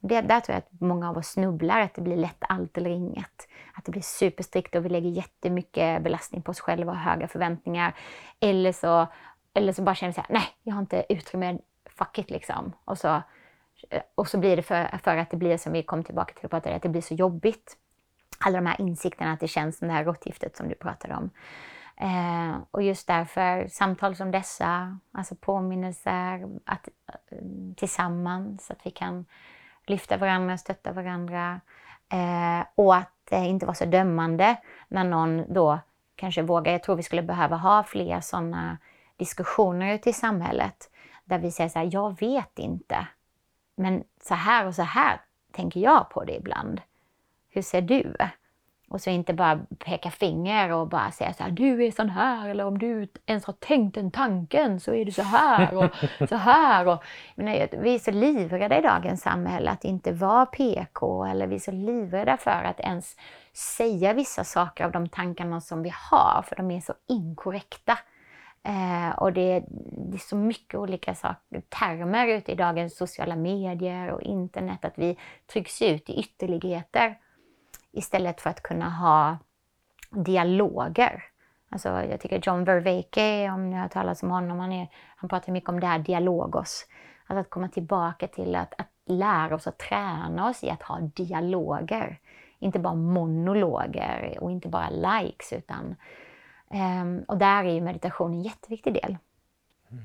Det, 0.01 0.21
där 0.21 0.39
tror 0.39 0.53
jag 0.53 0.57
att 0.57 0.81
många 0.81 1.09
av 1.09 1.17
oss 1.17 1.27
snubblar, 1.27 1.81
att 1.81 1.93
det 1.93 2.01
blir 2.01 2.17
lätt 2.17 2.43
allt 2.49 2.77
eller 2.77 2.89
inget. 2.89 3.47
Att 3.73 3.85
det 3.85 3.91
blir 3.91 4.01
superstrikt 4.01 4.75
och 4.75 4.85
vi 4.85 4.89
lägger 4.89 5.09
jättemycket 5.09 6.03
belastning 6.03 6.41
på 6.41 6.51
oss 6.51 6.59
själva 6.59 6.91
och 6.91 6.97
höga 6.97 7.27
förväntningar. 7.27 7.95
Eller 8.39 8.71
så, 8.71 9.07
eller 9.53 9.73
så 9.73 9.81
bara 9.81 9.95
känner 9.95 10.11
vi 10.11 10.15
så 10.15 10.21
här, 10.21 10.33
nej, 10.33 10.47
jag 10.63 10.73
har 10.73 10.81
inte 10.81 11.05
utrymme, 11.09 11.57
fuck 11.89 12.17
it 12.17 12.29
liksom. 12.29 12.73
Och 12.85 12.97
så 12.97 13.21
och 14.15 14.27
så 14.27 14.37
blir 14.37 14.55
det 14.55 14.63
för, 14.63 14.97
för 15.03 15.17
att 15.17 15.29
det 15.29 15.37
blir, 15.37 15.57
som 15.57 15.73
vi 15.73 15.83
kom 15.83 16.03
tillbaka 16.03 16.33
till 16.33 16.45
och 16.45 16.51
pratade, 16.51 16.75
att 16.75 16.81
det 16.81 16.89
blir 16.89 17.01
så 17.01 17.13
jobbigt. 17.13 17.77
Alla 18.39 18.57
de 18.57 18.65
här 18.65 18.81
insikterna, 18.81 19.33
att 19.33 19.39
det 19.39 19.47
känns 19.47 19.77
som 19.77 19.87
det 19.87 19.93
här 19.93 20.03
råttgiftet 20.03 20.57
som 20.57 20.69
du 20.69 20.75
pratade 20.75 21.15
om. 21.15 21.29
Eh, 21.97 22.57
och 22.71 22.83
just 22.83 23.07
därför, 23.07 23.67
samtal 23.67 24.15
som 24.15 24.31
dessa, 24.31 24.97
alltså 25.11 25.35
påminnelser 25.35 26.49
att, 26.65 26.87
eh, 27.31 27.37
tillsammans, 27.77 28.71
att 28.71 28.85
vi 28.85 28.91
kan 28.91 29.25
lyfta 29.85 30.17
varandra, 30.17 30.57
stötta 30.57 30.91
varandra. 30.91 31.61
Eh, 32.09 32.65
och 32.75 32.95
att 32.95 33.31
eh, 33.31 33.49
inte 33.49 33.65
vara 33.65 33.75
så 33.75 33.85
dömande 33.85 34.57
när 34.87 35.03
någon 35.03 35.53
då 35.53 35.79
kanske 36.15 36.41
vågar. 36.41 36.71
Jag 36.71 36.83
tror 36.83 36.95
vi 36.95 37.03
skulle 37.03 37.23
behöva 37.23 37.55
ha 37.55 37.83
fler 37.83 38.21
sådana 38.21 38.77
diskussioner 39.17 39.93
ute 39.93 40.09
i 40.09 40.13
samhället 40.13 40.89
där 41.25 41.39
vi 41.39 41.51
säger 41.51 41.69
så 41.69 41.79
här, 41.79 41.89
jag 41.91 42.19
vet 42.19 42.59
inte 42.59 43.07
men 43.75 44.03
så 44.21 44.33
här 44.33 44.67
och 44.67 44.75
så 44.75 44.81
här 44.81 45.21
tänker 45.51 45.79
jag 45.79 46.09
på 46.09 46.23
det 46.23 46.35
ibland. 46.35 46.81
Hur 47.49 47.61
ser 47.61 47.81
du? 47.81 48.15
Och 48.91 49.01
så 49.01 49.09
inte 49.09 49.33
bara 49.33 49.59
peka 49.79 50.11
finger 50.11 50.71
och 50.71 50.87
bara 50.87 51.11
säga 51.11 51.33
så 51.33 51.43
här, 51.43 51.51
du 51.51 51.85
är 51.85 51.91
sån 51.91 52.09
här, 52.09 52.49
eller 52.49 52.65
om 52.65 52.77
du 52.77 53.07
ens 53.25 53.45
har 53.45 53.53
tänkt 53.53 53.95
den 53.95 54.11
tanken 54.11 54.79
så 54.79 54.93
är 54.93 55.05
du 55.05 55.11
så 55.11 55.21
här 55.21 55.73
och 55.77 55.89
så 56.29 56.35
här. 56.35 56.87
Och, 56.87 57.03
menar, 57.35 57.67
vi 57.81 57.95
är 57.95 57.99
så 57.99 58.11
livrädda 58.11 58.79
i 58.79 58.81
dagens 58.81 59.21
samhälle 59.21 59.71
att 59.71 59.83
inte 59.83 60.11
vara 60.11 60.45
PK, 60.45 61.25
eller 61.25 61.47
vi 61.47 61.55
är 61.55 61.59
så 61.59 61.71
livrädda 61.71 62.37
för 62.37 62.63
att 62.63 62.79
ens 62.79 63.15
säga 63.53 64.13
vissa 64.13 64.43
saker 64.43 64.85
av 64.85 64.91
de 64.91 65.09
tankarna 65.09 65.61
som 65.61 65.83
vi 65.83 65.93
har, 66.09 66.41
för 66.41 66.55
de 66.55 66.71
är 66.71 66.81
så 66.81 66.93
inkorrekta. 67.07 67.97
Eh, 68.63 69.17
och 69.17 69.33
det, 69.33 69.63
det, 70.09 70.15
är 70.15 70.29
så 70.29 70.35
mycket 70.35 70.79
olika 70.79 71.15
saker, 71.15 71.61
termer 71.69 72.27
ute 72.27 72.51
i 72.51 72.55
dagens 72.55 72.97
sociala 72.97 73.35
medier 73.35 74.09
och 74.09 74.21
internet, 74.21 74.85
att 74.85 74.97
vi 74.97 75.17
trycks 75.53 75.81
ut 75.81 76.09
i 76.09 76.19
ytterligheter 76.19 77.15
istället 77.91 78.41
för 78.41 78.49
att 78.49 78.63
kunna 78.63 78.89
ha 78.89 79.37
dialoger. 80.09 81.23
Alltså, 81.69 81.89
jag 81.89 82.19
tycker 82.19 82.41
John 82.43 82.63
Vervaeke, 82.63 83.49
om 83.49 83.69
ni 83.69 83.77
har 83.77 83.87
talat 83.87 84.23
om 84.23 84.31
honom, 84.31 84.59
han, 84.59 84.71
är, 84.71 84.87
han 85.15 85.29
pratar 85.29 85.51
mycket 85.51 85.69
om 85.69 85.79
det 85.79 85.87
här 85.87 85.99
dialogos. 85.99 86.87
Alltså 87.27 87.41
att 87.41 87.49
komma 87.49 87.67
tillbaka 87.67 88.27
till 88.27 88.55
att, 88.55 88.73
att 88.77 88.87
lära 89.05 89.55
oss 89.55 89.67
att 89.67 89.79
träna 89.79 90.49
oss 90.49 90.63
i 90.63 90.69
att 90.69 90.81
ha 90.81 90.99
dialoger. 90.99 92.19
Inte 92.59 92.79
bara 92.79 92.95
monologer 92.95 94.37
och 94.41 94.51
inte 94.51 94.67
bara 94.67 94.89
likes, 94.89 95.53
utan 95.53 95.95
um, 96.69 97.23
och 97.27 97.37
där 97.37 97.63
är 97.63 97.73
ju 97.73 97.81
meditation 97.81 98.33
en 98.33 98.41
jätteviktig 98.41 98.93
del. 98.93 99.17
Mm. 99.91 100.03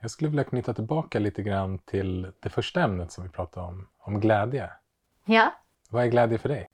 Jag 0.00 0.10
skulle 0.10 0.30
vilja 0.30 0.44
knyta 0.44 0.74
tillbaka 0.74 1.18
lite 1.18 1.42
grann 1.42 1.78
till 1.78 2.32
det 2.40 2.50
första 2.50 2.82
ämnet 2.82 3.12
som 3.12 3.24
vi 3.24 3.30
pratade 3.30 3.66
om, 3.66 3.88
om 3.98 4.20
glädje. 4.20 4.70
Ja. 5.24 5.52
Vad 5.90 6.04
är 6.04 6.08
glädje 6.08 6.38
för 6.38 6.48
dig? 6.48 6.68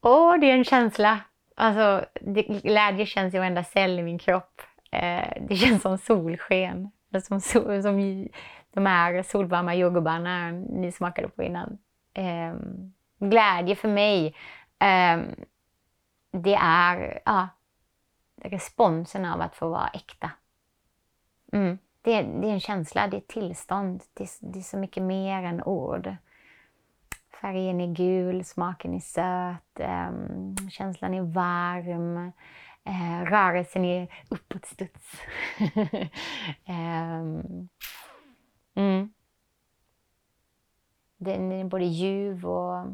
Åh, 0.00 0.38
det 0.40 0.50
är 0.50 0.54
en 0.54 0.64
känsla. 0.64 1.20
Alltså, 1.54 2.06
det, 2.20 2.42
glädje 2.42 3.06
känns 3.06 3.34
i 3.34 3.38
varenda 3.38 3.64
cell 3.64 3.98
i 3.98 4.02
min 4.02 4.18
kropp. 4.18 4.62
Eh, 4.90 5.32
det 5.40 5.56
känns 5.56 5.82
som 5.82 5.98
solsken. 5.98 6.90
Som, 7.22 7.40
sol, 7.40 7.82
som 7.82 8.28
de 8.74 8.86
här 8.86 9.22
solvarma 9.22 9.74
jordgubbarna 9.74 10.50
ni 10.50 10.92
smakade 10.92 11.28
på 11.28 11.42
innan. 11.42 11.78
Eh, 12.14 12.54
glädje 13.18 13.76
för 13.76 13.88
mig, 13.88 14.26
eh, 14.78 15.20
det 16.32 16.54
är 16.54 17.22
ja, 17.24 17.48
responsen 18.42 19.24
av 19.24 19.40
att 19.40 19.56
få 19.56 19.68
vara 19.68 19.88
äkta. 19.88 20.30
Mm. 21.52 21.78
Det, 22.02 22.22
det, 22.22 22.48
är 22.48 22.52
en 22.52 22.60
känsla, 22.60 23.06
det 23.06 23.16
är 23.16 23.18
ett 23.18 23.28
tillstånd. 23.28 24.02
Det, 24.14 24.28
det 24.40 24.58
är 24.58 24.62
så 24.62 24.76
mycket 24.76 25.02
mer 25.02 25.42
än 25.42 25.62
ord. 25.62 26.16
Färgen 27.40 27.80
är 27.80 27.94
gul, 27.94 28.44
smaken 28.44 28.94
är 28.94 29.00
söt, 29.00 29.80
um, 30.08 30.56
känslan 30.70 31.14
är 31.14 31.22
varm, 31.22 32.32
uh, 32.88 33.24
rörelsen 33.30 33.84
är 33.84 34.08
uppåtstuds. 34.28 35.20
um, 36.66 37.68
mm. 38.74 39.12
Den 41.16 41.52
är 41.52 41.64
både 41.64 41.84
ljuv 41.84 42.46
och, 42.46 42.86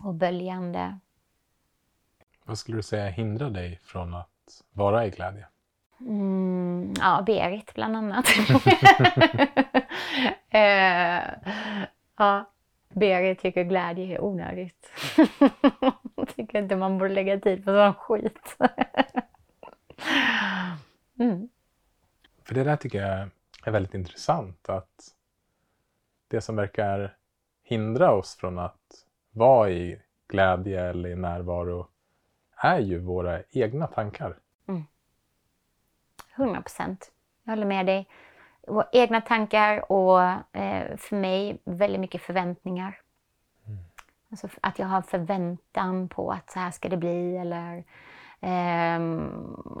och 0.00 0.14
böljande. 0.14 0.98
Vad 2.44 2.58
skulle 2.58 2.76
du 2.76 2.82
säga 2.82 3.08
hindrar 3.08 3.50
dig 3.50 3.80
från 3.82 4.14
att 4.14 4.62
vara 4.72 5.06
i 5.06 5.10
glädje? 5.10 5.46
Mm, 6.00 6.94
ja, 6.98 7.22
Berit 7.26 7.74
bland 7.74 7.96
annat. 7.96 8.26
uh, 10.54 11.20
ja. 12.16 12.50
Berit 12.94 13.40
tycker 13.40 13.64
glädje 13.64 14.16
är 14.16 14.24
onödigt. 14.24 14.90
tycker 16.36 16.58
inte 16.58 16.76
man 16.76 16.98
borde 16.98 17.14
lägga 17.14 17.40
tid 17.40 17.64
på 17.64 17.70
sån 17.70 17.94
skit. 17.94 18.56
mm. 21.18 21.48
För 22.44 22.54
det 22.54 22.64
där 22.64 22.76
tycker 22.76 23.02
jag 23.06 23.28
är 23.64 23.70
väldigt 23.70 23.94
intressant. 23.94 24.68
Att 24.68 25.14
det 26.28 26.40
som 26.40 26.56
verkar 26.56 27.16
hindra 27.62 28.12
oss 28.12 28.36
från 28.36 28.58
att 28.58 29.06
vara 29.30 29.70
i 29.70 30.00
glädje 30.28 30.84
eller 30.84 31.08
i 31.08 31.16
närvaro 31.16 31.86
är 32.56 32.78
ju 32.78 32.98
våra 32.98 33.42
egna 33.50 33.86
tankar. 33.86 34.38
Mm. 34.68 34.82
100 36.34 36.62
procent. 36.62 37.12
Jag 37.44 37.52
håller 37.52 37.66
med 37.66 37.86
dig 37.86 38.08
egna 38.92 39.20
tankar 39.20 39.92
och 39.92 40.22
eh, 40.60 40.96
för 40.96 41.16
mig 41.16 41.58
väldigt 41.64 42.00
mycket 42.00 42.22
förväntningar. 42.22 42.98
Mm. 43.66 43.78
Alltså 44.30 44.48
att 44.60 44.78
jag 44.78 44.86
har 44.86 45.02
förväntan 45.02 46.08
på 46.08 46.32
att 46.32 46.50
så 46.50 46.58
här 46.58 46.70
ska 46.70 46.88
det 46.88 46.96
bli 46.96 47.36
eller 47.36 47.84
eh, 48.40 48.96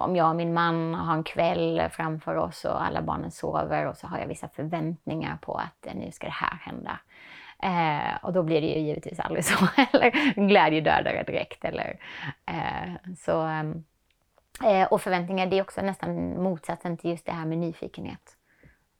om 0.02 0.16
jag 0.16 0.30
och 0.30 0.36
min 0.36 0.54
man 0.54 0.94
har 0.94 1.14
en 1.14 1.24
kväll 1.24 1.88
framför 1.90 2.36
oss 2.36 2.64
och 2.64 2.84
alla 2.84 3.02
barnen 3.02 3.30
sover 3.30 3.86
och 3.86 3.96
så 3.96 4.06
har 4.06 4.18
jag 4.18 4.26
vissa 4.26 4.48
förväntningar 4.48 5.38
på 5.40 5.54
att 5.54 5.86
eh, 5.86 5.94
nu 5.94 6.12
ska 6.12 6.26
det 6.26 6.32
här 6.32 6.58
hända. 6.62 6.98
Eh, 7.62 8.24
och 8.24 8.32
då 8.32 8.42
blir 8.42 8.60
det 8.60 8.66
ju 8.66 8.80
givetvis 8.80 9.20
aldrig 9.20 9.44
så. 9.44 9.68
eller 9.92 10.10
glädjedödare 10.48 11.22
direkt. 11.22 11.64
Eller, 11.64 11.98
eh, 12.46 13.14
så, 13.18 13.46
eh, 14.64 14.86
och 14.90 15.02
förväntningar, 15.02 15.46
det 15.46 15.58
är 15.58 15.62
också 15.62 15.82
nästan 15.82 16.42
motsatsen 16.42 16.96
till 16.96 17.10
just 17.10 17.26
det 17.26 17.32
här 17.32 17.46
med 17.46 17.58
nyfikenhet. 17.58 18.36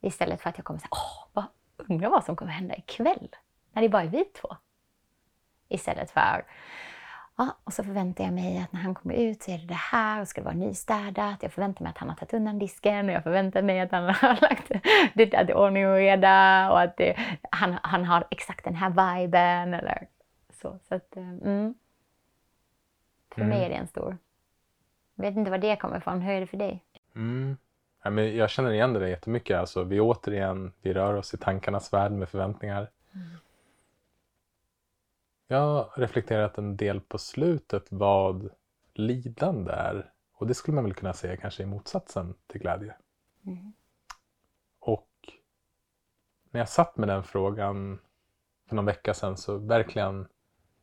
Istället 0.00 0.40
för 0.40 0.50
att 0.50 0.58
jag 0.58 0.64
kommer 0.64 0.80
säga, 0.80 0.88
åh, 0.90 1.26
vad, 1.32 1.44
undrar 1.88 2.10
vad 2.10 2.24
som 2.24 2.36
kommer 2.36 2.52
hända 2.52 2.76
ikväll? 2.76 3.28
När 3.72 3.82
det 3.82 3.88
bara 3.88 4.02
är 4.02 4.08
vi 4.08 4.24
två. 4.24 4.56
Istället 5.68 6.10
för, 6.10 6.44
ja, 7.36 7.56
och 7.64 7.72
så 7.72 7.84
förväntar 7.84 8.24
jag 8.24 8.32
mig 8.32 8.58
att 8.58 8.72
när 8.72 8.80
han 8.80 8.94
kommer 8.94 9.14
ut 9.14 9.42
så 9.42 9.50
är 9.50 9.58
det 9.58 9.66
det 9.66 9.74
här 9.74 10.20
och 10.20 10.28
ska 10.28 10.40
det 10.40 10.44
vara 10.44 10.54
nystädat. 10.54 11.42
Jag 11.42 11.52
förväntar 11.52 11.82
mig 11.82 11.90
att 11.90 11.98
han 11.98 12.08
har 12.08 12.16
tagit 12.16 12.34
undan 12.34 12.58
disken 12.58 13.08
och 13.08 13.14
jag 13.14 13.22
förväntar 13.22 13.62
mig 13.62 13.80
att 13.80 13.92
han 13.92 14.04
har 14.14 14.40
lagt 14.40 14.68
det, 15.14 15.34
att 15.34 15.46
det 15.46 15.52
är 15.52 15.56
ordning 15.56 15.86
och 15.86 15.94
reda 15.94 16.70
och 16.70 16.80
att 16.80 16.96
det, 16.96 17.16
han, 17.50 17.78
han 17.82 18.04
har 18.04 18.26
exakt 18.30 18.64
den 18.64 18.74
här 18.74 18.90
viben 18.90 19.74
eller 19.74 20.06
så. 20.50 20.78
så 20.88 20.94
att, 20.94 21.16
eh, 21.16 21.28
mm. 21.28 21.74
För 23.34 23.40
mm. 23.40 23.48
mig 23.48 23.64
är 23.64 23.68
det 23.68 23.74
en 23.74 23.86
stor. 23.86 24.18
Jag 25.14 25.24
vet 25.24 25.36
inte 25.36 25.50
var 25.50 25.58
det 25.58 25.76
kommer 25.76 25.98
ifrån. 25.98 26.20
Hur 26.20 26.34
är 26.34 26.40
det 26.40 26.46
för 26.46 26.56
dig? 26.56 26.84
Mm 27.14 27.56
jag 28.02 28.50
känner 28.50 28.72
igen 28.72 28.92
det 28.92 29.00
där 29.00 29.06
jättemycket. 29.06 29.58
Alltså, 29.58 29.84
vi 29.84 30.00
återigen, 30.00 30.72
vi 30.82 30.92
rör 30.94 31.14
oss 31.14 31.34
i 31.34 31.36
tankarnas 31.36 31.92
värld 31.92 32.12
med 32.12 32.28
förväntningar. 32.28 32.90
Mm. 33.14 33.28
Jag 35.46 35.60
har 35.60 35.90
reflekterat 35.96 36.58
en 36.58 36.76
del 36.76 37.00
på 37.00 37.18
slutet 37.18 37.86
vad 37.88 38.50
lidande 38.94 39.72
är. 39.72 40.12
Och 40.32 40.46
det 40.46 40.54
skulle 40.54 40.74
man 40.74 40.84
väl 40.84 40.94
kunna 40.94 41.12
säga 41.12 41.36
kanske 41.36 41.62
är 41.62 41.66
motsatsen 41.66 42.34
till 42.46 42.60
glädje. 42.60 42.94
Mm. 43.46 43.72
Och 44.80 45.08
när 46.50 46.60
jag 46.60 46.68
satt 46.68 46.96
med 46.96 47.08
den 47.08 47.24
frågan 47.24 47.98
för 48.68 48.76
någon 48.76 48.84
vecka 48.84 49.14
sedan 49.14 49.36
så 49.36 49.56
verkligen 49.56 50.28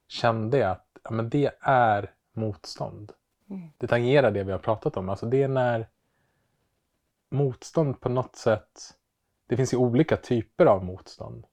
kände 0.07 0.57
jag 0.57 0.71
att 0.71 0.97
ja, 1.03 1.11
men 1.11 1.29
det 1.29 1.51
är 1.59 2.13
motstånd. 2.33 3.13
Mm. 3.49 3.69
Det 3.77 3.87
tangerar 3.87 4.31
det 4.31 4.43
vi 4.43 4.51
har 4.51 4.59
pratat 4.59 4.97
om. 4.97 5.09
Alltså 5.09 5.25
det 5.25 5.43
är 5.43 5.47
när 5.47 5.87
motstånd 7.29 8.01
på 8.01 8.09
något 8.09 8.35
sätt, 8.35 8.95
det 9.47 9.57
finns 9.57 9.73
ju 9.73 9.77
olika 9.77 10.17
typer 10.17 10.65
av 10.65 10.85
motstånd. 10.85 11.45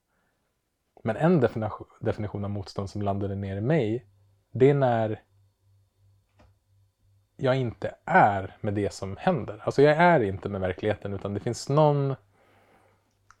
Men 1.03 1.15
en 1.15 1.39
definition, 1.39 1.87
definition 2.01 2.43
av 2.43 2.49
motstånd 2.49 2.89
som 2.89 3.01
landade 3.01 3.35
ner 3.35 3.57
i 3.57 3.61
mig, 3.61 4.05
det 4.51 4.69
är 4.69 4.73
när 4.73 5.23
jag 7.37 7.55
inte 7.55 7.95
är 8.05 8.57
med 8.61 8.73
det 8.73 8.93
som 8.93 9.17
händer. 9.17 9.61
Alltså 9.65 9.81
jag 9.81 9.97
är 9.97 10.19
inte 10.19 10.49
med 10.49 10.61
verkligheten 10.61 11.13
utan 11.13 11.33
det 11.33 11.39
finns 11.39 11.69
någon 11.69 12.15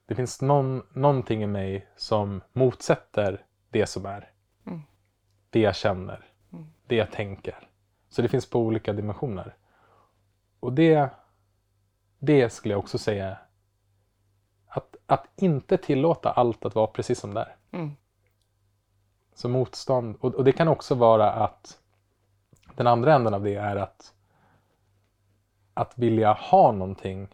det 0.05 0.15
finns 0.15 0.41
någon, 0.41 0.83
någonting 0.93 1.43
i 1.43 1.47
mig 1.47 1.87
som 1.95 2.41
motsätter 2.53 3.45
det 3.69 3.85
som 3.85 4.05
är. 4.05 4.31
Mm. 4.67 4.81
Det 5.49 5.59
jag 5.59 5.75
känner, 5.75 6.25
mm. 6.53 6.65
det 6.87 6.95
jag 6.95 7.11
tänker. 7.11 7.69
Så 8.09 8.21
det 8.21 8.27
finns 8.27 8.49
på 8.49 8.59
olika 8.59 8.93
dimensioner. 8.93 9.55
Och 10.59 10.73
det 10.73 11.09
det 12.19 12.49
skulle 12.49 12.73
jag 12.73 12.79
också 12.79 12.97
säga. 12.97 13.37
Att, 14.67 14.95
att 15.05 15.27
inte 15.35 15.77
tillåta 15.77 16.31
allt 16.31 16.65
att 16.65 16.75
vara 16.75 16.87
precis 16.87 17.19
som 17.19 17.33
det 17.33 17.41
är. 17.41 17.55
Mm. 17.71 17.91
Så 19.33 19.49
motstånd. 19.49 20.17
Och, 20.19 20.35
och, 20.35 20.43
det 20.43 20.51
kan 20.51 20.67
också 20.67 20.95
vara 20.95 21.31
att 21.31 21.79
den 22.75 22.87
andra 22.87 23.13
änden 23.13 23.33
av 23.33 23.43
det 23.43 23.55
är 23.55 23.75
att 23.75 24.13
att 25.73 25.97
vilja 25.97 26.33
ha 26.33 26.71
någonting 26.71 27.27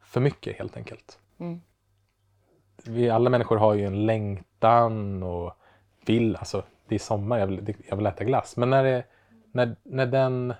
för 0.00 0.20
mycket 0.20 0.58
helt 0.58 0.76
enkelt. 0.76 1.18
Mm. 1.38 1.60
Vi 2.84 3.10
alla 3.10 3.30
människor 3.30 3.56
har 3.56 3.74
ju 3.74 3.86
en 3.86 4.06
längtan 4.06 5.22
och 5.22 5.52
vill, 6.06 6.36
alltså 6.36 6.62
det 6.88 6.94
är 6.94 6.98
sommar, 6.98 7.38
jag 7.38 7.46
vill, 7.46 7.74
jag 7.88 7.96
vill 7.96 8.06
äta 8.06 8.24
glass. 8.24 8.56
Men 8.56 8.70
när, 8.70 8.84
det, 8.84 9.04
när, 9.52 9.76
när 9.82 10.06
den 10.06 10.54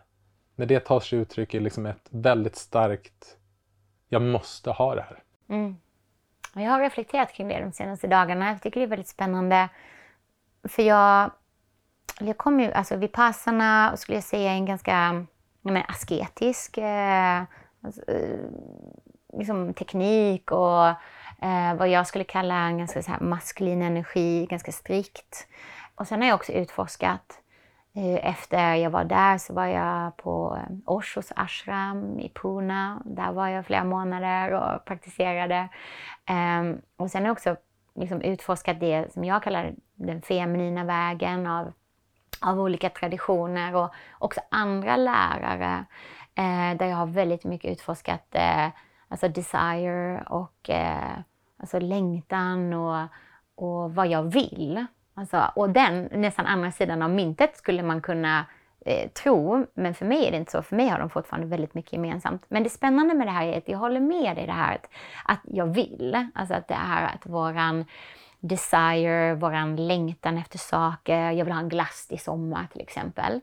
när 0.57 0.67
det 0.67 0.81
tar 0.81 1.01
sig 1.01 1.19
uttryck 1.19 1.55
i 1.55 1.61
liksom 1.61 1.87
ett 1.87 2.07
väldigt 2.11 2.57
starkt 2.57 3.37
jag 4.09 4.23
måste 4.23 4.71
ha 4.71 4.95
det 4.95 5.03
här. 5.03 5.23
Mm. 5.49 5.77
Jag 6.55 6.71
har 6.71 6.81
reflekterat 6.81 7.33
kring 7.33 7.49
det 7.49 7.61
de 7.61 7.73
senaste 7.73 8.07
dagarna. 8.07 8.49
Jag 8.51 8.63
tycker 8.63 8.81
det 8.81 8.87
är 8.87 8.91
väldigt 8.91 9.09
spännande. 9.09 9.69
För 10.69 10.83
jag, 10.83 11.31
jag 12.21 12.39
kom 12.39 12.61
ju, 12.61 12.73
alltså 12.73 12.97
Vipassana 12.97 13.97
skulle 13.97 14.17
jag 14.17 14.25
säga 14.25 14.51
en 14.51 14.67
ganska 14.67 15.27
men, 15.63 15.83
asketisk 15.89 16.79
eh, 16.79 17.43
alltså, 17.81 18.11
eh, 18.11 18.39
liksom 19.39 19.75
teknik 19.75 20.53
och 20.53 20.89
eh, 21.43 21.75
vad 21.79 21.89
jag 21.89 22.07
skulle 22.07 22.25
kalla 22.25 22.55
en 22.55 22.79
ganska 22.79 23.03
så 23.03 23.11
här 23.11 23.21
maskulin 23.21 23.83
energi, 23.83 24.47
ganska 24.47 24.73
strikt. 24.73 25.49
Och 25.95 26.09
sen 26.09 26.21
har 26.21 26.29
jag 26.29 26.35
också 26.35 26.53
utforskat 26.53 27.41
eh, 27.41 27.46
Eh, 27.97 28.31
efter 28.31 28.75
jag 28.75 28.91
var 28.91 29.05
där 29.05 29.39
så 29.39 29.53
var 29.53 29.67
jag 29.67 30.17
på 30.17 30.59
eh, 30.61 30.77
Oshos 30.85 31.33
ashram 31.37 32.19
i 32.19 32.29
Pune. 32.29 32.99
Där 33.05 33.33
var 33.33 33.49
jag 33.49 33.67
flera 33.67 33.85
månader 33.85 34.53
och 34.53 34.85
praktiserade. 34.85 35.69
Ehm, 36.27 36.81
och 36.97 37.11
sen 37.11 37.23
har 37.23 37.29
jag 37.29 37.33
också 37.33 37.57
liksom 37.95 38.23
utforskat 38.23 38.81
det 38.81 39.13
som 39.13 39.25
jag 39.25 39.43
kallar 39.43 39.75
den 39.95 40.23
feminina 40.23 40.85
vägen 40.85 41.47
av, 41.47 41.73
av 42.41 42.61
olika 42.61 42.91
traditioner 42.91 43.75
och 43.75 43.91
också 44.19 44.41
andra 44.51 44.97
lärare 44.97 45.85
eh, 46.35 46.79
där 46.79 46.87
jag 46.87 46.97
har 46.97 47.07
väldigt 47.07 47.45
mycket 47.45 47.73
utforskat 47.73 48.37
alltså 49.09 49.29
desire 49.29 50.25
och 50.29 50.71
alltså 51.57 51.79
längtan 51.79 52.73
och, 52.73 53.09
och 53.55 53.95
vad 53.95 54.07
jag 54.07 54.23
vill. 54.23 54.87
Alltså, 55.19 55.51
och 55.55 55.71
den 55.71 56.09
nästan 56.13 56.47
andra 56.47 56.71
sidan 56.71 57.03
av 57.03 57.11
myntet 57.11 57.57
skulle 57.57 57.83
man 57.83 58.01
kunna 58.01 58.47
eh, 58.87 59.11
tro, 59.11 59.67
men 59.75 59.95
för 59.95 60.07
mig 60.07 60.27
är 60.27 60.31
det 60.31 60.37
inte 60.37 60.53
så. 60.53 60.63
För 60.63 60.77
mig 60.77 60.89
har 60.89 60.99
de 60.99 61.11
fortfarande 61.11 61.47
väldigt 61.47 61.75
mycket 61.75 61.93
gemensamt. 61.93 62.45
Men 62.49 62.63
det 62.63 62.71
spännande 62.71 63.15
med 63.15 63.27
det 63.27 63.31
här 63.31 63.47
är 63.47 63.59
att 63.59 63.69
jag 63.69 63.79
håller 63.79 64.01
med 64.01 64.39
i 64.39 64.47
det 64.47 64.53
här 64.53 64.75
att, 64.75 64.89
att 65.25 65.41
jag 65.45 65.67
vill. 65.67 66.27
Alltså 66.35 66.55
att 66.55 66.69
det 66.69 66.75
är 66.75 67.03
att 67.03 67.27
våran 67.27 67.85
desire, 68.41 69.35
våran 69.35 69.77
längtan 69.77 70.39
efter 70.39 70.59
saker. 70.59 71.31
Jag 71.31 71.45
vill 71.45 71.55
ha 71.55 71.61
en 71.61 71.69
glass 71.69 72.07
i 72.11 72.19
sommar 72.19 72.67
till 72.73 72.81
exempel. 72.81 73.41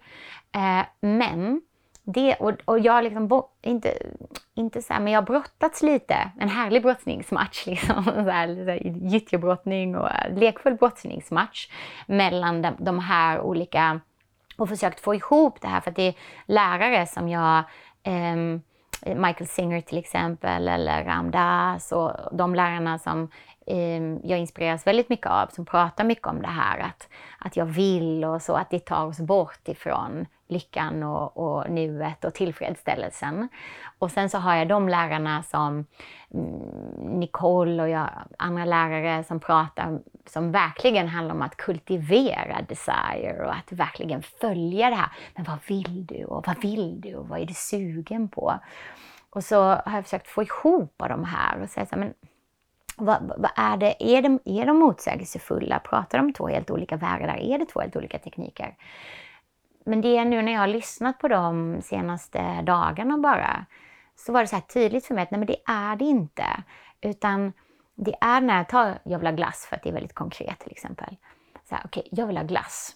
Eh, 0.51 0.85
men 0.99 1.61
det, 2.03 2.35
och, 2.35 2.53
och 2.65 2.79
jag 2.79 3.03
liksom, 3.03 3.27
bo, 3.27 3.49
inte, 3.61 3.97
inte 4.53 4.81
så 4.81 4.93
här, 4.93 4.99
men 4.99 5.13
jag 5.13 5.21
har 5.21 5.25
brottats 5.25 5.81
lite. 5.81 6.31
En 6.39 6.49
härlig 6.49 6.81
brottningsmatch, 6.81 7.65
liksom. 7.67 8.31
Gyttjebrottning 9.01 9.95
och 9.95 10.11
eh, 10.11 10.37
lekfull 10.37 10.75
brottningsmatch 10.75 11.69
mellan 12.07 12.61
de, 12.61 12.75
de 12.79 12.99
här 12.99 13.41
olika 13.41 13.99
och 14.57 14.69
försökt 14.69 14.99
få 14.99 15.15
ihop 15.15 15.61
det 15.61 15.67
här 15.67 15.81
för 15.81 15.89
att 15.89 15.95
det 15.95 16.07
är 16.07 16.13
lärare 16.45 17.05
som 17.07 17.29
jag 17.29 17.63
um, 18.07 18.61
Michael 19.05 19.47
Singer 19.47 19.81
till 19.81 19.97
exempel 19.97 20.67
eller 20.67 21.03
Ramdas 21.03 21.91
och 21.91 22.11
de 22.31 22.55
lärarna 22.55 22.99
som 22.99 23.29
um, 23.67 24.19
jag 24.23 24.39
inspireras 24.39 24.87
väldigt 24.87 25.09
mycket 25.09 25.27
av 25.27 25.47
som 25.47 25.65
pratar 25.65 26.03
mycket 26.03 26.27
om 26.27 26.41
det 26.41 26.47
här 26.47 26.79
att, 26.79 27.09
att 27.39 27.57
jag 27.57 27.65
vill 27.65 28.25
och 28.25 28.41
så 28.41 28.53
att 28.53 28.69
det 28.69 28.79
tar 28.79 29.05
oss 29.05 29.19
bort 29.19 29.67
ifrån 29.67 30.25
lyckan 30.53 31.03
och, 31.03 31.37
och 31.37 31.69
nuet 31.69 32.25
och 32.25 32.33
tillfredsställelsen. 32.33 33.47
Och 33.99 34.11
sen 34.11 34.29
så 34.29 34.37
har 34.37 34.55
jag 34.55 34.67
de 34.67 34.89
lärarna 34.89 35.43
som 35.43 35.85
mm, 36.33 37.19
Nicole 37.19 37.83
och 37.83 37.89
jag, 37.89 38.09
andra 38.37 38.65
lärare 38.65 39.23
som 39.23 39.39
pratar 39.39 39.99
som 40.25 40.51
verkligen 40.51 41.07
handlar 41.07 41.35
om 41.35 41.41
att 41.41 41.57
kultivera 41.57 42.61
desire 42.67 43.45
och 43.45 43.55
att 43.55 43.71
verkligen 43.71 44.21
följa 44.21 44.89
det 44.89 44.95
här. 44.95 45.11
Men 45.35 45.43
vad 45.43 45.57
vill 45.67 46.05
du 46.05 46.25
och 46.25 46.47
vad 46.47 46.61
vill 46.61 47.01
du 47.01 47.15
och 47.15 47.27
vad 47.27 47.39
är 47.39 47.45
du 47.45 47.53
sugen 47.53 48.27
på? 48.27 48.59
Och 49.29 49.43
så 49.43 49.63
har 49.63 49.95
jag 49.95 50.03
försökt 50.03 50.27
få 50.27 50.43
ihop 50.43 50.95
de 50.97 51.23
här 51.23 51.61
och 51.61 51.69
säga 51.69 51.85
så 51.85 51.95
här, 51.95 51.99
men 51.99 52.13
vad, 52.97 53.33
vad, 53.37 53.51
är, 53.55 53.77
det, 53.77 53.95
är, 53.99 54.21
de, 54.21 54.39
är 54.45 54.65
de 54.65 54.77
motsägelsefulla? 54.77 55.79
Pratar 55.79 56.17
de 56.17 56.25
om 56.25 56.33
två 56.33 56.47
helt 56.47 56.71
olika 56.71 56.97
världar? 56.97 57.37
Är 57.37 57.59
det 57.59 57.65
två 57.65 57.79
helt 57.81 57.95
olika 57.95 58.19
tekniker? 58.19 58.75
Men 59.85 60.01
det 60.01 60.17
är 60.17 60.25
nu 60.25 60.41
när 60.41 60.51
jag 60.51 60.59
har 60.59 60.67
lyssnat 60.67 61.19
på 61.19 61.27
de 61.27 61.81
senaste 61.81 62.61
dagarna 62.61 63.17
bara, 63.17 63.65
så 64.15 64.33
var 64.33 64.41
det 64.41 64.47
så 64.47 64.55
här 64.55 64.63
tydligt 64.63 65.05
för 65.05 65.15
mig 65.15 65.23
att 65.23 65.31
nej, 65.31 65.39
men 65.39 65.47
det 65.47 65.61
är 65.65 65.95
det 65.95 66.05
inte. 66.05 66.45
Utan 67.01 67.53
det 67.95 68.15
är 68.21 68.41
när 68.41 68.57
jag 68.57 68.69
tar, 68.69 68.99
jag 69.03 69.19
vill 69.19 69.27
ha 69.27 69.35
glass 69.35 69.65
för 69.69 69.75
att 69.75 69.83
det 69.83 69.89
är 69.89 69.93
väldigt 69.93 70.15
konkret 70.15 70.59
till 70.59 70.71
exempel. 70.71 71.17
Så 71.63 71.75
här, 71.75 71.81
okej, 71.85 72.01
okay, 72.01 72.19
jag 72.19 72.27
vill 72.27 72.37
ha 72.37 72.43
glass. 72.43 72.95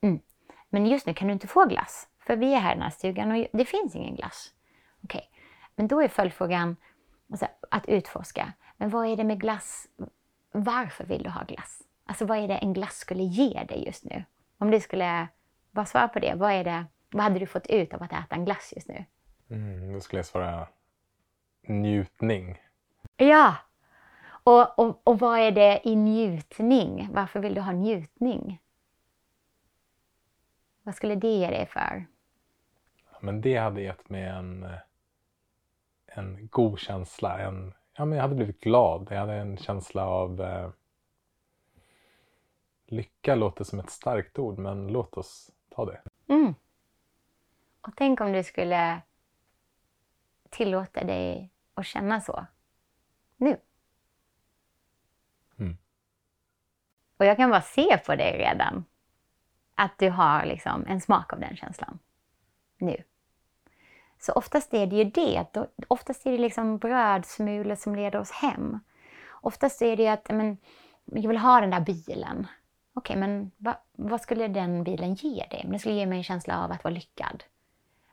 Mm. 0.00 0.20
Men 0.68 0.86
just 0.86 1.06
nu 1.06 1.14
kan 1.14 1.28
du 1.28 1.32
inte 1.32 1.46
få 1.46 1.64
glass, 1.64 2.08
för 2.26 2.36
vi 2.36 2.54
är 2.54 2.58
här 2.58 2.72
i 2.72 2.74
den 2.74 2.82
här 2.82 2.90
stugan 2.90 3.32
och 3.32 3.46
det 3.52 3.64
finns 3.64 3.94
ingen 3.94 4.16
glass. 4.16 4.50
Okej, 5.04 5.28
okay. 5.30 5.42
men 5.76 5.88
då 5.88 6.02
är 6.02 6.08
följdfrågan 6.08 6.76
alltså, 7.30 7.46
att 7.70 7.86
utforska. 7.86 8.52
Men 8.76 8.90
vad 8.90 9.06
är 9.06 9.16
det 9.16 9.24
med 9.24 9.40
glass? 9.40 9.86
Varför 10.52 11.04
vill 11.04 11.22
du 11.22 11.30
ha 11.30 11.44
glass? 11.44 11.82
Alltså 12.06 12.24
vad 12.24 12.38
är 12.38 12.48
det 12.48 12.56
en 12.56 12.72
glass 12.72 12.96
skulle 12.96 13.22
ge 13.22 13.64
dig 13.64 13.84
just 13.86 14.04
nu? 14.04 14.24
Om 14.58 14.70
du 14.70 14.80
skulle 14.80 15.28
bara 15.70 15.86
svara 15.86 16.08
på 16.08 16.18
det. 16.18 16.34
Vad, 16.34 16.52
är 16.52 16.64
det, 16.64 16.86
vad 17.10 17.22
hade 17.22 17.38
du 17.38 17.46
fått 17.46 17.66
ut 17.66 17.94
av 17.94 18.02
att 18.02 18.12
äta 18.12 18.34
en 18.34 18.44
glass 18.44 18.72
just 18.76 18.88
nu? 18.88 19.04
Mm, 19.50 19.92
då 19.92 20.00
skulle 20.00 20.18
jag 20.18 20.26
svara 20.26 20.68
njutning. 21.62 22.62
Ja! 23.16 23.56
Och, 24.44 24.78
och, 24.78 25.00
och 25.04 25.18
vad 25.18 25.38
är 25.38 25.50
det 25.50 25.80
i 25.84 25.96
njutning? 25.96 27.08
Varför 27.12 27.40
vill 27.40 27.54
du 27.54 27.60
ha 27.60 27.72
njutning? 27.72 28.60
Vad 30.82 30.94
skulle 30.94 31.14
det 31.14 31.28
ge 31.28 31.50
dig 31.50 31.66
för? 31.66 32.06
men 33.20 33.40
det 33.40 33.56
hade 33.56 33.82
gett 33.82 34.08
mig 34.08 34.24
en, 34.24 34.66
en 36.06 36.48
god 36.50 36.78
känsla. 36.78 37.38
En, 37.38 37.74
ja, 37.96 38.04
men 38.04 38.16
jag 38.16 38.22
hade 38.22 38.34
blivit 38.34 38.60
glad. 38.60 39.08
Jag 39.10 39.18
hade 39.18 39.34
en 39.34 39.56
känsla 39.56 40.06
av 40.06 40.40
eh, 40.40 40.70
lycka 42.86 43.34
låter 43.34 43.64
som 43.64 43.80
ett 43.80 43.90
starkt 43.90 44.38
ord, 44.38 44.58
men 44.58 44.88
låt 44.88 45.16
oss 45.16 45.50
ta 45.80 45.92
det. 45.92 46.34
Mm. 46.34 46.54
Och 47.80 47.92
tänk 47.96 48.20
om 48.20 48.32
du 48.32 48.44
skulle 48.44 49.00
tillåta 50.50 51.04
dig 51.04 51.50
att 51.74 51.86
känna 51.86 52.20
så 52.20 52.46
nu. 53.36 53.60
Mm. 55.58 55.76
Och 57.16 57.24
jag 57.24 57.36
kan 57.36 57.50
bara 57.50 57.62
se 57.62 57.98
på 57.98 58.14
dig 58.16 58.38
redan 58.38 58.84
att 59.74 59.98
du 59.98 60.10
har 60.10 60.46
liksom 60.46 60.86
en 60.86 61.00
smak 61.00 61.32
av 61.32 61.40
den 61.40 61.56
känslan 61.56 61.98
nu. 62.78 63.02
Så 64.18 64.32
oftast 64.32 64.74
är 64.74 64.86
det 64.86 64.96
ju 64.96 65.04
det. 65.04 65.66
Oftast 65.88 66.26
är 66.26 66.32
det 66.32 66.38
liksom 66.38 66.78
brödsmulor 66.78 67.74
som 67.74 67.94
leder 67.94 68.18
oss 68.18 68.30
hem. 68.30 68.78
Oftast 69.30 69.82
är 69.82 69.96
det 69.96 70.08
att 70.08 70.28
men, 70.28 70.58
jag 71.04 71.28
vill 71.28 71.38
ha 71.38 71.60
den 71.60 71.70
där 71.70 71.80
bilen. 71.80 72.46
Okej, 73.00 73.16
okay, 73.16 73.28
men 73.28 73.50
va, 73.56 73.76
vad 73.96 74.20
skulle 74.20 74.48
den 74.48 74.84
bilen 74.84 75.14
ge 75.14 75.46
dig? 75.50 75.64
Den 75.64 75.78
skulle 75.78 75.94
ge 75.94 76.06
mig 76.06 76.18
en 76.18 76.24
känsla 76.24 76.64
av 76.64 76.72
att 76.72 76.84
vara 76.84 76.94
lyckad. 76.94 77.44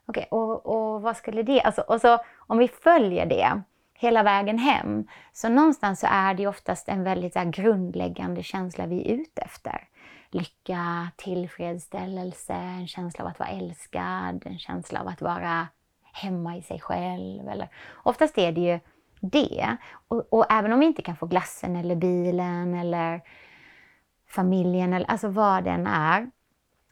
Okej, 0.06 0.28
okay, 0.30 0.40
och, 0.40 0.66
och 0.66 1.02
vad 1.02 1.18
skulle 1.18 1.44
det... 1.44 1.62
Alltså, 1.62 1.82
och 1.82 2.02
så, 2.02 2.20
om 2.38 2.58
vi 2.58 2.68
följer 2.68 3.26
det 3.26 3.62
hela 3.94 4.24
vägen 4.24 4.58
hem, 4.58 5.08
så 5.34 5.50
någonstans 5.50 6.00
så 6.00 6.08
är 6.10 6.34
det 6.34 6.48
oftast 6.48 6.90
en 6.90 7.04
väldigt 7.04 7.36
här, 7.36 7.46
grundläggande 7.46 8.44
känsla 8.44 8.86
vi 8.86 9.02
är 9.02 9.16
ute 9.16 9.42
efter. 9.42 9.88
Lycka, 10.32 11.12
tillfredsställelse, 11.16 12.54
en 12.54 12.88
känsla 12.88 13.24
av 13.24 13.32
att 13.32 13.40
vara 13.40 13.50
älskad, 13.50 14.44
en 14.46 14.60
känsla 14.60 15.02
av 15.02 15.08
att 15.08 15.22
vara 15.22 15.68
hemma 16.14 16.58
i 16.58 16.62
sig 16.62 16.80
själv. 16.80 17.50
Eller, 17.50 17.70
oftast 18.04 18.38
är 18.38 18.52
det 18.52 18.62
ju 18.62 18.80
det. 19.20 19.78
Och, 20.08 20.34
och 20.34 20.46
även 20.52 20.74
om 20.74 20.80
vi 20.80 20.86
inte 20.86 21.02
kan 21.02 21.16
få 21.16 21.26
glassen 21.26 21.76
eller 21.76 21.96
bilen 21.96 22.74
eller 22.74 23.22
familjen 24.28 24.94
eller 24.94 25.06
alltså 25.06 25.28
vad 25.28 25.64
den 25.64 25.88
är, 25.88 26.32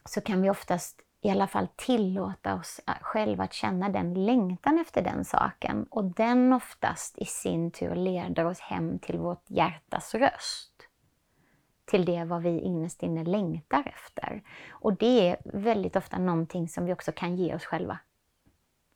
så 0.04 0.20
kan 0.20 0.42
vi 0.42 0.50
oftast 0.50 1.02
i 1.20 1.30
alla 1.30 1.46
fall 1.46 1.68
tillåta 1.76 2.54
oss 2.54 2.80
själva 3.00 3.44
att 3.44 3.52
känna 3.52 3.88
den 3.88 4.26
längtan 4.26 4.78
efter 4.78 5.02
den 5.02 5.24
saken. 5.24 5.86
Och 5.90 6.04
den 6.04 6.52
oftast 6.52 7.18
i 7.18 7.24
sin 7.24 7.70
tur 7.70 7.94
leder 7.94 8.44
oss 8.44 8.60
hem 8.60 8.98
till 8.98 9.18
vårt 9.18 9.42
hjärtas 9.46 10.14
röst. 10.14 10.72
Till 11.84 12.04
det 12.04 12.24
vad 12.24 12.42
vi 12.42 12.60
innerst 12.60 13.02
inne 13.02 13.24
längtar 13.24 13.92
efter. 13.94 14.42
Och 14.70 14.96
det 14.96 15.28
är 15.28 15.36
väldigt 15.44 15.96
ofta 15.96 16.18
någonting 16.18 16.68
som 16.68 16.84
vi 16.84 16.92
också 16.92 17.12
kan 17.12 17.36
ge 17.36 17.54
oss 17.54 17.64
själva. 17.64 17.98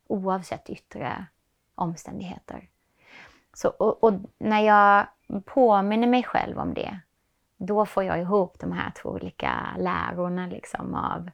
Oavsett 0.06 0.70
yttre 0.70 1.26
omständigheter. 1.74 2.68
Så, 3.52 3.68
och, 3.68 4.04
och 4.04 4.12
när 4.38 4.60
jag 4.60 5.06
påminner 5.44 6.06
mig 6.06 6.22
själv 6.22 6.58
om 6.58 6.74
det, 6.74 7.00
då 7.62 7.86
får 7.86 8.04
jag 8.04 8.20
ihop 8.20 8.58
de 8.58 8.72
här 8.72 8.90
två 8.90 9.08
olika 9.08 9.76
lärorna 9.78 10.46
liksom 10.46 10.94
av 10.94 11.30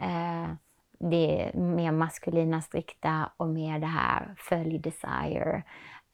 eh, 0.00 0.50
det 0.98 1.50
mer 1.54 1.92
maskulina 1.92 2.62
strikta 2.62 3.30
och 3.36 3.48
mer 3.48 3.78
det 3.78 3.86
här 3.86 4.34
följ 4.38 4.78
desire. 4.78 5.62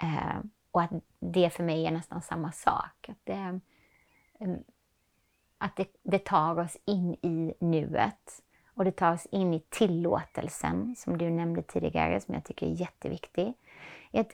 Eh, 0.03 0.39
och 0.71 0.83
att 0.83 0.91
det 1.21 1.51
för 1.51 1.63
mig 1.63 1.87
är 1.87 1.91
nästan 1.91 2.23
samma 2.23 2.53
sak. 2.53 3.09
Att 3.09 3.19
det, 3.25 3.61
att 5.59 5.77
det, 5.77 5.89
det 6.03 6.25
tar 6.25 6.59
oss 6.59 6.77
in 6.85 7.15
i 7.15 7.55
nuet 7.61 8.43
och 8.75 8.85
det 8.85 8.93
tar 8.93 9.13
oss 9.13 9.27
in 9.27 9.55
i 9.55 9.61
tillåtelsen 9.61 10.97
som 10.97 11.19
du 11.19 11.31
nämnde 11.31 11.63
tidigare 11.63 12.21
som 12.21 12.35
jag 12.35 12.45
tycker 12.45 12.67
är 12.67 12.81
jätteviktig. 12.81 13.55
Att 14.13 14.33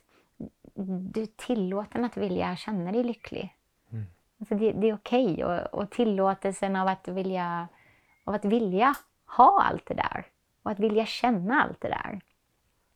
du 1.14 1.26
tillåten 1.26 2.04
att 2.04 2.16
vilja 2.16 2.56
känna 2.56 2.92
dig 2.92 3.04
lycklig. 3.04 3.57
Alltså 4.38 4.54
det, 4.54 4.72
det 4.72 4.88
är 4.88 4.94
okej. 4.94 5.32
Okay. 5.32 5.44
Och, 5.44 5.74
och 5.74 5.90
tillåtelsen 5.90 6.76
av 6.76 6.88
att, 6.88 7.08
vilja, 7.08 7.68
av 8.24 8.34
att 8.34 8.44
vilja 8.44 8.94
ha 9.36 9.62
allt 9.62 9.86
det 9.86 9.94
där. 9.94 10.26
Och 10.62 10.70
att 10.70 10.78
vilja 10.78 11.06
känna 11.06 11.62
allt 11.62 11.80
det 11.80 11.88
där. 11.88 12.20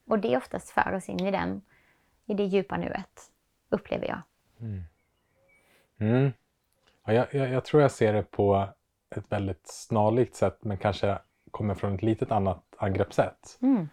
Och 0.07 0.19
det 0.19 0.37
oftast 0.37 0.71
för 0.71 0.93
oss 0.93 1.09
in 1.09 1.21
i, 1.21 1.31
den, 1.31 1.63
i 2.27 2.35
det 2.35 2.45
djupa 2.45 2.77
nuet, 2.77 3.31
upplever 3.69 4.07
jag. 4.07 4.23
Mm. 4.61 4.83
Mm. 5.99 6.33
Ja, 7.05 7.13
jag, 7.13 7.35
jag, 7.35 7.51
jag, 7.51 7.65
tror 7.65 7.83
jag 7.83 7.91
ser 7.91 8.13
det 8.13 8.23
på 8.23 8.69
ett 9.11 9.33
väldigt 9.33 9.67
snarlikt 9.67 10.35
sätt 10.35 10.65
men 10.65 10.77
kanske 10.79 11.19
kommer 11.51 11.75
från 11.75 11.95
ett 11.95 12.03
litet 12.03 12.33
annat 12.33 12.63
angreppssätt. 12.77 13.59
Mm. 13.63 13.89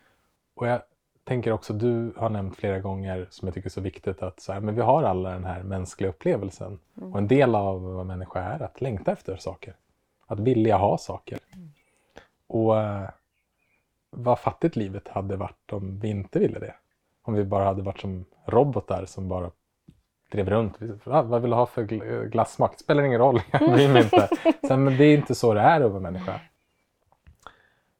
Och 0.53 0.67
jag 0.67 0.81
tänker 1.29 1.51
också, 1.51 1.73
du 1.73 2.13
har 2.17 2.29
nämnt 2.29 2.55
flera 2.55 2.79
gånger 2.79 3.27
som 3.29 3.47
jag 3.47 3.55
tycker 3.55 3.67
är 3.67 3.71
så 3.71 3.81
viktigt 3.81 4.23
att 4.23 4.39
så 4.39 4.53
här, 4.53 4.59
men 4.59 4.75
vi 4.75 4.81
har 4.81 5.03
alla 5.03 5.29
den 5.29 5.45
här 5.45 5.63
mänskliga 5.63 6.09
upplevelsen. 6.09 6.79
Mm. 6.97 7.13
Och 7.13 7.17
en 7.17 7.27
del 7.27 7.55
av 7.55 7.81
vad 7.81 8.05
människa 8.05 8.39
är 8.39 8.63
att 8.63 8.81
längta 8.81 9.11
efter 9.11 9.37
saker. 9.37 9.75
Att 10.27 10.39
vilja 10.39 10.77
ha 10.77 10.97
saker. 10.97 11.39
Mm. 11.53 11.71
Och 12.47 12.73
uh, 12.73 13.09
vad 14.09 14.39
fattigt 14.39 14.75
livet 14.75 15.07
hade 15.07 15.35
varit 15.35 15.73
om 15.73 15.99
vi 15.99 16.09
inte 16.09 16.39
ville 16.39 16.59
det. 16.59 16.75
Om 17.21 17.33
vi 17.33 17.43
bara 17.43 17.65
hade 17.65 17.81
varit 17.81 17.99
som 17.99 18.25
robotar 18.45 19.05
som 19.05 19.27
bara 19.27 19.51
drev 20.31 20.49
runt. 20.49 20.77
Ah, 21.03 21.21
vad 21.21 21.41
vill 21.41 21.51
du 21.51 21.57
ha 21.57 21.65
för 21.65 21.83
glassmak? 22.25 22.71
Det 22.71 22.83
spelar 22.83 23.03
ingen 23.03 23.19
roll, 23.19 23.41
jag 23.51 23.71
bryr 23.71 23.93
mig 23.93 24.03
inte. 24.03 24.29
Så, 24.67 24.77
men 24.77 24.97
det 24.97 25.03
är 25.03 25.17
inte 25.17 25.35
så 25.35 25.53
det 25.53 25.61
är 25.61 25.81
att 25.81 25.91
vara 25.91 26.01
människa. 26.01 26.39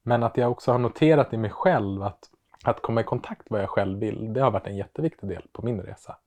Men 0.02 0.24
att 0.24 0.38
jag 0.38 0.52
också 0.52 0.72
har 0.72 0.80
noterat 0.80 1.34
i 1.34 1.38
mig 1.38 1.52
själv 1.52 2.04
att, 2.04 2.30
att 2.64 2.82
komma 2.82 3.02
i 3.02 3.04
kontakt 3.04 3.50
med 3.50 3.58
vad 3.58 3.62
jag 3.62 3.70
själv 3.70 4.00
vill, 4.00 4.34
det 4.34 4.42
har 4.42 4.52
varit 4.52 4.68
en 4.68 4.78
jätteviktig 4.78 5.30
del 5.30 5.48
på 5.52 5.62
min 5.62 5.82
resa. 5.82 6.18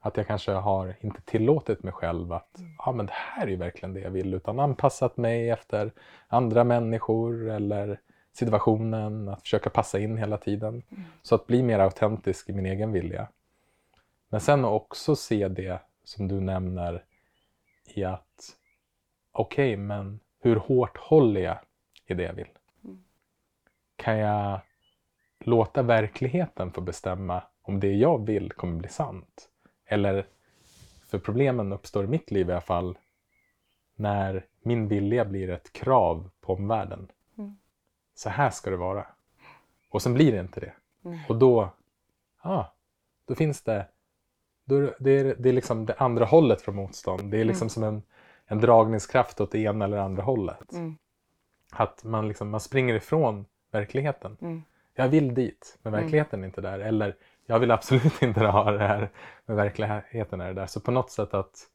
Att 0.00 0.16
jag 0.16 0.26
kanske 0.26 0.52
har 0.52 0.94
inte 1.00 1.20
tillåtit 1.20 1.82
mig 1.82 1.92
själv 1.92 2.32
att 2.32 2.60
ja, 2.78 2.92
men 2.92 3.06
det 3.06 3.12
här 3.12 3.46
är 3.46 3.50
ju 3.50 3.56
verkligen 3.56 3.94
det 3.94 4.00
jag 4.00 4.10
vill, 4.10 4.34
utan 4.34 4.60
anpassat 4.60 5.16
mig 5.16 5.50
efter 5.50 5.92
andra 6.28 6.64
människor 6.64 7.50
eller 7.50 8.00
situationen, 8.32 9.28
att 9.28 9.42
försöka 9.42 9.70
passa 9.70 9.98
in 9.98 10.16
hela 10.16 10.38
tiden. 10.38 10.82
Mm. 10.90 11.04
Så 11.22 11.34
att 11.34 11.46
bli 11.46 11.62
mer 11.62 11.78
autentisk 11.78 12.48
i 12.48 12.52
min 12.52 12.66
egen 12.66 12.92
vilja. 12.92 13.28
Men 14.28 14.40
sen 14.40 14.64
också 14.64 15.16
se 15.16 15.48
det 15.48 15.78
som 16.04 16.28
du 16.28 16.40
nämner 16.40 17.04
i 17.84 18.04
att 18.04 18.56
okej, 19.32 19.74
okay, 19.74 19.76
men 19.76 20.20
hur 20.40 20.56
hårt 20.56 20.98
håller 20.98 21.40
jag 21.40 21.58
i 22.06 22.14
det 22.14 22.22
jag 22.22 22.32
vill? 22.32 22.48
Mm. 22.84 23.04
Kan 23.96 24.18
jag 24.18 24.60
låta 25.46 25.82
verkligheten 25.82 26.72
få 26.72 26.80
bestämma 26.80 27.42
om 27.62 27.80
det 27.80 27.92
jag 27.92 28.26
vill 28.26 28.52
kommer 28.52 28.76
bli 28.76 28.88
sant? 28.88 29.48
Eller, 29.86 30.26
för 31.06 31.18
problemen 31.18 31.72
uppstår 31.72 32.04
i 32.04 32.06
mitt 32.06 32.30
liv 32.30 32.48
i 32.48 32.52
alla 32.52 32.60
fall, 32.60 32.98
när 33.96 34.46
min 34.62 34.88
vilja 34.88 35.24
blir 35.24 35.50
ett 35.50 35.72
krav 35.72 36.30
på 36.40 36.52
omvärlden. 36.52 37.08
Mm. 37.38 37.56
Så 38.14 38.28
här 38.28 38.50
ska 38.50 38.70
det 38.70 38.76
vara. 38.76 39.06
Och 39.90 40.02
sen 40.02 40.14
blir 40.14 40.32
det 40.32 40.40
inte 40.40 40.60
det. 40.60 40.72
Nej. 41.00 41.26
Och 41.28 41.36
då, 41.36 41.70
ah, 42.40 42.64
då 43.24 43.34
finns 43.34 43.62
det, 43.62 43.86
då, 44.64 44.92
det, 44.98 45.10
är, 45.10 45.36
det 45.38 45.48
är 45.48 45.52
liksom 45.52 45.86
det 45.86 45.94
andra 45.98 46.24
hållet 46.24 46.62
från 46.62 46.74
motstånd. 46.76 47.30
Det 47.30 47.40
är 47.40 47.44
liksom 47.44 47.64
Mm. 47.64 47.70
som 47.70 47.82
en, 47.84 48.02
en 48.46 48.60
dragningskraft 48.60 49.40
åt 49.40 49.50
det 49.50 49.58
ena 49.58 49.84
eller 49.84 49.96
andra 49.98 50.22
hållet. 50.22 50.72
Mm. 50.72 50.96
Att 51.72 52.04
man, 52.04 52.28
liksom, 52.28 52.50
man 52.50 52.60
springer 52.60 52.94
ifrån 52.94 53.46
verkligheten. 53.70 54.36
Mm. 54.96 55.04
Jag 55.04 55.08
vill 55.08 55.34
dit, 55.34 55.78
men 55.82 55.92
verkligheten 55.92 56.42
är 56.42 56.46
inte 56.46 56.60
där. 56.60 56.78
Eller 56.78 57.16
jag 57.46 57.58
vill 57.58 57.70
absolut 57.70 58.22
inte 58.22 58.40
ha 58.46 58.70
det 58.70 58.78
här, 58.88 59.10
men 59.46 59.56
verkligheten 59.56 60.40
är 60.40 60.46
det 60.48 60.54
där. 60.54 60.66
Så 60.66 60.80
på 60.80 60.90
något 60.90 61.10
sätt 61.10 61.34
att, 61.34 61.68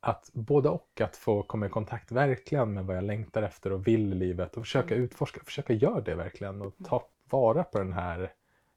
att 0.00 0.30
både 0.32 0.68
och, 0.68 1.00
att 1.00 1.16
få 1.16 1.42
komma 1.42 1.66
i 1.66 1.68
kontakt 1.68 2.12
verkligen 2.12 2.74
med 2.74 2.86
vad 2.86 2.96
jag 2.96 3.04
längtar 3.04 3.42
efter 3.42 3.72
och 3.72 3.86
vill 3.86 4.12
i 4.12 4.16
livet 4.16 4.56
och 4.56 4.62
försöka 4.62 4.94
Mm. 4.94 5.04
utforska, 5.04 5.40
försöka 5.44 5.72
göra 5.72 6.00
det 6.00 6.14
verkligen 6.14 6.62
och 6.62 6.74
ta 6.84 7.08
vara 7.30 7.64
på 7.64 7.78
den 7.78 7.92
här, 7.92 8.18
det 8.18 8.30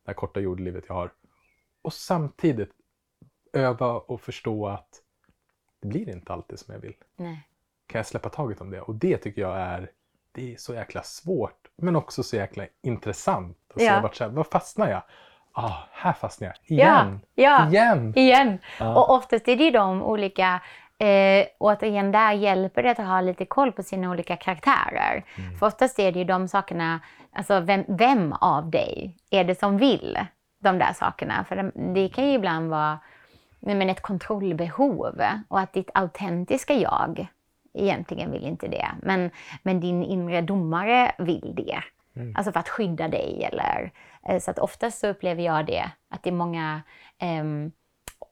här 0.08 0.14
korta 0.14 0.40
jordlivet 0.40 0.84
jag 0.88 0.96
har. 0.96 1.12
Och 1.82 1.94
samtidigt 1.94 2.72
öva 3.54 3.92
och 3.94 4.22
förstå 4.22 4.68
att 4.68 5.02
det 5.82 5.88
blir 5.88 6.10
inte 6.10 6.34
alltid 6.34 6.60
som 6.60 6.74
jag 6.74 6.82
vill. 6.82 6.96
Nej. 7.16 7.48
Kan 7.88 8.00
jag 8.00 8.06
släppa 8.08 8.30
taget 8.30 8.62
om 8.62 8.70
det? 8.70 8.82
Och 8.82 8.96
det 8.96 9.18
tycker 9.18 9.42
jag 9.42 9.58
är, 9.58 9.92
det 10.32 10.54
är 10.54 10.58
så 10.58 10.74
jäkla 10.74 11.04
svårt, 11.04 11.69
men 11.82 11.96
också 11.96 12.24
så 12.24 12.36
jäkla 12.36 12.64
intressant. 12.84 13.58
Och 13.74 13.82
Ja. 13.82 13.96
se 13.96 14.02
vart 14.02 14.16
så 14.16 14.24
här, 14.24 14.32
var 14.32 14.44
fastnar 14.44 14.90
jag? 14.90 15.02
Ah, 15.54 15.74
här 15.92 16.14
fastnar 16.14 16.48
jag. 16.48 16.56
Igen! 16.78 17.20
Ja, 17.36 17.68
Igen! 17.68 18.14
igen. 18.18 18.60
Ja. 18.80 18.96
Och 18.96 19.16
oftast 19.16 19.48
är 19.48 19.56
det 19.56 19.64
ju 19.64 19.72
de 19.72 20.04
olika, 20.04 20.62
eh, 20.98 21.46
återigen 21.60 22.12
där 22.12 22.32
hjälper 22.32 22.84
det 22.84 22.92
att 22.92 22.98
ha 22.98 23.22
lite 23.22 23.46
koll 23.46 23.72
på 23.72 23.84
sina 23.84 24.12
olika 24.12 24.36
karaktärer. 24.36 25.24
Mm. 25.38 25.58
För 25.58 25.66
oftast 25.68 26.00
är 26.00 26.12
det 26.12 26.20
ju 26.20 26.26
de 26.26 26.48
sakerna, 26.48 27.00
alltså 27.34 27.60
vem, 27.60 27.84
vem 27.88 28.34
av 28.34 28.70
dig 28.70 29.18
är 29.30 29.44
det 29.44 29.60
som 29.60 29.78
vill 29.78 30.20
de 30.60 30.80
där 30.80 30.94
sakerna? 30.94 31.46
För 31.50 31.56
det, 31.56 31.72
det 31.94 32.10
kan 32.10 32.28
ju 32.28 32.34
ibland 32.34 32.70
vara 32.70 33.00
men 33.60 33.90
ett 33.90 34.02
kontrollbehov 34.02 35.22
och 35.48 35.60
att 35.60 35.74
ditt 35.74 35.90
autentiska 35.94 36.74
jag 36.74 37.28
egentligen 37.74 38.32
vill 38.32 38.44
inte 38.44 38.68
det. 38.68 38.88
Men, 39.02 39.32
men 39.64 39.80
din 39.80 40.04
inre 40.04 40.42
domare 40.42 41.12
vill 41.18 41.54
det. 41.56 41.80
Mm. 42.16 42.36
Alltså 42.36 42.52
för 42.52 42.60
att 42.60 42.70
skydda 42.70 43.08
dig. 43.08 43.44
Eller, 43.52 43.92
eh, 44.28 44.40
så 44.40 44.52
att 44.52 44.60
oftast 44.60 45.00
så 45.00 45.08
upplever 45.08 45.44
jag 45.44 45.66
det, 45.66 45.92
att 46.10 46.24
det 46.24 46.30
är 46.30 46.34
många... 46.34 46.82
ehm, 47.18 47.72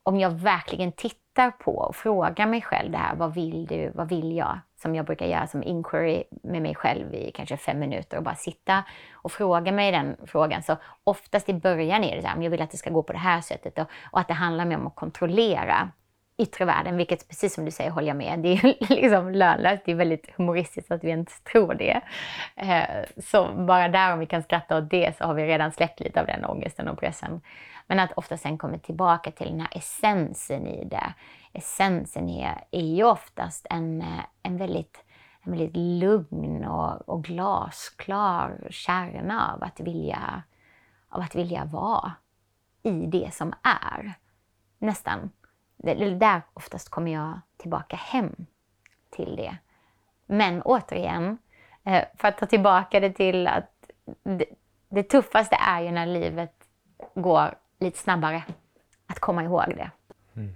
om 0.03 0.19
jag 0.19 0.29
verkligen 0.29 0.91
tittar 0.91 1.51
på 1.51 1.77
och 1.77 1.95
frågar 1.95 2.45
mig 2.45 2.61
själv 2.61 2.91
det 2.91 2.97
här, 2.97 3.15
vad 3.15 3.33
vill 3.33 3.65
du, 3.65 3.91
vad 3.95 4.09
vill 4.09 4.35
jag? 4.35 4.59
Som 4.81 4.95
jag 4.95 5.05
brukar 5.05 5.25
göra 5.25 5.47
som 5.47 5.63
inquiry 5.63 6.23
med 6.43 6.61
mig 6.61 6.75
själv 6.75 7.13
i 7.13 7.31
kanske 7.35 7.57
fem 7.57 7.79
minuter 7.79 8.17
och 8.17 8.23
bara 8.23 8.35
sitta 8.35 8.83
och 9.13 9.31
fråga 9.31 9.71
mig 9.71 9.91
den 9.91 10.15
frågan. 10.25 10.63
Så 10.63 10.75
oftast 11.03 11.49
i 11.49 11.53
början 11.53 12.03
är 12.03 12.15
det 12.15 12.21
så 12.21 12.27
här, 12.27 12.35
"Men 12.35 12.43
jag 12.43 12.51
vill 12.51 12.61
att 12.61 12.71
det 12.71 12.77
ska 12.77 12.89
gå 12.89 13.03
på 13.03 13.13
det 13.13 13.19
här 13.19 13.41
sättet 13.41 13.79
och, 13.79 13.87
och 14.11 14.19
att 14.19 14.27
det 14.27 14.33
handlar 14.33 14.65
mer 14.65 14.77
om 14.77 14.87
att 14.87 14.95
kontrollera 14.95 15.91
yttre 16.37 16.65
världen, 16.65 16.97
vilket 16.97 17.27
precis 17.27 17.53
som 17.53 17.65
du 17.65 17.71
säger 17.71 17.91
håller 17.91 18.07
jag 18.07 18.17
med. 18.17 18.39
Det 18.39 18.53
är 18.53 18.89
liksom 18.95 19.31
lönlöst, 19.31 19.85
det 19.85 19.91
är 19.91 19.95
väldigt 19.95 20.29
humoristiskt 20.35 20.91
att 20.91 21.03
vi 21.03 21.11
inte 21.11 21.43
tror 21.43 21.73
det. 21.73 22.01
Eh, 22.55 23.05
så 23.17 23.53
bara 23.53 23.87
där 23.87 24.13
om 24.13 24.19
vi 24.19 24.25
kan 24.25 24.43
skratta 24.43 24.77
åt 24.77 24.89
det 24.89 25.17
så 25.17 25.23
har 25.23 25.33
vi 25.33 25.47
redan 25.47 25.71
släppt 25.71 25.99
lite 25.99 26.21
av 26.21 26.27
den 26.27 26.45
ångesten 26.45 26.87
och 26.87 26.99
pressen. 26.99 27.41
Men 27.87 27.99
att 27.99 28.11
ofta 28.15 28.37
sen 28.37 28.57
komma 28.57 28.77
tillbaka 28.77 29.31
till 29.31 29.47
den 29.47 29.59
här 29.59 29.77
essensen 29.77 30.67
i 30.67 30.85
det. 30.85 31.13
Essensen 31.53 32.29
är, 32.29 32.63
är 32.71 32.85
ju 32.85 33.03
oftast 33.03 33.67
en, 33.69 34.03
en, 34.43 34.57
väldigt, 34.57 35.03
en 35.41 35.51
väldigt 35.51 35.77
lugn 35.77 36.65
och, 36.65 37.09
och 37.09 37.23
glasklar 37.23 38.67
kärna 38.69 39.53
av 39.53 39.63
att, 39.63 39.79
vilja, 39.79 40.43
av 41.09 41.21
att 41.21 41.35
vilja 41.35 41.65
vara 41.65 42.11
i 42.83 43.05
det 43.05 43.33
som 43.33 43.53
är. 43.63 44.13
Nästan. 44.79 45.29
Där 45.77 46.41
oftast 46.53 46.89
kommer 46.89 47.13
jag 47.13 47.39
tillbaka 47.57 47.95
hem 47.95 48.45
till 49.09 49.35
det. 49.35 49.57
Men 50.25 50.61
återigen, 50.61 51.37
eh, 51.83 52.03
för 52.15 52.27
att 52.27 52.37
ta 52.37 52.45
tillbaka 52.45 52.99
det 52.99 53.11
till 53.11 53.47
att 53.47 53.91
det, 54.23 54.45
det 54.89 55.03
tuffaste 55.03 55.55
är 55.55 55.81
ju 55.81 55.91
när 55.91 56.05
livet 56.05 56.53
går 57.13 57.55
lite 57.79 57.97
snabbare. 57.97 58.43
Att 59.07 59.19
komma 59.19 59.43
ihåg 59.43 59.65
det. 59.67 59.91
Mm. 60.35 60.55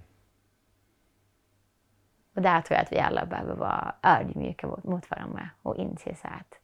Och 2.34 2.42
där 2.42 2.60
tror 2.60 2.76
jag 2.76 2.84
att 2.84 2.92
vi 2.92 2.98
alla 2.98 3.26
behöver 3.26 3.54
vara 3.54 3.94
ödmjuka 4.02 4.66
mot, 4.66 5.10
varandra 5.10 5.50
och 5.62 5.76
inse 5.76 6.14
så 6.14 6.28
att, 6.28 6.54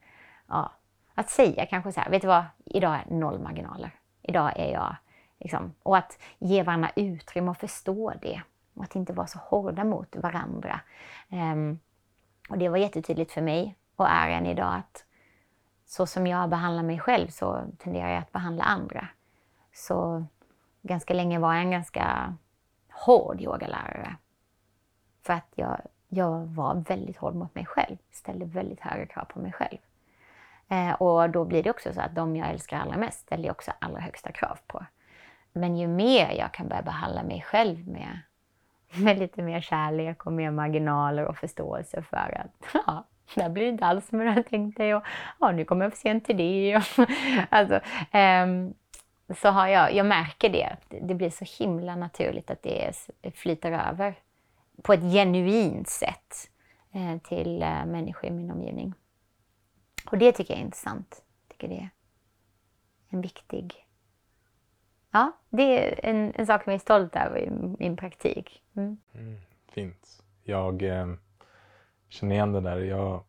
ja, 0.48 0.72
att 1.14 1.30
säga 1.30 1.66
kanske 1.66 1.92
så 1.92 2.00
här, 2.00 2.10
vet 2.10 2.22
du 2.22 2.28
vad, 2.28 2.44
idag 2.64 2.94
är 2.94 3.14
noll 3.14 3.38
marginaler. 3.38 3.90
Idag 4.22 4.52
är 4.56 4.72
jag, 4.72 4.96
liksom, 5.38 5.74
och 5.82 5.96
att 5.96 6.18
ge 6.38 6.62
varandra 6.62 6.90
utrymme 6.96 7.50
och 7.50 7.56
förstå 7.56 8.12
det. 8.22 8.42
Och 8.74 8.84
att 8.84 8.96
inte 8.96 9.12
vara 9.12 9.26
så 9.26 9.38
hårda 9.38 9.84
mot 9.84 10.16
varandra. 10.16 10.80
Um, 11.28 11.78
och 12.48 12.58
det 12.58 12.68
var 12.68 12.78
jättetydligt 12.78 13.32
för 13.32 13.42
mig 13.42 13.76
och 13.96 14.08
är 14.08 14.28
än 14.28 14.46
idag 14.46 14.74
att 14.74 15.04
så 15.86 16.06
som 16.06 16.26
jag 16.26 16.50
behandlar 16.50 16.82
mig 16.82 16.98
själv 16.98 17.28
så 17.28 17.64
tenderar 17.78 18.08
jag 18.08 18.18
att 18.18 18.32
behandla 18.32 18.64
andra. 18.64 19.08
Så 19.72 20.24
ganska 20.82 21.14
länge 21.14 21.38
var 21.38 21.54
jag 21.54 21.62
en 21.62 21.70
ganska 21.70 22.34
hård 22.92 23.40
yogalärare. 23.40 24.16
För 25.22 25.32
att 25.32 25.52
jag, 25.54 25.80
jag 26.08 26.46
var 26.46 26.74
väldigt 26.74 27.16
hård 27.16 27.34
mot 27.34 27.54
mig 27.54 27.66
själv. 27.66 27.96
Ställde 28.10 28.44
väldigt 28.44 28.80
höga 28.80 29.06
krav 29.06 29.24
på 29.24 29.38
mig 29.38 29.52
själv. 29.52 29.78
Eh, 30.68 30.92
och 30.92 31.30
då 31.30 31.44
blir 31.44 31.62
det 31.62 31.70
också 31.70 31.92
så 31.92 32.00
att 32.00 32.14
de 32.14 32.36
jag 32.36 32.50
älskar 32.50 32.78
allra 32.78 32.96
mest 32.96 33.20
ställer 33.20 33.44
jag 33.44 33.54
också 33.54 33.72
allra 33.78 34.00
högsta 34.00 34.32
krav 34.32 34.58
på. 34.66 34.86
Men 35.52 35.76
ju 35.76 35.86
mer 35.86 36.30
jag 36.30 36.52
kan 36.52 36.68
börja 36.68 36.82
behandla 36.82 37.22
mig 37.22 37.42
själv 37.42 37.88
med, 37.88 38.18
med 39.04 39.18
lite 39.18 39.42
mer 39.42 39.60
kärlek 39.60 40.26
och 40.26 40.32
mer 40.32 40.50
marginaler 40.50 41.24
och 41.24 41.36
förståelse 41.36 42.02
för 42.02 42.40
att 42.40 42.74
ja, 42.86 43.04
det 43.34 43.42
här 43.42 43.50
blir 43.50 43.66
inte 43.66 43.84
alls 43.84 44.08
som 44.08 44.20
jag 44.20 44.34
tänkte 44.34 44.50
tänkt 44.50 44.80
och 44.80 45.02
ja, 45.40 45.52
nu 45.52 45.64
kommer 45.64 45.84
jag 45.84 45.92
för 45.92 45.98
sent 45.98 46.24
till 46.24 46.36
det. 46.36 46.76
Och, 46.76 46.82
alltså, 47.50 47.80
um, 48.16 48.74
så 49.36 49.48
har 49.48 49.66
jag, 49.68 49.94
jag 49.94 50.06
märker 50.06 50.48
det. 50.48 50.76
Det 51.02 51.14
blir 51.14 51.30
så 51.30 51.64
himla 51.64 51.96
naturligt 51.96 52.50
att 52.50 52.62
det 52.62 52.92
flyter 53.34 53.72
över 53.72 54.14
på 54.82 54.92
ett 54.92 55.12
genuint 55.12 55.88
sätt 55.88 56.50
eh, 56.92 57.18
till 57.18 57.62
eh, 57.62 57.84
människor 57.86 58.26
i 58.26 58.30
min 58.30 58.50
omgivning. 58.50 58.94
Och 60.10 60.18
det 60.18 60.32
tycker 60.32 60.54
jag 60.54 60.60
är 60.60 60.64
intressant. 60.64 61.22
Jag 61.48 61.56
tycker 61.56 61.68
det 61.68 61.80
är 61.80 61.90
en 63.08 63.20
viktig... 63.20 63.87
Ja, 65.10 65.32
det 65.50 65.62
är 65.62 66.06
en, 66.06 66.32
en 66.34 66.46
sak 66.46 66.64
som 66.64 66.70
jag 66.70 66.78
är 66.78 66.82
stolt 66.82 67.16
över 67.16 67.38
i 67.38 67.50
min 67.78 67.96
praktik. 67.96 68.62
Mm. 68.76 68.96
Mm, 69.14 69.40
fint. 69.72 70.22
Jag 70.42 70.82
eh, 70.82 71.06
känner 72.08 72.34
igen 72.34 72.52
det 72.52 72.60
där. 72.60 72.78
Jag, 72.78 73.24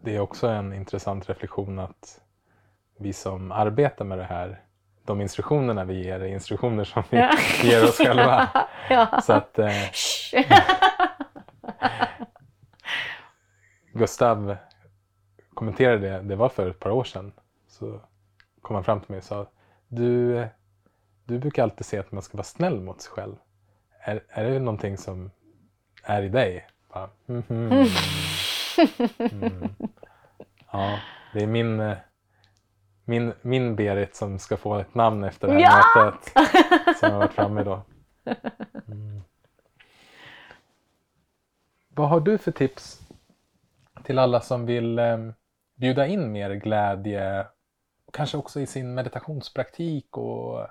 det 0.00 0.16
är 0.16 0.20
också 0.20 0.48
en 0.48 0.72
intressant 0.72 1.28
reflektion 1.28 1.78
att 1.78 2.20
vi 2.98 3.12
som 3.12 3.52
arbetar 3.52 4.04
med 4.04 4.18
det 4.18 4.24
här, 4.24 4.64
de 5.04 5.20
instruktionerna 5.20 5.84
vi 5.84 6.04
ger 6.04 6.20
är 6.20 6.26
instruktioner 6.26 6.84
som 6.84 7.02
vi 7.10 7.18
ja. 7.18 7.30
ger 7.62 7.84
oss 7.84 7.98
själva. 7.98 8.48
ja. 8.90 9.20
Så 9.22 9.32
att, 9.32 9.58
eh, 9.58 9.72
Gustav 13.92 14.56
kommenterade 15.54 16.08
det, 16.08 16.20
det 16.22 16.36
var 16.36 16.48
för 16.48 16.70
ett 16.70 16.80
par 16.80 16.90
år 16.90 17.04
sedan. 17.04 17.32
Så 17.68 18.00
kom 18.62 18.74
han 18.74 18.84
fram 18.84 19.00
till 19.00 19.10
mig 19.10 19.18
och 19.18 19.24
sa 19.24 19.46
du, 19.88 20.48
du 21.30 21.38
brukar 21.38 21.62
alltid 21.62 21.86
säga 21.86 22.00
att 22.00 22.12
man 22.12 22.22
ska 22.22 22.36
vara 22.36 22.44
snäll 22.44 22.80
mot 22.80 23.00
sig 23.00 23.12
själv. 23.12 23.36
Är, 24.00 24.24
är 24.28 24.50
det 24.50 24.58
någonting 24.58 24.96
som 24.98 25.30
är 26.02 26.22
i 26.22 26.28
dig? 26.28 26.66
Bara, 26.92 27.10
mm 27.28 27.42
-hmm. 27.42 27.88
mm. 29.18 29.68
Ja, 30.72 30.98
det 31.32 31.42
är 31.42 31.46
min, 31.46 31.80
eh, 31.80 31.96
min, 33.04 33.32
min 33.42 33.76
Berit 33.76 34.16
som 34.16 34.38
ska 34.38 34.56
få 34.56 34.74
ett 34.74 34.94
namn 34.94 35.24
efter 35.24 35.48
det 35.48 35.54
här 35.54 35.60
ja! 35.60 36.04
mötet 36.04 36.98
som 36.98 37.12
har 37.12 37.18
varit 37.18 37.32
framme 37.32 37.64
då. 37.64 37.82
Mm. 38.86 39.22
Vad 41.88 42.08
har 42.08 42.20
du 42.20 42.38
för 42.38 42.52
tips 42.52 43.00
till 44.04 44.18
alla 44.18 44.40
som 44.40 44.66
vill 44.66 44.98
eh, 44.98 45.18
bjuda 45.74 46.06
in 46.06 46.32
mer 46.32 46.50
glädje, 46.50 47.46
kanske 48.12 48.36
också 48.36 48.60
i 48.60 48.66
sin 48.66 48.94
meditationspraktik 48.94 50.16
och 50.16 50.66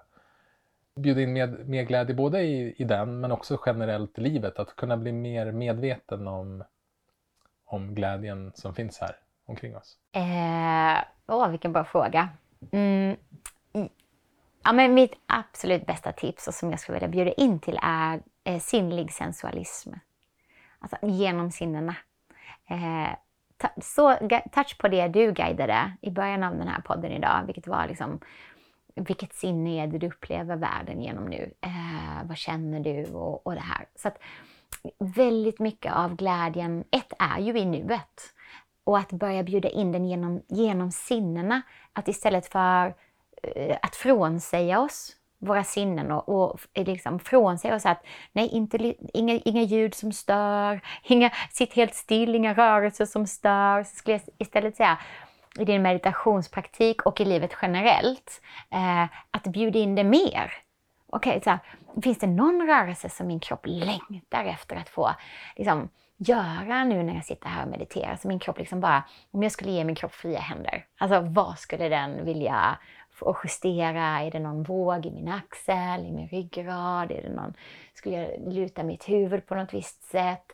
bjuda 1.02 1.22
in 1.22 1.34
med, 1.34 1.70
mer 1.70 1.84
glädje 1.84 2.16
både 2.16 2.42
i, 2.42 2.76
i 2.78 2.84
den 2.84 3.20
men 3.20 3.32
också 3.32 3.60
generellt 3.66 4.18
i 4.18 4.22
livet, 4.22 4.60
att 4.60 4.76
kunna 4.76 4.98
bli 4.98 5.12
mer 5.12 5.52
medveten 5.52 6.28
om, 6.28 6.64
om 7.66 7.96
glädjen 7.96 8.52
som 8.56 8.76
finns 8.76 9.00
här 9.00 9.16
omkring 9.46 9.76
oss? 9.76 9.98
Eh, 10.12 11.04
åh, 11.28 11.50
vilken 11.50 11.74
bra 11.74 11.84
fråga. 11.84 12.30
Mm. 12.72 13.16
Ja, 14.64 14.74
men 14.74 14.94
mitt 14.94 15.14
absolut 15.26 15.86
bästa 15.86 16.12
tips 16.12 16.48
och 16.48 16.54
som 16.54 16.72
jag 16.72 16.80
skulle 16.80 16.96
vilja 16.96 17.08
bjuda 17.08 17.32
in 17.32 17.60
till 17.60 17.80
är 17.82 18.22
eh, 18.44 18.60
sinnlig 18.60 19.12
sensualism. 19.12 19.94
Alltså 20.80 20.98
genom 21.02 21.52
sinnena. 21.52 21.96
Eh, 22.70 23.16
så 23.82 24.16
touch 24.52 24.78
på 24.78 24.88
det 24.88 25.08
du 25.08 25.32
guidade 25.32 25.92
i 26.02 26.12
början 26.12 26.44
av 26.44 26.58
den 26.58 26.68
här 26.68 26.82
podden 26.82 27.12
idag, 27.12 27.44
vilket 27.46 27.68
var 27.68 27.88
liksom 27.88 28.20
vilket 28.96 29.34
sinne 29.34 29.84
är 29.84 29.88
det 29.88 29.98
du 29.98 30.08
upplever 30.08 30.56
världen 30.56 31.02
genom 31.02 31.26
nu? 31.26 31.54
Eh, 31.62 32.28
vad 32.28 32.38
känner 32.38 32.80
du 32.80 33.06
och, 33.14 33.48
och 33.48 33.54
det 33.54 33.62
här? 33.62 33.86
Så 33.96 34.08
att 34.08 34.18
väldigt 35.16 35.60
mycket 35.60 35.94
av 35.94 36.16
glädjen, 36.16 36.84
ett 36.92 37.14
är 37.20 37.40
ju 37.40 37.60
i 37.60 37.66
nuet 37.66 38.34
och 38.84 38.98
att 38.98 39.12
börja 39.12 39.44
bjuda 39.44 39.70
in 39.70 39.92
den 39.92 40.06
genom, 40.06 40.42
genom 40.48 40.92
sinnena. 40.92 41.62
Att 41.94 42.08
istället 42.08 42.48
för 42.48 42.96
eh, 43.44 43.78
att 43.82 43.96
frånsäga 43.96 44.80
oss 44.80 45.16
våra 45.40 45.64
sinnen 45.64 46.12
och, 46.12 46.30
och 46.30 46.60
eh, 46.74 46.86
liksom 46.86 47.20
frånsäga 47.20 47.76
oss 47.76 47.86
att 47.86 48.06
nej, 48.32 48.48
inte, 48.48 48.96
inga, 49.14 49.34
inga 49.34 49.62
ljud 49.62 49.96
som 49.96 50.12
stör, 50.12 50.82
inga, 51.04 51.32
sitt 51.52 51.74
helt 51.74 51.96
still, 51.96 52.36
inga 52.36 52.54
rörelser 52.54 53.06
som 53.06 53.28
stör. 53.28 53.84
Så 53.84 53.96
skulle 53.96 54.16
jag 54.16 54.22
istället 54.38 54.76
säga 54.76 54.98
i 55.60 55.66
din 55.66 55.82
meditationspraktik 55.82 57.02
och 57.02 57.22
i 57.22 57.26
livet 57.26 57.52
generellt, 57.62 58.42
eh, 58.72 59.04
att 59.32 59.44
bjuda 59.44 59.80
in 59.80 59.96
det 59.96 60.04
mer. 60.04 60.54
Okej, 61.12 61.38
okay, 61.38 61.58
finns 62.04 62.20
det 62.20 62.28
någon 62.28 62.68
rörelse 62.68 63.10
som 63.10 63.28
min 63.28 63.40
kropp 63.40 63.66
längtar 63.66 64.46
efter 64.46 64.76
att 64.76 64.90
få 64.90 65.10
liksom, 65.56 65.90
göra 66.18 66.84
nu 66.84 67.04
när 67.04 67.14
jag 67.14 67.26
sitter 67.26 67.50
här 67.50 67.64
och 67.64 67.72
mediterar? 67.72 68.16
Så 68.16 68.28
min 68.28 68.40
kropp 68.40 68.58
liksom 68.58 68.80
bara, 68.80 69.04
om 69.32 69.44
jag 69.44 69.52
skulle 69.52 69.72
ge 69.72 69.84
min 69.84 69.96
kropp 69.96 70.14
fria 70.14 70.40
händer, 70.40 70.86
alltså 70.98 71.20
vad 71.20 71.60
skulle 71.60 71.90
den 71.90 72.26
vilja 72.26 72.78
få 73.12 73.38
justera? 73.44 74.22
Är 74.22 74.32
det 74.32 74.40
någon 74.40 74.64
våg 74.64 75.06
i 75.06 75.12
min 75.12 75.28
axel, 75.28 76.06
i 76.06 76.12
min 76.12 76.28
ryggrad? 76.28 77.12
Är 77.12 77.22
det 77.22 77.30
någon, 77.36 77.54
skulle 77.94 78.16
jag 78.16 78.54
luta 78.54 78.84
mitt 78.84 79.10
huvud 79.10 79.46
på 79.46 79.56
något 79.56 79.74
visst 79.74 80.04
sätt? 80.04 80.52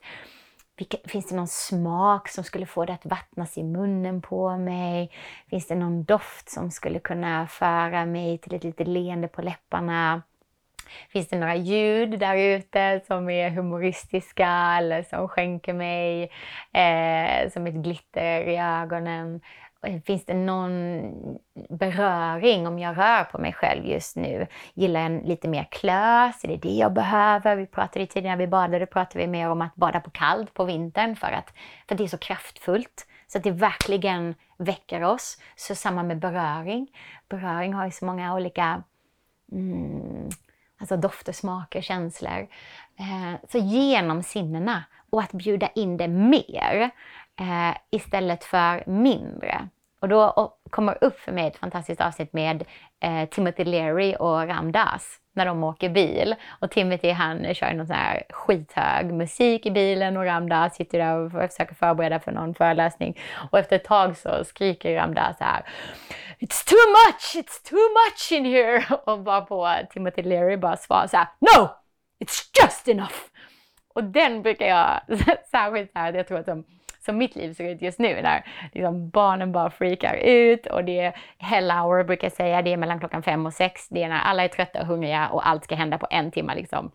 Finns 1.05 1.27
det 1.29 1.35
någon 1.35 1.47
smak 1.47 2.29
som 2.29 2.43
skulle 2.43 2.65
få 2.65 2.85
det 2.85 2.93
att 2.93 3.05
vattnas 3.05 3.57
i 3.57 3.63
munnen 3.63 4.21
på 4.21 4.57
mig? 4.57 5.11
Finns 5.49 5.67
det 5.67 5.75
någon 5.75 6.03
doft 6.03 6.49
som 6.49 6.71
skulle 6.71 6.99
kunna 6.99 7.47
föra 7.47 8.05
mig 8.05 8.37
till 8.37 8.55
ett 8.55 8.63
litet 8.63 8.87
leende 8.87 9.27
på 9.27 9.41
läpparna? 9.41 10.21
Finns 11.09 11.27
det 11.27 11.39
några 11.39 11.55
ljud 11.55 12.19
där 12.19 12.35
ute 12.37 13.01
som 13.07 13.29
är 13.29 13.49
humoristiska 13.49 14.75
eller 14.77 15.03
som 15.03 15.27
skänker 15.27 15.73
mig 15.73 16.23
eh, 16.73 17.51
som 17.51 17.67
ett 17.67 17.73
glitter 17.73 18.41
i 18.41 18.57
ögonen? 18.57 19.41
Finns 20.05 20.25
det 20.25 20.33
någon 20.33 21.39
beröring 21.69 22.67
om 22.67 22.79
jag 22.79 22.97
rör 22.97 23.23
på 23.23 23.37
mig 23.37 23.53
själv 23.53 23.85
just 23.85 24.15
nu? 24.15 24.47
Gillar 24.73 25.01
jag 25.01 25.27
lite 25.27 25.47
mer 25.47 25.67
klös? 25.71 26.43
Är 26.43 26.47
det 26.47 26.57
det 26.57 26.75
jag 26.75 26.93
behöver? 26.93 27.55
Vi 27.55 27.65
pratade 27.65 28.05
tidigare 28.05 28.35
när 28.35 28.45
vi 28.45 28.47
badade 28.47 28.85
pratade 28.85 29.19
vi 29.19 29.27
mer 29.27 29.49
om 29.49 29.61
att 29.61 29.75
bada 29.75 29.99
på 29.99 30.09
kallt 30.09 30.53
på 30.53 30.63
vintern 30.63 31.15
för 31.15 31.27
att, 31.27 31.53
för 31.87 31.95
att 31.95 31.97
det 31.97 32.03
är 32.03 32.07
så 32.07 32.17
kraftfullt. 32.17 33.07
Så 33.27 33.37
att 33.37 33.43
det 33.43 33.51
verkligen 33.51 34.35
väcker 34.57 35.03
oss. 35.03 35.37
Så 35.55 35.75
samma 35.75 36.03
med 36.03 36.19
beröring. 36.19 36.87
Beröring 37.29 37.73
har 37.73 37.85
ju 37.85 37.91
så 37.91 38.05
många 38.05 38.35
olika 38.35 38.83
mm, 39.51 40.29
alltså 40.77 40.97
dofter, 40.97 41.33
smaker, 41.33 41.81
känslor. 41.81 42.47
Eh, 42.99 43.49
så 43.49 43.57
genom 43.57 44.23
sinnena 44.23 44.83
och 45.09 45.21
att 45.21 45.31
bjuda 45.31 45.67
in 45.67 45.97
det 45.97 46.07
mer 46.07 46.91
eh, 47.39 47.77
istället 47.89 48.43
för 48.43 48.83
mindre. 48.89 49.69
Och 50.01 50.09
då 50.09 50.53
kommer 50.69 51.03
upp 51.03 51.19
för 51.19 51.31
mig 51.31 51.47
ett 51.47 51.57
fantastiskt 51.57 52.01
avsnitt 52.01 52.33
med 52.33 52.63
eh, 53.03 53.29
Timothy 53.29 53.63
Leary 53.63 54.15
och 54.15 54.47
Ramdas 54.47 55.19
när 55.35 55.45
de 55.45 55.63
åker 55.63 55.89
bil. 55.89 56.35
Och 56.61 56.71
Timothy 56.71 57.11
han 57.11 57.53
kör 57.53 57.73
någon 57.73 57.87
sån 57.87 57.95
här 57.95 58.23
skithög 58.29 59.13
musik 59.13 59.65
i 59.65 59.71
bilen 59.71 60.17
och 60.17 60.25
Ramdas 60.25 60.75
sitter 60.75 60.99
där 60.99 61.17
och 61.17 61.31
försöker 61.31 61.75
förbereda 61.75 62.19
för 62.19 62.31
någon 62.31 62.55
föreläsning. 62.55 63.19
Och 63.51 63.59
efter 63.59 63.75
ett 63.75 63.83
tag 63.83 64.17
så 64.17 64.43
skriker 64.43 64.95
Ramdas 64.95 65.37
så 65.37 65.43
här 65.43 65.65
It's 66.39 66.69
too 66.69 66.77
much, 66.89 67.35
it's 67.35 67.69
too 67.69 67.77
much 67.77 68.31
in 68.31 68.45
here! 68.45 68.85
Och 69.05 69.19
bara 69.19 69.41
på 69.41 69.75
Timothy 69.89 70.21
Leary 70.21 70.57
bara 70.57 70.77
svarar 70.77 71.07
så 71.07 71.17
här 71.17 71.27
No! 71.39 71.69
It's 72.19 72.61
just 72.63 72.87
enough! 72.87 73.15
Och 73.93 74.03
den 74.03 74.41
brukar 74.41 74.65
jag 74.65 75.01
särskilt 75.51 75.91
så 75.91 75.99
här, 75.99 76.13
jag 76.13 76.27
tror 76.27 76.39
att 76.39 76.45
de 76.45 76.63
som 77.05 77.17
mitt 77.17 77.35
liv 77.35 77.53
ser 77.53 77.69
ut 77.69 77.81
just 77.81 77.99
nu 77.99 78.21
när 78.21 78.45
liksom 78.73 79.09
barnen 79.09 79.51
bara 79.51 79.69
freakar 79.69 80.15
ut 80.15 80.65
och 80.65 80.83
det 80.83 80.99
är 80.99 81.15
hell 81.37 81.71
hour 81.71 82.03
brukar 82.03 82.25
jag 82.25 82.33
säga, 82.33 82.61
det 82.61 82.73
är 82.73 82.77
mellan 82.77 82.99
klockan 82.99 83.23
fem 83.23 83.45
och 83.45 83.53
sex, 83.53 83.87
det 83.89 84.03
är 84.03 84.09
när 84.09 84.19
alla 84.19 84.43
är 84.43 84.47
trötta 84.47 84.81
och 84.81 84.87
hungriga 84.87 85.29
och 85.29 85.47
allt 85.47 85.63
ska 85.63 85.75
hända 85.75 85.97
på 85.97 86.07
en 86.09 86.31
timme 86.31 86.55
liksom. 86.55 86.91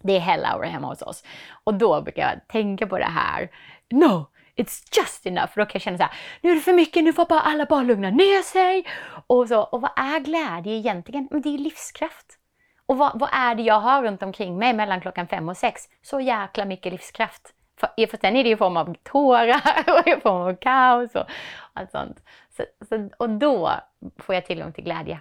Det 0.00 0.16
är 0.16 0.20
hell 0.20 0.44
hour 0.44 0.64
hemma 0.64 0.88
hos 0.88 1.02
oss. 1.02 1.24
Och 1.64 1.74
då 1.74 2.02
brukar 2.02 2.22
jag 2.22 2.48
tänka 2.48 2.86
på 2.86 2.98
det 2.98 3.04
här. 3.04 3.50
No, 3.90 4.26
it's 4.56 4.98
just 4.98 5.26
enough. 5.26 5.46
För 5.46 5.60
då 5.60 5.64
kan 5.64 5.70
jag 5.72 5.82
känna 5.82 5.98
så 5.98 6.04
här, 6.04 6.12
nu 6.40 6.50
är 6.50 6.54
det 6.54 6.60
för 6.60 6.72
mycket, 6.72 7.04
nu 7.04 7.12
får 7.12 7.24
bara 7.24 7.40
alla 7.40 7.64
bara 7.64 7.82
lugna 7.82 8.10
ner 8.10 8.42
sig. 8.42 8.86
Och, 9.26 9.48
så, 9.48 9.60
och 9.60 9.80
vad 9.80 9.90
är 9.96 10.20
glädje 10.20 10.72
egentligen? 10.72 11.28
Men 11.30 11.42
det 11.42 11.54
är 11.54 11.58
livskraft. 11.58 12.38
Och 12.86 12.98
vad, 12.98 13.20
vad, 13.20 13.30
är 13.32 13.54
det 13.54 13.62
jag 13.62 13.80
har 13.80 14.02
runt 14.02 14.22
omkring 14.22 14.58
mig 14.58 14.72
mellan 14.72 15.00
klockan 15.00 15.26
fem 15.26 15.48
och 15.48 15.56
sex? 15.56 15.82
Så 16.02 16.20
jäkla 16.20 16.64
mycket 16.64 16.92
livskraft. 16.92 17.55
För, 17.80 18.16
sen 18.20 18.36
är 18.36 18.44
det 18.44 18.50
i 18.50 18.56
form 18.56 18.76
av 18.76 18.94
tårar 19.02 19.60
och 20.00 20.06
i 20.06 20.20
form 20.20 20.42
av 20.42 20.56
kaos 20.56 21.14
och 21.14 21.26
allt 21.72 21.90
sånt. 21.90 22.22
Så, 22.56 22.62
så, 22.88 23.08
och 23.16 23.30
då 23.30 23.70
får 24.16 24.34
jag 24.34 24.46
tillgång 24.46 24.72
till 24.72 24.84
glädje. 24.84 25.20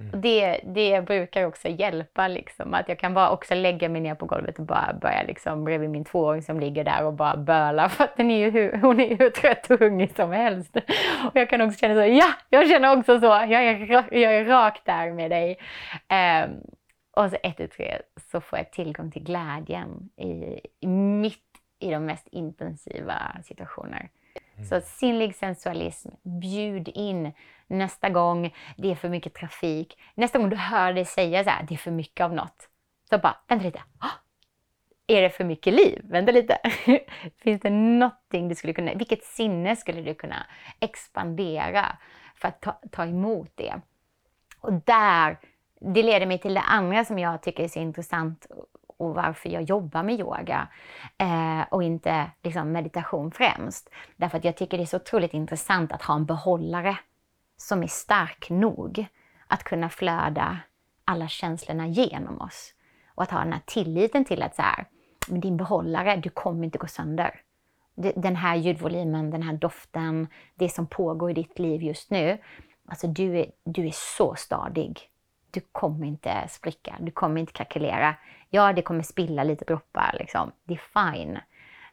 Mm. 0.00 0.12
Och 0.12 0.18
det, 0.18 0.60
det 0.64 1.00
brukar 1.06 1.44
också 1.44 1.68
hjälpa, 1.68 2.28
liksom, 2.28 2.74
att 2.74 2.88
jag 2.88 2.98
kan 2.98 3.14
bara 3.14 3.30
också 3.30 3.54
lägga 3.54 3.88
mig 3.88 4.00
ner 4.00 4.14
på 4.14 4.26
golvet 4.26 4.58
och 4.58 4.64
bara 4.64 4.92
börja 5.00 5.22
liksom, 5.22 5.64
bredvid 5.64 5.90
min 5.90 6.04
tvååring 6.04 6.42
som 6.42 6.60
ligger 6.60 6.84
där 6.84 7.04
och 7.04 7.12
bara 7.12 7.36
bölar 7.36 7.88
för 7.88 8.04
att 8.04 8.16
den 8.16 8.30
är 8.30 8.50
ju 8.50 8.78
hon 8.78 9.00
är 9.00 9.16
hur 9.16 9.30
trött 9.30 9.70
och 9.70 9.80
hungrig 9.80 10.16
som 10.16 10.32
helst. 10.32 10.76
Och 11.24 11.32
jag 11.34 11.50
kan 11.50 11.60
också 11.60 11.78
känna 11.78 11.94
så, 11.94 12.08
ja, 12.08 12.32
jag 12.48 12.68
känner 12.68 12.98
också 12.98 13.20
så, 13.20 13.26
jag 13.26 13.52
är, 13.52 14.14
jag 14.14 14.34
är 14.34 14.44
rakt 14.44 14.84
där 14.84 15.12
med 15.12 15.30
dig. 15.30 15.58
Um, 16.44 16.60
och 17.16 17.30
så 17.30 17.36
ett, 17.42 17.72
tre 17.72 17.98
så 18.30 18.40
får 18.40 18.58
jag 18.58 18.72
tillgång 18.72 19.10
till 19.10 19.22
glädjen 19.22 20.10
i, 20.16 20.60
i 20.80 20.86
mitt 20.86 21.47
i 21.78 21.90
de 21.90 22.06
mest 22.06 22.28
intensiva 22.30 23.36
situationer. 23.44 24.08
Så 24.68 24.80
sinnlig 24.80 25.34
sensualism, 25.34 26.08
bjud 26.22 26.88
in. 26.88 27.32
Nästa 27.66 28.08
gång 28.08 28.54
det 28.76 28.90
är 28.90 28.94
för 28.94 29.08
mycket 29.08 29.34
trafik, 29.34 29.98
nästa 30.14 30.38
gång 30.38 30.50
du 30.50 30.56
hör 30.56 30.92
dig 30.92 31.04
säga 31.04 31.44
så 31.44 31.50
här, 31.50 31.62
det 31.68 31.74
är 31.74 31.78
för 31.78 31.90
mycket 31.90 32.24
av 32.24 32.34
något. 32.34 32.68
Så 33.10 33.18
bara, 33.18 33.36
vänta 33.48 33.64
lite. 33.64 33.82
Ah, 33.98 34.10
är 35.06 35.22
det 35.22 35.30
för 35.30 35.44
mycket 35.44 35.74
liv? 35.74 36.00
Vänta 36.04 36.32
lite. 36.32 36.58
Finns 37.38 37.60
det 37.60 37.70
någonting 37.70 38.48
du 38.48 38.54
skulle 38.54 38.72
kunna, 38.72 38.94
vilket 38.94 39.24
sinne 39.24 39.76
skulle 39.76 40.02
du 40.02 40.14
kunna 40.14 40.46
expandera 40.80 41.98
för 42.34 42.48
att 42.48 42.60
ta, 42.60 42.80
ta 42.90 43.04
emot 43.04 43.50
det? 43.54 43.80
Och 44.60 44.72
där, 44.72 45.38
det 45.80 46.02
leder 46.02 46.26
mig 46.26 46.38
till 46.38 46.54
det 46.54 46.60
andra 46.60 47.04
som 47.04 47.18
jag 47.18 47.42
tycker 47.42 47.64
är 47.64 47.68
så 47.68 47.78
intressant 47.78 48.46
och 48.98 49.14
varför 49.14 49.48
jag 49.48 49.62
jobbar 49.62 50.02
med 50.02 50.20
yoga 50.20 50.68
eh, 51.18 51.62
och 51.70 51.82
inte 51.82 52.30
liksom, 52.42 52.72
meditation 52.72 53.30
främst. 53.30 53.90
Därför 54.16 54.38
att 54.38 54.44
jag 54.44 54.56
tycker 54.56 54.76
det 54.76 54.84
är 54.84 54.86
så 54.86 54.96
otroligt 54.96 55.34
intressant 55.34 55.92
att 55.92 56.02
ha 56.02 56.14
en 56.14 56.26
behållare 56.26 56.98
som 57.56 57.82
är 57.82 57.86
stark 57.86 58.50
nog 58.50 59.06
att 59.46 59.64
kunna 59.64 59.88
flöda 59.88 60.58
alla 61.04 61.28
känslorna 61.28 61.86
genom 61.86 62.40
oss. 62.40 62.74
Och 63.14 63.22
att 63.22 63.30
ha 63.30 63.38
den 63.38 63.52
här 63.52 63.62
tilliten 63.66 64.24
till 64.24 64.42
att 64.42 64.54
så 64.54 64.62
här, 64.62 64.86
men 65.28 65.40
din 65.40 65.56
behållare, 65.56 66.16
du 66.16 66.30
kommer 66.30 66.64
inte 66.64 66.78
gå 66.78 66.86
sönder. 66.86 67.40
Den 68.16 68.36
här 68.36 68.56
ljudvolymen, 68.56 69.30
den 69.30 69.42
här 69.42 69.52
doften, 69.52 70.26
det 70.54 70.68
som 70.68 70.86
pågår 70.86 71.30
i 71.30 71.34
ditt 71.34 71.58
liv 71.58 71.82
just 71.82 72.10
nu. 72.10 72.38
Alltså 72.88 73.06
du 73.06 73.38
är, 73.38 73.50
du 73.64 73.86
är 73.86 73.94
så 73.94 74.34
stadig. 74.34 75.10
Du 75.50 75.60
kommer 75.60 76.06
inte 76.06 76.48
spricka, 76.48 76.94
du 77.00 77.10
kommer 77.10 77.40
inte 77.40 77.52
krackelera. 77.52 78.14
Ja, 78.50 78.72
det 78.72 78.82
kommer 78.82 79.02
spilla 79.02 79.44
lite 79.44 79.64
droppar, 79.64 80.16
liksom. 80.18 80.52
det 80.64 80.74
är 80.74 81.12
fine. 81.12 81.38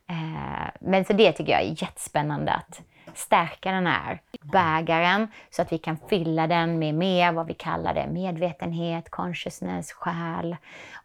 Eh, 0.08 0.68
men 0.80 1.06
så 1.06 1.14
det 1.14 1.32
tycker 1.32 1.51
jag 1.51 1.62
är 1.62 1.84
jättespännande 1.84 2.53
att 2.53 2.82
stärka 3.14 3.72
den 3.72 3.88
här 3.88 4.22
bägaren 4.41 5.28
så 5.49 5.62
att 5.62 5.72
vi 5.72 5.78
kan 5.78 5.97
fylla 6.10 6.47
den 6.47 6.80
med 6.80 6.95
mer 6.95 7.32
vad 7.32 7.47
vi 7.47 7.53
kallar 7.53 7.93
det 7.93 8.08
medvetenhet, 8.08 9.10
consciousness, 9.10 9.91
själ 9.91 10.56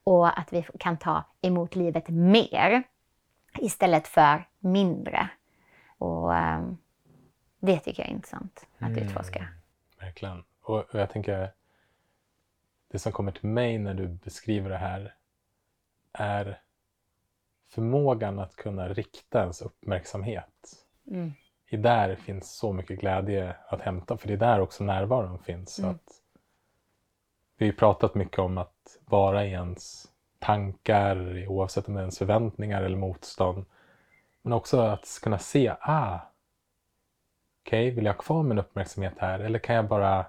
och 0.05 0.39
att 0.39 0.53
vi 0.53 0.67
kan 0.79 0.97
ta 0.97 1.25
emot 1.41 1.77
livet 1.77 2.09
mer 2.09 2.83
istället 3.59 4.09
för 4.09 4.49
mindre. 4.59 5.29
Och 5.99 6.31
um, 6.31 6.79
det 7.61 7.79
tycker 7.79 8.03
jag 8.03 8.09
är 8.11 8.15
intressant 8.15 8.67
att 8.79 8.89
mm, 8.89 9.03
utforska. 9.03 9.49
Verkligen. 10.01 10.45
Och 10.63 10.85
jag 10.93 11.11
tänker, 11.11 11.53
det 12.91 12.99
som 12.99 13.13
kommer 13.13 13.33
till 13.33 13.49
mig 13.49 13.79
när 13.79 13.95
du 13.95 14.09
beskriver 14.09 14.71
det 14.71 14.77
här 14.77 15.15
är 16.13 16.61
förmågan 17.69 18.39
att 18.39 18.57
kunna 18.57 18.89
rikta 18.89 19.41
ens 19.41 19.63
uppmärksamhet. 19.63 20.87
Mm. 21.11 21.33
I 21.67 21.77
där 21.77 22.17
finns 22.17 22.53
så 22.57 22.73
mycket 22.73 23.01
glädje 23.01 23.57
att 23.69 23.81
hämta, 23.81 24.17
för 24.17 24.29
det 24.29 24.35
är 24.35 24.39
där 24.39 24.61
också 24.61 24.85
närvaron 24.85 25.39
finns. 25.39 25.79
Mm. 25.79 25.91
att 25.91 26.21
vi 27.57 27.67
har 27.67 27.73
pratat 27.73 28.15
mycket 28.15 28.39
om 28.39 28.59
att 28.59 28.99
vara 29.05 29.47
i 29.47 29.51
ens 29.51 30.09
tankar, 30.39 31.47
oavsett 31.49 31.89
om 31.89 31.95
det 31.95 32.01
är 32.01 32.03
ens 32.03 32.19
förväntningar 32.19 32.83
eller 32.83 32.97
motstånd. 32.97 33.65
Men 34.43 34.53
också 34.53 34.81
att 34.81 35.21
kunna 35.23 35.39
se, 35.39 35.75
ah, 35.81 36.19
okej, 37.63 37.87
okay, 37.87 37.95
vill 37.95 38.05
jag 38.05 38.13
ha 38.13 38.23
kvar 38.23 38.43
min 38.43 38.59
uppmärksamhet 38.59 39.15
här 39.19 39.41
eller 39.41 39.59
kan 39.59 39.77
jag 39.77 39.89
bara 39.89 40.27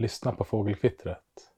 lyssna 0.00 0.32
på 0.32 0.44
fågelkvittret? 0.44 1.52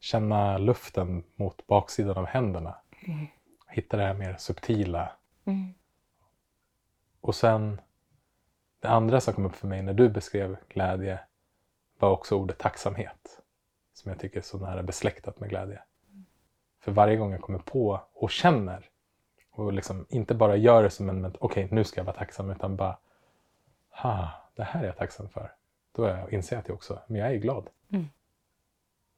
Känna 0.00 0.58
luften 0.58 1.24
mot 1.36 1.66
baksidan 1.66 2.16
av 2.16 2.26
händerna. 2.26 2.76
Mm. 3.06 3.26
Hitta 3.68 3.96
det 3.96 4.02
här 4.02 4.14
mer 4.14 4.36
subtila. 4.38 5.12
Mm. 5.44 5.74
Och 7.20 7.34
sen, 7.34 7.80
det 8.80 8.88
andra 8.88 9.20
som 9.20 9.34
kom 9.34 9.46
upp 9.46 9.56
för 9.56 9.68
mig 9.68 9.82
när 9.82 9.94
du 9.94 10.08
beskrev 10.08 10.56
glädje 10.68 11.20
var 11.98 12.10
också 12.10 12.36
ordet 12.36 12.58
tacksamhet. 12.58 13.40
Som 13.92 14.10
jag 14.10 14.20
tycker 14.20 14.36
är 14.38 14.42
så 14.42 14.58
nära 14.58 14.82
besläktat 14.82 15.40
med 15.40 15.48
glädje. 15.48 15.82
För 16.80 16.92
varje 16.92 17.16
gång 17.16 17.32
jag 17.32 17.40
kommer 17.40 17.58
på 17.58 18.00
och 18.12 18.30
känner 18.30 18.90
och 19.50 19.72
liksom 19.72 20.06
inte 20.08 20.34
bara 20.34 20.56
gör 20.56 20.82
det 20.82 20.90
som 20.90 21.08
en, 21.08 21.24
okej 21.24 21.38
okay, 21.40 21.68
nu 21.70 21.84
ska 21.84 22.00
jag 22.00 22.04
vara 22.04 22.16
tacksam, 22.16 22.50
utan 22.50 22.76
bara, 22.76 22.98
ha, 23.90 24.30
det 24.54 24.62
här 24.62 24.82
är 24.82 24.86
jag 24.86 24.96
tacksam 24.96 25.28
för. 25.28 25.52
Då 25.96 26.08
jag 26.08 26.32
inser 26.32 26.56
jag 26.56 26.60
att 26.60 26.68
jag 26.68 26.74
också, 26.74 26.98
men 27.06 27.20
jag 27.20 27.30
är 27.30 27.36
glad. 27.36 27.68
Mm. 27.90 28.08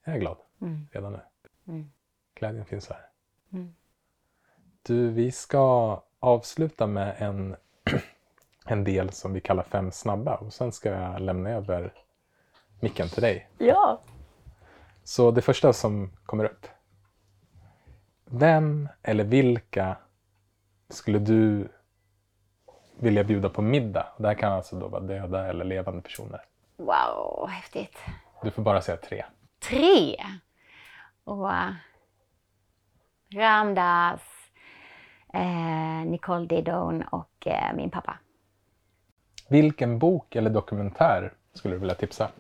Jag 0.05 0.15
är 0.15 0.21
glad 0.21 0.37
mm. 0.61 0.89
redan 0.93 1.13
nu. 1.13 1.21
Mm. 1.69 1.91
Glädjen 2.35 2.65
finns 2.65 2.89
här. 2.89 3.01
Mm. 3.53 3.75
Du, 4.83 5.11
vi 5.11 5.31
ska 5.31 6.03
avsluta 6.21 6.87
med 6.87 7.15
en, 7.19 7.57
en 8.67 8.85
del 8.85 9.13
som 9.13 9.33
vi 9.33 9.41
kallar 9.41 9.63
fem 9.63 9.93
snabba 9.93 10.37
och 10.37 10.53
sen 10.53 10.73
ska 10.73 10.91
jag 10.91 11.21
lämna 11.21 11.51
över 11.51 11.93
micken 12.81 13.09
till 13.09 13.23
dig. 13.23 13.49
Ja. 13.59 14.01
Så 15.05 15.31
det 15.31 15.43
första 15.43 15.73
som 15.73 16.11
kommer 16.27 16.45
upp. 16.45 16.67
Vem 18.25 18.89
eller 19.03 19.25
vilka 19.25 19.97
skulle 20.89 21.19
du 21.19 21.69
vilja 22.99 23.25
bjuda 23.25 23.49
på 23.49 23.63
middag? 23.63 24.07
Det 24.19 24.29
här 24.29 24.35
kan 24.35 24.53
alltså 24.53 24.77
då 24.77 24.89
vara 24.89 25.03
döda 25.03 25.47
eller 25.47 25.65
levande 25.65 26.03
personer. 26.03 26.45
Wow, 26.77 27.49
häftigt. 27.49 27.99
Du 28.43 28.51
får 28.51 28.63
bara 28.63 28.83
säga 28.83 28.97
tre. 28.97 29.25
Tre? 29.59 30.17
Och, 31.25 31.51
Ramdas, 33.35 34.23
eh, 35.33 36.07
Nicole 36.07 36.47
Didone 36.47 37.07
och 37.11 37.47
eh, 37.47 37.75
min 37.75 37.91
pappa. 37.91 38.19
Vilken 39.49 39.99
bok 39.99 40.37
eller 40.37 40.51
dokumentär 40.51 41.33
skulle 41.53 41.75
du 41.75 41.79
vilja 41.79 41.95
tipsa? 41.95 42.31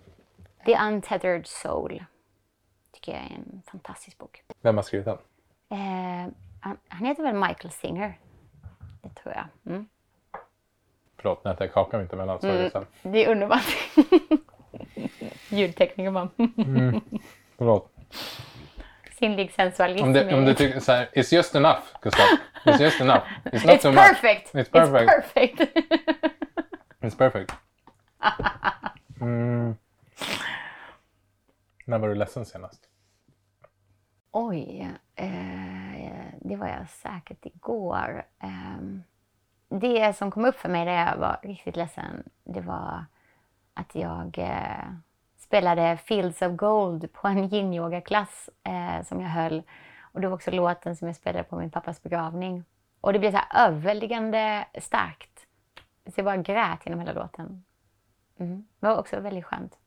The 0.65 0.79
Untethered 0.79 1.47
Soul. 1.47 2.05
tycker 2.93 3.13
jag 3.13 3.21
är 3.23 3.35
en 3.35 3.63
fantastisk 3.67 4.19
bok. 4.19 4.43
Vem 4.61 4.77
har 4.77 4.83
skrivit 4.83 5.07
den? 5.07 5.19
Eh, 5.69 6.33
han, 6.61 6.77
han, 6.89 7.07
heter 7.07 7.23
väl 7.23 7.35
Michael 7.35 7.71
Singer. 7.71 8.19
Det 9.03 9.09
tror 9.09 9.35
jag. 9.35 9.75
Mm. 9.75 9.89
Förlåt, 11.27 11.45
nu 11.45 11.51
äter 11.51 11.67
jag 11.67 11.75
kakan 11.75 12.01
mitt 12.01 12.13
emellan. 12.13 12.39
Mm, 12.43 12.71
det 13.03 13.25
är 13.25 13.31
underbart. 13.31 13.77
Ljudtekniker 15.49 16.11
bara. 16.11 16.29
mm. 16.57 17.01
Förlåt. 17.59 17.93
Sinnlig 19.19 19.53
sensualism. 19.53 20.05
Om, 20.05 20.13
det, 20.13 20.35
om 20.35 20.45
du 20.45 20.55
tycker 20.55 20.81
så 20.81 20.93
här, 20.93 21.09
it's 21.13 21.35
just 21.35 21.55
enough, 21.55 21.81
Gustav. 22.03 22.27
It's 22.65 22.83
just 22.83 23.01
enough. 23.01 23.23
It's 23.45 23.67
not 23.67 23.77
it's 23.77 23.83
too 23.83 23.93
perfect. 23.93 24.55
much. 24.55 24.67
It's 24.67 24.71
perfect. 24.71 25.11
It's 25.11 25.33
perfect. 25.33 25.77
it's 27.01 27.17
perfect. 27.19 27.53
Mm. 29.21 29.77
När 31.85 31.99
var 31.99 32.09
du 32.09 32.15
ledsen 32.15 32.47
senast? 32.47 32.81
Oj, 34.31 34.89
eh, 35.15 35.27
det 36.41 36.57
var 36.57 36.69
jag 36.69 36.89
säkert 36.89 37.47
igår. 37.47 38.25
Eh, 38.43 39.01
det 39.69 40.17
som 40.17 40.31
kom 40.31 40.45
upp 40.45 40.57
för 40.57 40.69
mig 40.69 40.85
när 40.85 41.07
jag 41.07 41.17
var 41.17 41.41
riktigt 41.43 41.77
ledsen, 41.77 42.29
det 42.45 42.61
var 42.61 43.05
att 43.75 43.95
jag 43.95 44.39
eh, 44.39 44.91
spelade 45.37 45.97
Fields 45.97 46.43
of 46.43 46.57
Gold 46.57 47.13
på 47.13 47.29
en 47.29 47.53
yin-yoga-klass 47.53 48.51
eh, 48.65 49.03
som 49.05 49.21
jag 49.21 49.29
höll. 49.29 49.63
Och 50.01 50.21
det 50.21 50.29
var 50.29 50.35
också 50.35 50.51
låten 50.51 50.97
som 50.97 51.09
jag 51.09 51.17
spelade 51.17 51.45
på 51.45 51.57
min 51.57 51.71
pappas 51.71 52.03
begravning. 52.03 52.65
Och 53.01 53.13
det 53.13 53.19
blev 53.19 53.31
så 53.31 53.37
här 53.37 53.69
överväldigande 53.69 54.67
starkt. 54.81 55.47
Så 56.07 56.13
jag 56.17 56.25
bara 56.25 56.37
grät 56.37 56.87
genom 56.87 57.01
hela 57.01 57.13
låten. 57.13 57.65
Mm. 58.39 58.67
Det 58.81 58.87
var 58.87 58.97
också 58.97 59.21
väldigt 59.21 59.45
skönt. 59.45 59.79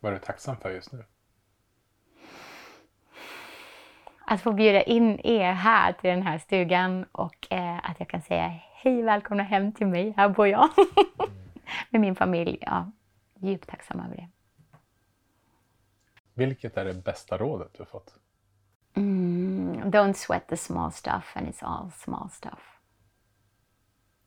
Vad 0.00 0.12
är 0.12 0.18
du 0.18 0.24
tacksam 0.24 0.56
för 0.56 0.70
just 0.70 0.92
nu? 0.92 1.04
Att 4.26 4.40
få 4.40 4.52
bjuda 4.52 4.82
in 4.82 5.20
er 5.24 5.52
här 5.52 5.92
till 5.92 6.10
den 6.10 6.22
här 6.22 6.38
stugan 6.38 7.04
och 7.12 7.46
eh, 7.50 7.90
att 7.90 7.96
jag 7.98 8.08
kan 8.08 8.22
säga 8.22 8.54
hej 8.72 9.02
välkomna 9.02 9.42
hem 9.42 9.72
till 9.72 9.86
mig, 9.86 10.14
här 10.16 10.28
bor 10.28 10.46
jag. 10.46 10.68
Med 11.90 12.00
min 12.00 12.16
familj. 12.16 12.58
Ja, 12.60 12.90
djupt 13.40 13.68
tacksam 13.68 14.00
över 14.00 14.16
det. 14.16 14.28
Vilket 16.34 16.76
är 16.76 16.84
det 16.84 16.94
bästa 16.94 17.38
rådet 17.38 17.70
du 17.78 17.84
fått? 17.84 18.14
Mm, 18.96 19.82
don't 19.82 20.12
sweat 20.12 20.48
the 20.48 20.56
small 20.56 20.92
stuff 20.92 21.32
and 21.36 21.48
it's 21.48 21.64
all 21.64 21.90
small 21.92 22.30
stuff. 22.30 22.78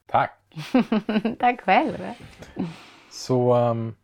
Tack! 0.05 0.55
Tack 1.39 1.61
själv! 1.61 1.97
Så 3.09 3.55
um, 3.55 3.95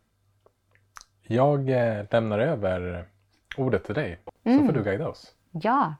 jag 1.22 1.68
eh, 1.68 2.06
lämnar 2.10 2.38
över 2.38 3.08
ordet 3.56 3.84
till 3.84 3.94
dig, 3.94 4.18
så 4.42 4.48
mm. 4.48 4.66
får 4.66 4.72
du 4.72 4.84
guida 4.84 5.08
oss. 5.08 5.34
Ja, 5.62 5.94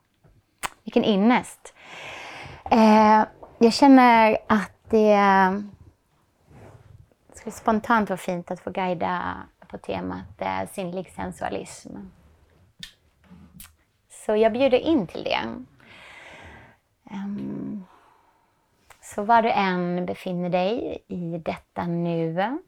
vilken 0.85 1.05
innest. 1.05 1.75
Eh, 2.71 3.25
jag 3.59 3.73
känner 3.73 4.39
att 4.47 4.71
det 4.91 5.19
skulle 7.35 7.53
spontant 7.53 8.11
vara 8.11 8.17
fint 8.17 8.51
att 8.51 8.61
få 8.61 8.71
guida 8.71 9.37
på 9.69 9.79
temat 9.79 10.41
eh, 10.41 10.69
sinnlig 10.73 11.13
sensualism. 11.17 11.97
Så 14.11 14.37
jag 14.37 14.53
bjuder 14.53 14.79
in 14.79 15.07
till 15.07 15.25
det. 15.25 15.41
Um, 17.11 17.85
Så 19.01 19.23
var 19.23 19.43
du 19.43 19.51
än 19.51 20.07
befinner 20.07 20.49
dig 20.51 21.05
i 21.09 21.39
detta 21.39 21.87
nu 21.87 22.59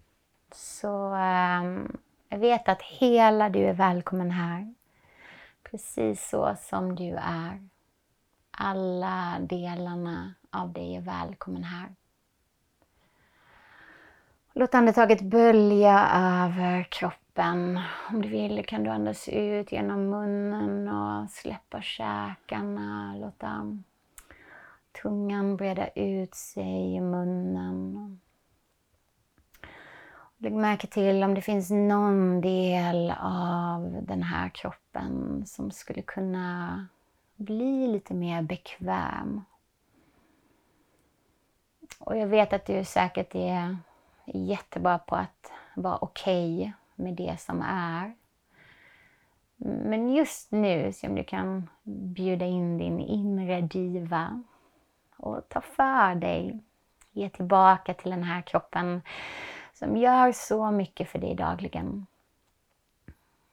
så 0.52 1.14
um, 1.14 1.96
jag 2.28 2.38
vet 2.38 2.68
att 2.68 2.82
hela 2.82 3.48
du 3.48 3.58
är 3.58 3.72
välkommen 3.72 4.30
här. 4.30 4.74
Precis 5.76 6.28
så 6.28 6.56
som 6.60 6.94
du 6.94 7.16
är. 7.22 7.68
Alla 8.50 9.36
delarna 9.40 10.34
av 10.50 10.72
dig 10.72 10.96
är 10.96 11.00
välkommen 11.00 11.64
här. 11.64 11.94
Låt 14.52 14.74
andetaget 14.74 15.20
bölja 15.20 16.08
över 16.14 16.82
kroppen. 16.82 17.80
Om 18.10 18.22
du 18.22 18.28
vill 18.28 18.64
kan 18.66 18.84
du 18.84 18.90
andas 18.90 19.28
ut 19.28 19.72
genom 19.72 20.10
munnen 20.10 20.88
och 20.88 21.30
släppa 21.30 21.82
käkarna. 21.82 23.16
Låta 23.16 23.78
tungan 25.02 25.56
breda 25.56 25.88
ut 25.88 26.34
sig 26.34 26.94
i 26.94 27.00
munnen. 27.00 28.20
Lägg 30.38 30.52
märke 30.52 30.86
till 30.86 31.22
om 31.22 31.34
det 31.34 31.40
finns 31.40 31.70
någon 31.70 32.40
del 32.40 33.14
av 33.20 33.98
den 34.02 34.22
här 34.22 34.48
kroppen 34.48 35.42
som 35.46 35.70
skulle 35.70 36.02
kunna 36.02 36.86
bli 37.36 37.86
lite 37.86 38.14
mer 38.14 38.42
bekväm. 38.42 39.44
Och 41.98 42.16
jag 42.16 42.26
vet 42.26 42.52
att 42.52 42.66
du 42.66 42.84
säkert 42.84 43.34
är 43.34 43.76
jättebra 44.24 44.98
på 44.98 45.16
att 45.16 45.52
vara 45.74 45.98
okej 46.00 46.60
okay 46.60 46.72
med 46.94 47.14
det 47.14 47.40
som 47.40 47.62
är. 47.68 48.14
Men 49.56 50.14
just 50.14 50.52
nu, 50.52 50.92
se 50.92 51.08
om 51.08 51.14
du 51.14 51.24
kan 51.24 51.70
bjuda 51.82 52.46
in 52.46 52.78
din 52.78 53.00
inre 53.00 53.60
diva 53.60 54.42
och 55.16 55.48
ta 55.48 55.60
för 55.60 56.14
dig. 56.14 56.60
Ge 57.12 57.28
tillbaka 57.28 57.94
till 57.94 58.10
den 58.10 58.22
här 58.22 58.42
kroppen 58.42 59.02
som 59.78 59.96
gör 59.96 60.32
så 60.32 60.70
mycket 60.70 61.08
för 61.08 61.18
dig 61.18 61.34
dagligen. 61.34 62.06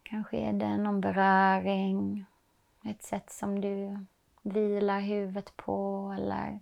Kanske 0.04 0.38
är 0.38 0.54
det 0.54 0.78
någon 0.78 1.02
beröring, 1.02 2.26
ett 2.86 3.04
sätt 3.04 3.30
som 3.30 3.62
du 3.62 4.06
vilar 4.42 5.00
huvudet 5.00 5.58
på 5.58 6.14
eller 6.18 6.60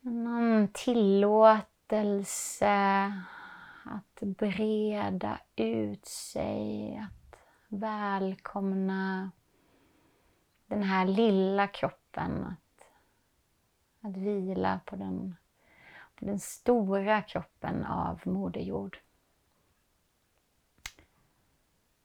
någon 0.00 0.68
tillåtelse 0.72 2.76
att 3.84 4.20
breda 4.20 5.38
ut 5.56 6.06
sig, 6.06 6.96
att 6.98 7.38
välkomna 7.68 9.30
den 10.66 10.82
här 10.82 11.06
lilla 11.06 11.66
kroppen, 11.66 12.44
att, 12.44 12.84
att 14.00 14.16
vila 14.16 14.80
på 14.84 14.96
den 14.96 15.36
den 16.20 16.40
stora 16.40 17.22
kroppen 17.22 17.84
av 17.84 18.20
Moder 18.24 18.60
Jord. 18.60 18.98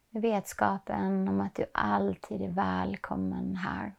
Vetskapen 0.10 1.28
om 1.28 1.42
att 1.42 1.56
du 1.56 1.66
alltid 1.74 2.42
är 2.42 2.50
välkommen 2.50 3.56
här. 3.56 3.96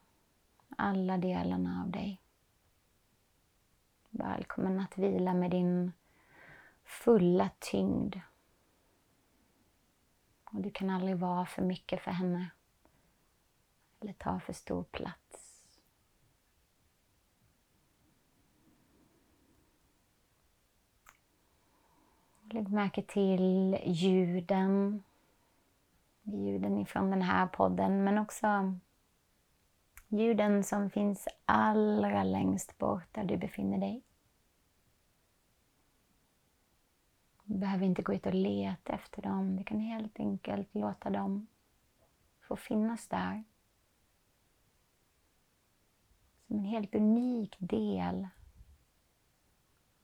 Alla 0.77 1.19
delarna 1.19 1.83
av 1.83 1.91
dig. 1.91 2.21
Välkommen 4.11 4.81
att 4.81 4.99
vila 4.99 5.35
med 5.35 5.51
din 5.51 5.93
fulla 6.85 7.51
tyngd. 7.59 8.17
Och 10.45 10.61
du 10.61 10.71
kan 10.71 10.91
aldrig 10.91 11.17
vara 11.17 11.47
för 11.47 11.63
mycket 11.63 12.01
för 12.01 12.11
henne. 12.11 12.51
Eller 14.01 14.13
ta 14.13 14.41
för 14.41 14.53
stor 14.53 14.85
plats. 14.85 15.24
Lägg 22.55 22.69
märke 22.69 23.03
till 23.03 23.79
ljuden. 23.85 25.03
Ljuden 26.23 26.79
ifrån 26.79 27.11
den 27.11 27.23
här 27.23 27.47
podden, 27.47 28.05
men 28.05 28.19
också 28.19 28.79
ljuden 30.09 30.65
som 30.65 30.91
finns 30.91 31.29
allra 31.45 32.23
längst 32.23 32.79
bort 32.79 33.15
där 33.15 33.25
du 33.25 33.37
befinner 33.37 33.79
dig. 33.79 34.03
Du 37.45 37.59
behöver 37.59 37.87
inte 37.87 38.03
gå 38.03 38.15
ut 38.15 38.27
och 38.27 38.35
leta 38.35 38.93
efter 38.93 39.23
dem. 39.23 39.57
Du 39.57 39.65
kan 39.65 39.81
helt 39.81 40.21
enkelt 40.21 40.75
låta 40.75 41.11
dem 41.11 41.47
få 42.41 42.57
finnas 42.57 43.09
där. 43.09 43.45
Som 46.47 46.59
en 46.59 46.65
helt 46.65 46.95
unik 46.95 47.57
del 47.59 48.29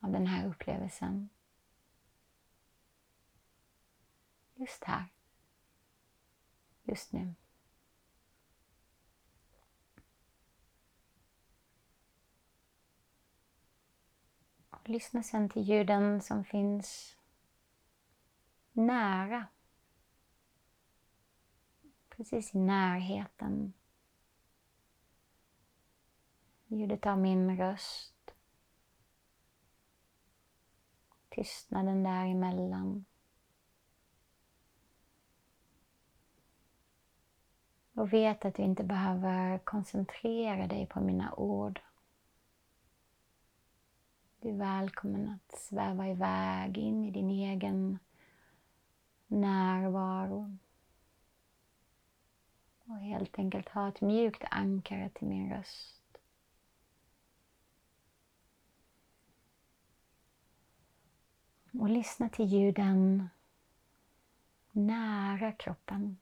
av 0.01 0.13
den 0.13 0.27
här 0.27 0.47
upplevelsen. 0.47 1.29
Just 4.61 4.85
här, 4.85 5.09
just 6.83 7.13
nu. 7.13 7.35
Och 14.71 14.89
lyssna 14.89 15.23
sen 15.23 15.49
till 15.49 15.63
ljuden 15.63 16.23
som 16.23 16.45
finns 16.45 17.17
nära. 18.73 19.47
Precis 22.09 22.55
i 22.55 22.59
närheten. 22.59 23.73
Ljudet 26.67 27.07
av 27.07 27.19
min 27.19 27.57
röst. 27.57 28.35
Tystnaden 31.29 32.03
däremellan. 32.03 33.05
Och 38.01 38.13
vet 38.13 38.45
att 38.45 38.55
du 38.55 38.63
inte 38.63 38.85
behöver 38.85 39.59
koncentrera 39.59 40.67
dig 40.67 40.87
på 40.87 41.01
mina 41.01 41.35
ord. 41.35 41.81
Du 44.41 44.49
är 44.49 44.57
välkommen 44.57 45.29
att 45.29 45.59
sväva 45.59 46.09
iväg 46.09 46.79
in 46.79 47.05
i 47.05 47.11
din 47.11 47.31
egen 47.31 47.99
närvaro. 49.27 50.57
Och 52.85 52.97
helt 52.99 53.39
enkelt 53.39 53.69
ha 53.69 53.89
ett 53.89 54.01
mjukt 54.01 54.45
ankare 54.51 55.09
till 55.09 55.29
min 55.29 55.51
röst. 55.51 56.19
Och 61.73 61.91
lyssna 61.91 62.29
till 62.29 62.47
ljuden 62.47 63.29
nära 64.73 65.53
kroppen 65.53 66.17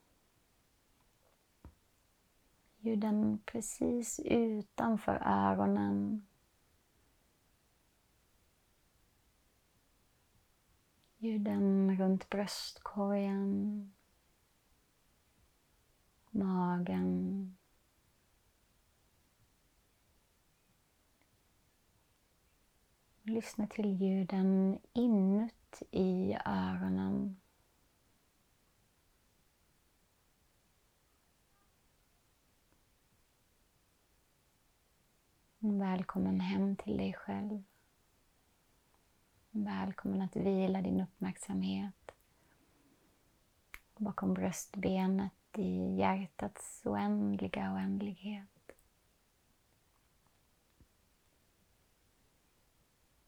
ljuden 2.81 3.43
precis 3.47 4.21
utanför 4.25 5.23
öronen. 5.27 6.27
Ljuden 11.19 11.97
runt 11.99 12.31
bröstkorgen, 12.31 13.93
magen. 16.31 17.57
Lyssna 23.23 23.67
till 23.67 24.03
ljuden 24.03 24.79
inuti 24.93 26.39
öronen. 26.47 27.41
Välkommen 35.61 36.41
hem 36.41 36.77
till 36.77 36.97
dig 36.97 37.13
själv. 37.13 37.63
Välkommen 39.51 40.23
att 40.23 40.37
vila 40.37 40.83
din 40.83 41.01
uppmärksamhet 41.01 42.11
bakom 43.97 44.35
bröstbenet 44.35 45.33
i 45.55 45.97
hjärtats 45.97 46.83
oändliga 46.85 47.73
oändlighet. 47.73 48.73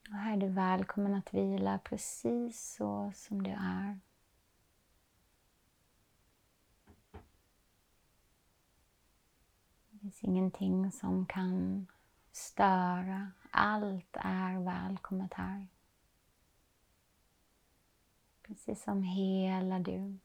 Och 0.08 0.16
här 0.16 0.32
är 0.32 0.40
du 0.40 0.48
välkommen 0.48 1.14
att 1.14 1.34
vila 1.34 1.78
precis 1.78 2.74
så 2.74 3.12
som 3.14 3.42
du 3.42 3.50
är. 3.50 4.00
Det 9.90 9.98
finns 9.98 10.24
ingenting 10.24 10.92
som 10.92 11.26
kan 11.26 11.86
störa. 12.40 13.32
Allt 13.50 14.16
är 14.16 14.64
välkommet 14.64 15.34
här. 15.34 15.66
Precis 18.42 18.82
som 18.82 19.02
hela 19.02 19.78
du 19.78 20.18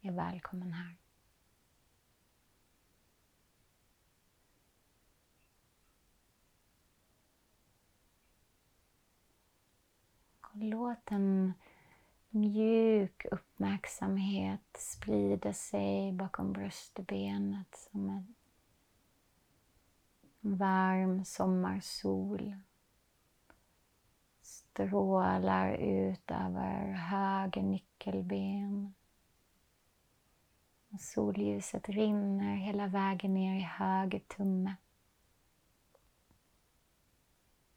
är 0.00 0.12
välkommen 0.12 0.72
här. 0.72 0.96
Låt 10.52 11.10
en 11.10 11.52
mjuk 12.30 13.26
uppmärksamhet 13.30 14.76
sprida 14.78 15.52
sig 15.52 16.12
bakom 16.12 16.52
bröstbenet 16.52 17.88
som 17.92 18.08
ett 18.10 18.43
varm 20.44 21.24
sommarsol 21.24 22.54
strålar 24.42 25.72
ut 25.74 26.30
över 26.30 26.92
höger 26.92 27.62
nyckelben. 27.62 28.94
Och 30.90 31.00
solljuset 31.00 31.88
rinner 31.88 32.56
hela 32.56 32.86
vägen 32.86 33.34
ner 33.34 33.56
i 33.56 33.62
höger 33.62 34.18
tumme. 34.18 34.76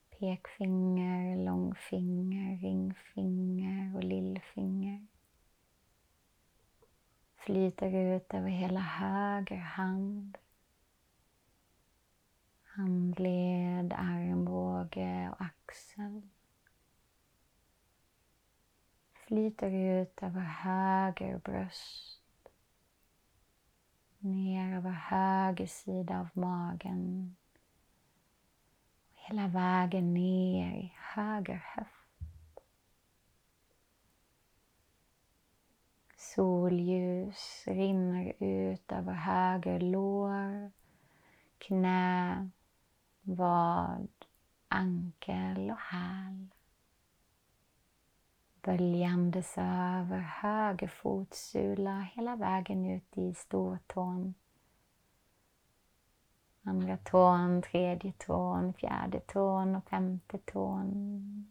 Pekfinger, 0.10 1.46
långfinger, 1.46 2.58
ringfinger 2.58 3.96
och 3.96 4.04
lillfinger. 4.04 5.08
Flyter 7.36 7.96
ut 7.96 8.34
över 8.34 8.50
hela 8.50 8.80
höger 8.80 9.58
hand. 9.58 10.38
Handled, 13.18 13.94
armbåge 13.94 15.30
och 15.32 15.42
axel. 15.42 16.22
Flyter 19.14 19.72
ut 19.72 20.24
över 20.24 20.42
höger 20.42 21.38
bröst. 21.38 22.22
Ner 24.20 24.78
över 24.78 24.92
höger 24.92 25.68
sida 25.68 26.20
av 26.20 26.30
magen 26.34 27.36
hela 29.14 29.48
vägen 29.48 30.14
ner 30.14 30.76
i 30.76 30.94
höger 30.96 31.64
höft. 31.76 32.62
Solljus 36.18 37.64
rinner 37.68 38.34
ut 38.40 38.92
över 38.92 39.14
höger 39.14 39.80
lår, 39.80 40.72
knä, 41.58 42.50
vad, 43.28 44.08
ankel 44.68 45.72
och 45.72 45.80
häl. 45.80 46.48
Böljandes 48.62 49.58
över 49.58 50.20
höger 50.20 50.88
fotsula 50.88 52.00
hela 52.00 52.36
vägen 52.36 52.86
ut 52.86 53.18
i 53.18 53.34
stortån 53.34 54.34
Andra 56.68 56.98
tån, 56.98 57.62
tredje 57.62 58.12
tån, 58.12 58.74
fjärde 58.74 59.20
tån 59.20 59.76
och 59.76 59.90
femte 59.90 60.38
tån. 60.38 61.48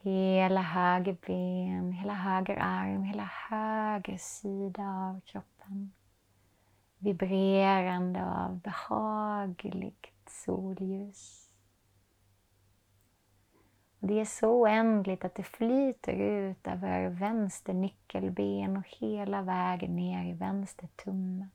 Hela 0.00 0.62
höger 0.62 1.16
ben, 1.26 1.92
hela 1.92 2.14
höger 2.14 2.56
arm, 2.56 3.02
hela 3.02 3.30
höger 3.50 4.16
sida 4.16 4.82
av 4.82 5.20
kroppen. 5.20 5.92
Vibrerande 6.98 8.24
av 8.24 8.58
behagligt 8.58 10.06
solljus. 10.30 11.48
Och 14.00 14.08
det 14.08 14.20
är 14.20 14.24
så 14.24 14.62
oändligt 14.62 15.24
att 15.24 15.34
det 15.34 15.42
flyter 15.42 16.12
ut 16.12 16.66
över 16.66 17.08
vänster 17.08 17.72
nyckelben 17.72 18.76
och 18.76 18.88
hela 18.88 19.42
vägen 19.42 19.96
ner 19.96 20.30
i 20.30 20.32
vänster 20.32 20.86
tumme. 20.86 21.48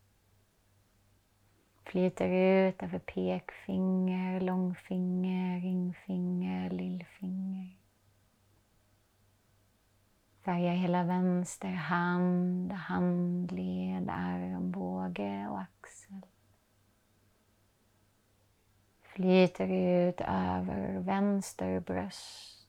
Flyter 1.83 2.29
ut 2.29 2.83
över 2.83 2.99
pekfinger, 2.99 4.41
långfinger, 4.41 5.59
ringfinger, 5.59 6.69
lillfinger. 6.69 7.77
Färgar 10.41 10.73
hela 10.73 11.03
vänster 11.03 11.71
hand, 11.71 12.71
handled, 12.71 14.09
armbåge 14.09 15.47
och 15.49 15.61
axel. 15.61 16.21
Flyter 19.13 19.67
ut 19.67 20.21
över 20.21 20.99
vänster 20.99 21.79
bröst, 21.79 22.67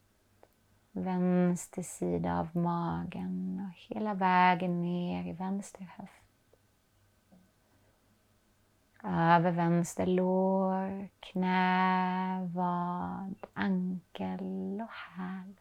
vänster 0.93 1.83
sida 1.83 2.39
av 2.39 2.57
magen 2.57 3.63
och 3.67 3.95
hela 3.95 4.15
vägen 4.15 4.83
ner 4.83 5.29
i 5.29 5.33
vänster 5.33 5.91
höft. 5.97 6.57
Över 9.05 9.51
vänster 9.51 10.07
lår, 10.07 11.09
knä, 11.21 12.51
vad, 12.55 13.35
ankel 13.53 14.81
och 14.83 14.93
häl. 14.93 15.55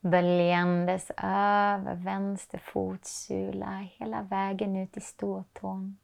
Böljandes 0.00 1.10
över 1.16 1.94
vänster 1.94 2.58
fotsula 2.58 3.78
hela 3.78 4.22
vägen 4.22 4.76
ut 4.76 4.96
i 4.96 5.00
ståtån. 5.00 5.98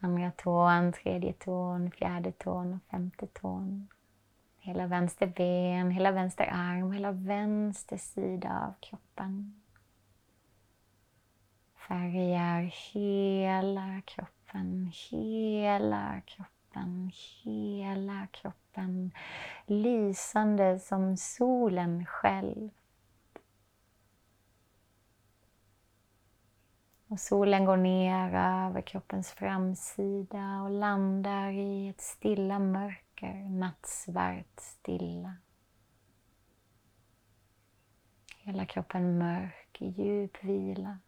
Andra 0.00 0.30
tån, 0.30 0.92
tredje 0.92 1.32
tån, 1.32 1.90
fjärde 1.90 2.32
tån 2.32 2.74
och 2.74 2.90
femte 2.90 3.26
tån. 3.26 3.88
Hela 4.58 4.86
vänster 4.86 5.26
ben, 5.26 5.90
hela 5.90 6.10
vänster 6.10 6.50
arm, 6.52 6.92
hela 6.92 7.12
vänster 7.12 7.96
sida 7.96 8.66
av 8.68 8.74
kroppen 8.80 9.54
färgar 11.88 12.62
hela 12.92 14.00
kroppen, 14.04 14.92
hela 15.10 16.20
kroppen, 16.20 17.10
hela 17.42 18.26
kroppen. 18.26 19.10
Lysande 19.66 20.78
som 20.78 21.16
solen 21.16 22.06
själv. 22.06 22.70
Och 27.18 27.22
solen 27.22 27.64
går 27.64 27.76
ner 27.76 28.34
över 28.34 28.80
kroppens 28.80 29.32
framsida 29.32 30.62
och 30.62 30.70
landar 30.70 31.50
i 31.50 31.88
ett 31.88 32.00
stilla 32.00 32.58
mörker, 32.58 33.34
nattsvart 33.34 34.60
stilla. 34.60 35.36
Hela 38.38 38.66
kroppen 38.66 39.18
mörk 39.18 39.76
i 39.80 39.88
djup 39.88 40.44
vila. 40.44 40.98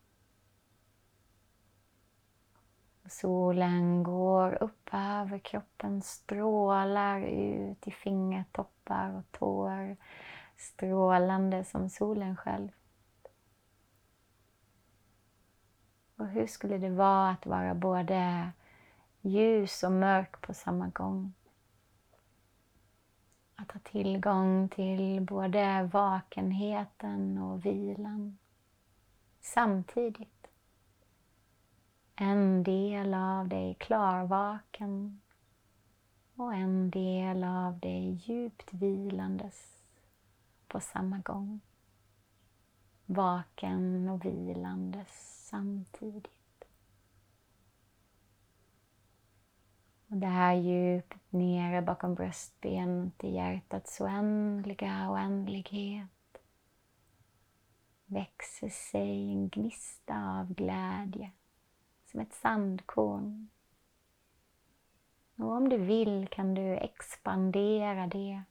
Solen 3.08 4.02
går 4.02 4.62
upp 4.62 4.88
över 4.92 5.38
kroppen, 5.38 6.02
strålar 6.02 7.20
ut 7.20 7.86
i 7.86 7.90
fingertoppar 7.90 9.14
och 9.16 9.32
tår, 9.32 9.96
strålande 10.56 11.64
som 11.64 11.90
solen 11.90 12.36
själv. 12.36 12.79
Och 16.20 16.28
hur 16.28 16.46
skulle 16.46 16.78
det 16.78 16.90
vara 16.90 17.30
att 17.30 17.46
vara 17.46 17.74
både 17.74 18.50
ljus 19.20 19.82
och 19.82 19.92
mörk 19.92 20.40
på 20.40 20.54
samma 20.54 20.88
gång? 20.88 21.32
Att 23.56 23.72
ha 23.72 23.80
tillgång 23.80 24.68
till 24.68 25.20
både 25.20 25.90
vakenheten 25.92 27.38
och 27.38 27.66
vilan 27.66 28.38
samtidigt. 29.40 30.46
En 32.16 32.62
del 32.62 33.14
av 33.14 33.48
dig 33.48 33.74
klarvaken 33.74 35.20
och 36.34 36.54
en 36.54 36.90
del 36.90 37.44
av 37.44 37.78
dig 37.78 38.10
djupt 38.10 38.72
vilandes 38.72 39.82
på 40.68 40.80
samma 40.80 41.18
gång. 41.18 41.60
Vaken 43.06 44.08
och 44.08 44.24
vilandes 44.24 45.39
samtidigt. 45.50 46.64
Och 50.08 50.16
det 50.16 50.26
här 50.26 50.54
djupt 50.54 51.18
nere 51.30 51.82
bakom 51.82 52.14
bröstbenet 52.14 53.24
i 53.24 53.34
hjärtats 53.34 54.00
oändliga 54.00 55.10
oändlighet 55.10 56.08
växer 58.06 58.68
sig 58.68 59.32
en 59.32 59.48
gnista 59.48 60.40
av 60.40 60.54
glädje 60.54 61.30
som 62.06 62.20
ett 62.20 62.34
sandkorn. 62.34 63.48
Och 65.36 65.52
om 65.52 65.68
du 65.68 65.78
vill 65.78 66.28
kan 66.30 66.54
du 66.54 66.76
expandera 66.76 68.06
det 68.06 68.42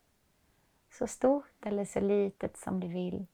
så 0.90 1.08
stort 1.08 1.66
eller 1.66 1.86
så 1.86 2.00
litet 2.00 2.58
som 2.58 2.80
du 2.80 2.88
vill. 2.88 3.26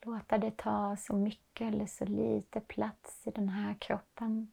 Låta 0.00 0.38
det 0.38 0.56
ta 0.56 0.96
så 0.96 1.16
mycket 1.16 1.66
eller 1.74 1.86
så 1.86 2.04
lite 2.04 2.60
plats 2.60 3.26
i 3.26 3.30
den 3.30 3.48
här 3.48 3.74
kroppen 3.74 4.52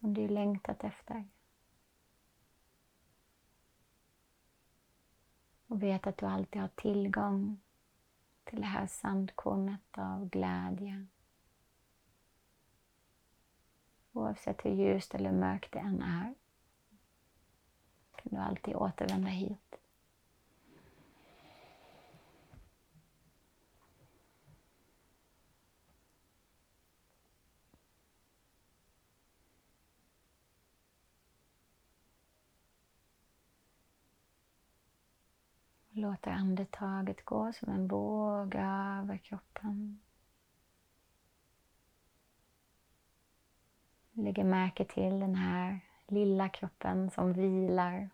som 0.00 0.14
du 0.14 0.28
längtat 0.28 0.84
efter. 0.84 1.24
Och 5.66 5.82
vet 5.82 6.06
att 6.06 6.18
du 6.18 6.26
alltid 6.26 6.60
har 6.60 6.68
tillgång 6.68 7.60
till 8.44 8.60
det 8.60 8.66
här 8.66 8.86
sandkornet 8.86 9.98
av 9.98 10.28
glädje. 10.28 11.06
Oavsett 14.12 14.64
hur 14.64 14.70
ljust 14.70 15.14
eller 15.14 15.32
mörkt 15.32 15.72
det 15.72 15.78
än 15.78 16.02
är. 16.02 16.34
kan 18.16 18.32
du 18.32 18.36
alltid 18.36 18.74
återvända 18.74 19.28
hit. 19.28 19.83
Låter 35.96 36.30
andetaget 36.30 37.24
gå 37.24 37.52
som 37.52 37.72
en 37.72 37.88
våg 37.88 38.54
över 38.54 39.16
kroppen. 39.16 40.00
Lägger 44.12 44.44
märke 44.44 44.84
till 44.84 45.20
den 45.20 45.34
här 45.34 45.80
lilla 46.06 46.48
kroppen 46.48 47.10
som 47.10 47.32
vilar 47.32 48.10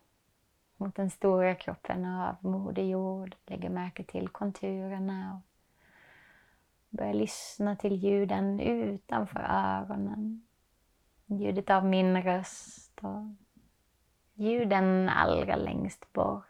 mot 0.76 0.94
den 0.94 1.10
stora 1.10 1.54
kroppen 1.54 2.04
av 2.04 2.36
Moder 2.40 2.82
Jord. 2.82 3.36
Lägger 3.46 3.70
märke 3.70 4.04
till 4.04 4.28
konturerna 4.28 5.34
och 5.34 5.42
börjar 6.88 7.14
lyssna 7.14 7.76
till 7.76 7.96
ljuden 7.96 8.60
utanför 8.60 9.40
öronen. 9.48 10.46
Ljudet 11.26 11.70
av 11.70 11.84
min 11.84 12.22
röst 12.22 12.98
och 13.02 13.22
ljuden 14.34 15.08
allra 15.08 15.56
längst 15.56 16.12
bort. 16.12 16.49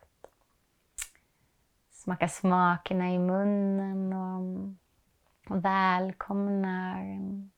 Smaka 2.10 2.28
smakerna 2.28 3.10
i 3.10 3.18
munnen 3.18 4.12
och 4.12 5.64
välkomnar 5.64 7.00
en 7.00 7.50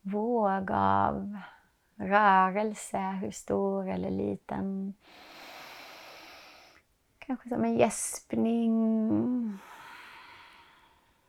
våg 0.00 0.70
av 0.70 1.38
rörelse, 1.96 2.98
hur 2.98 3.30
stor 3.30 3.88
eller 3.88 4.10
liten. 4.10 4.94
Kanske 7.18 7.48
som 7.48 7.64
en 7.64 7.76
gäspning. 7.76 8.72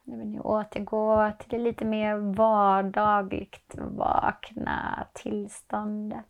Nu 0.03 0.17
vill 0.17 0.39
återgå 0.39 1.31
till 1.39 1.49
det 1.49 1.57
lite 1.57 1.85
mer 1.85 2.15
vardagligt 2.15 3.75
vakna 3.77 5.07
tillståndet. 5.13 6.25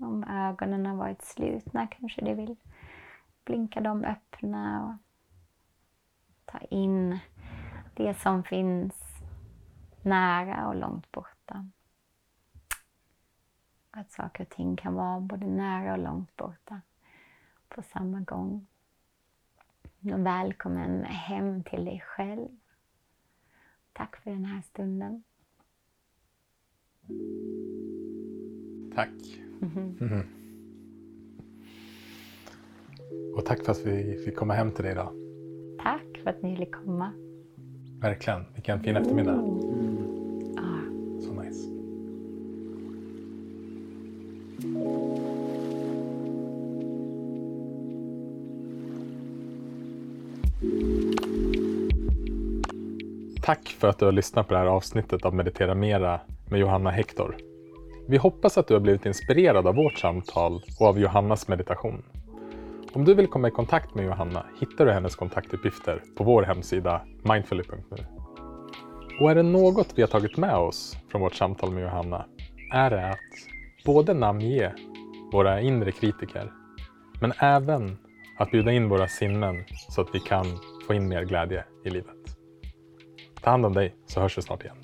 Om 0.00 0.24
ögonen 0.24 0.86
har 0.86 0.96
varit 0.96 1.22
slutna 1.22 1.86
kanske 1.86 2.24
du 2.24 2.34
vill 2.34 2.56
blinka 3.44 3.80
dem 3.80 4.04
öppna 4.04 4.84
och 4.84 5.09
ta 6.52 6.58
in 6.58 7.18
det 7.94 8.14
som 8.14 8.44
finns 8.44 8.94
nära 10.02 10.68
och 10.68 10.74
långt 10.74 11.12
borta. 11.12 11.68
Att 13.90 14.12
saker 14.12 14.44
och 14.44 14.50
ting 14.50 14.76
kan 14.76 14.94
vara 14.94 15.20
både 15.20 15.46
nära 15.46 15.92
och 15.92 15.98
långt 15.98 16.36
borta 16.36 16.80
på 17.68 17.82
samma 17.82 18.20
gång. 18.20 18.66
Och 20.00 20.26
välkommen 20.26 21.04
hem 21.04 21.62
till 21.64 21.84
dig 21.84 22.02
själv. 22.06 22.48
Tack 23.92 24.16
för 24.16 24.30
den 24.30 24.44
här 24.44 24.62
stunden. 24.62 25.22
Tack. 28.94 29.08
Mm 29.62 29.96
-hmm. 29.98 30.24
Och 33.36 33.46
tack 33.46 33.64
för 33.64 33.72
att 33.72 33.86
vi 33.86 34.24
fick 34.24 34.36
komma 34.36 34.54
hem 34.54 34.72
till 34.72 34.84
dig 34.84 34.92
idag. 34.92 35.29
Tack 36.20 36.24
för 36.24 36.30
att 36.30 36.42
ni 36.42 36.50
ville 36.50 36.66
komma. 36.66 37.12
Verkligen. 38.00 38.44
Vilken 38.54 38.80
fin 38.80 38.96
eftermiddag. 38.96 39.32
Mm. 39.32 40.58
Ah. 40.58 41.22
Så 41.22 41.32
nice. 41.32 41.68
Tack 53.42 53.68
för 53.68 53.88
att 53.88 53.98
du 53.98 54.04
har 54.04 54.12
lyssnat 54.12 54.48
på 54.48 54.54
det 54.54 54.60
här 54.60 54.66
avsnittet 54.66 55.24
av 55.24 55.34
Meditera 55.34 55.74
Mera 55.74 56.20
med 56.50 56.60
Johanna 56.60 56.90
Hector. 56.90 57.36
Vi 58.08 58.16
hoppas 58.16 58.58
att 58.58 58.68
du 58.68 58.74
har 58.74 58.80
blivit 58.80 59.06
inspirerad 59.06 59.66
av 59.66 59.74
vårt 59.74 59.98
samtal 59.98 60.62
och 60.80 60.86
av 60.86 60.98
Johannas 60.98 61.48
meditation. 61.48 62.02
Om 62.92 63.04
du 63.04 63.14
vill 63.14 63.26
komma 63.26 63.48
i 63.48 63.50
kontakt 63.50 63.94
med 63.94 64.04
Johanna 64.04 64.46
hittar 64.60 64.86
du 64.86 64.92
hennes 64.92 65.16
kontaktuppgifter 65.16 66.02
på 66.16 66.24
vår 66.24 66.42
hemsida 66.42 67.00
mindfully.nu. 67.22 68.06
Och 69.20 69.30
är 69.30 69.34
det 69.34 69.42
något 69.42 69.92
vi 69.94 70.02
har 70.02 70.08
tagit 70.08 70.36
med 70.36 70.56
oss 70.56 70.96
från 71.08 71.20
vårt 71.20 71.34
samtal 71.34 71.70
med 71.70 71.82
Johanna 71.82 72.26
är 72.72 72.90
det 72.90 73.08
att 73.08 73.18
både 73.84 74.14
namnge 74.14 74.72
våra 75.32 75.60
inre 75.60 75.92
kritiker 75.92 76.52
men 77.20 77.32
även 77.38 77.98
att 78.38 78.50
bjuda 78.50 78.72
in 78.72 78.88
våra 78.88 79.08
sinnen 79.08 79.64
så 79.88 80.00
att 80.00 80.08
vi 80.12 80.20
kan 80.20 80.46
få 80.86 80.94
in 80.94 81.08
mer 81.08 81.24
glädje 81.24 81.64
i 81.84 81.90
livet. 81.90 82.16
Ta 83.40 83.50
hand 83.50 83.66
om 83.66 83.72
dig 83.72 83.94
så 84.06 84.20
hörs 84.20 84.38
vi 84.38 84.42
snart 84.42 84.64
igen. 84.64 84.76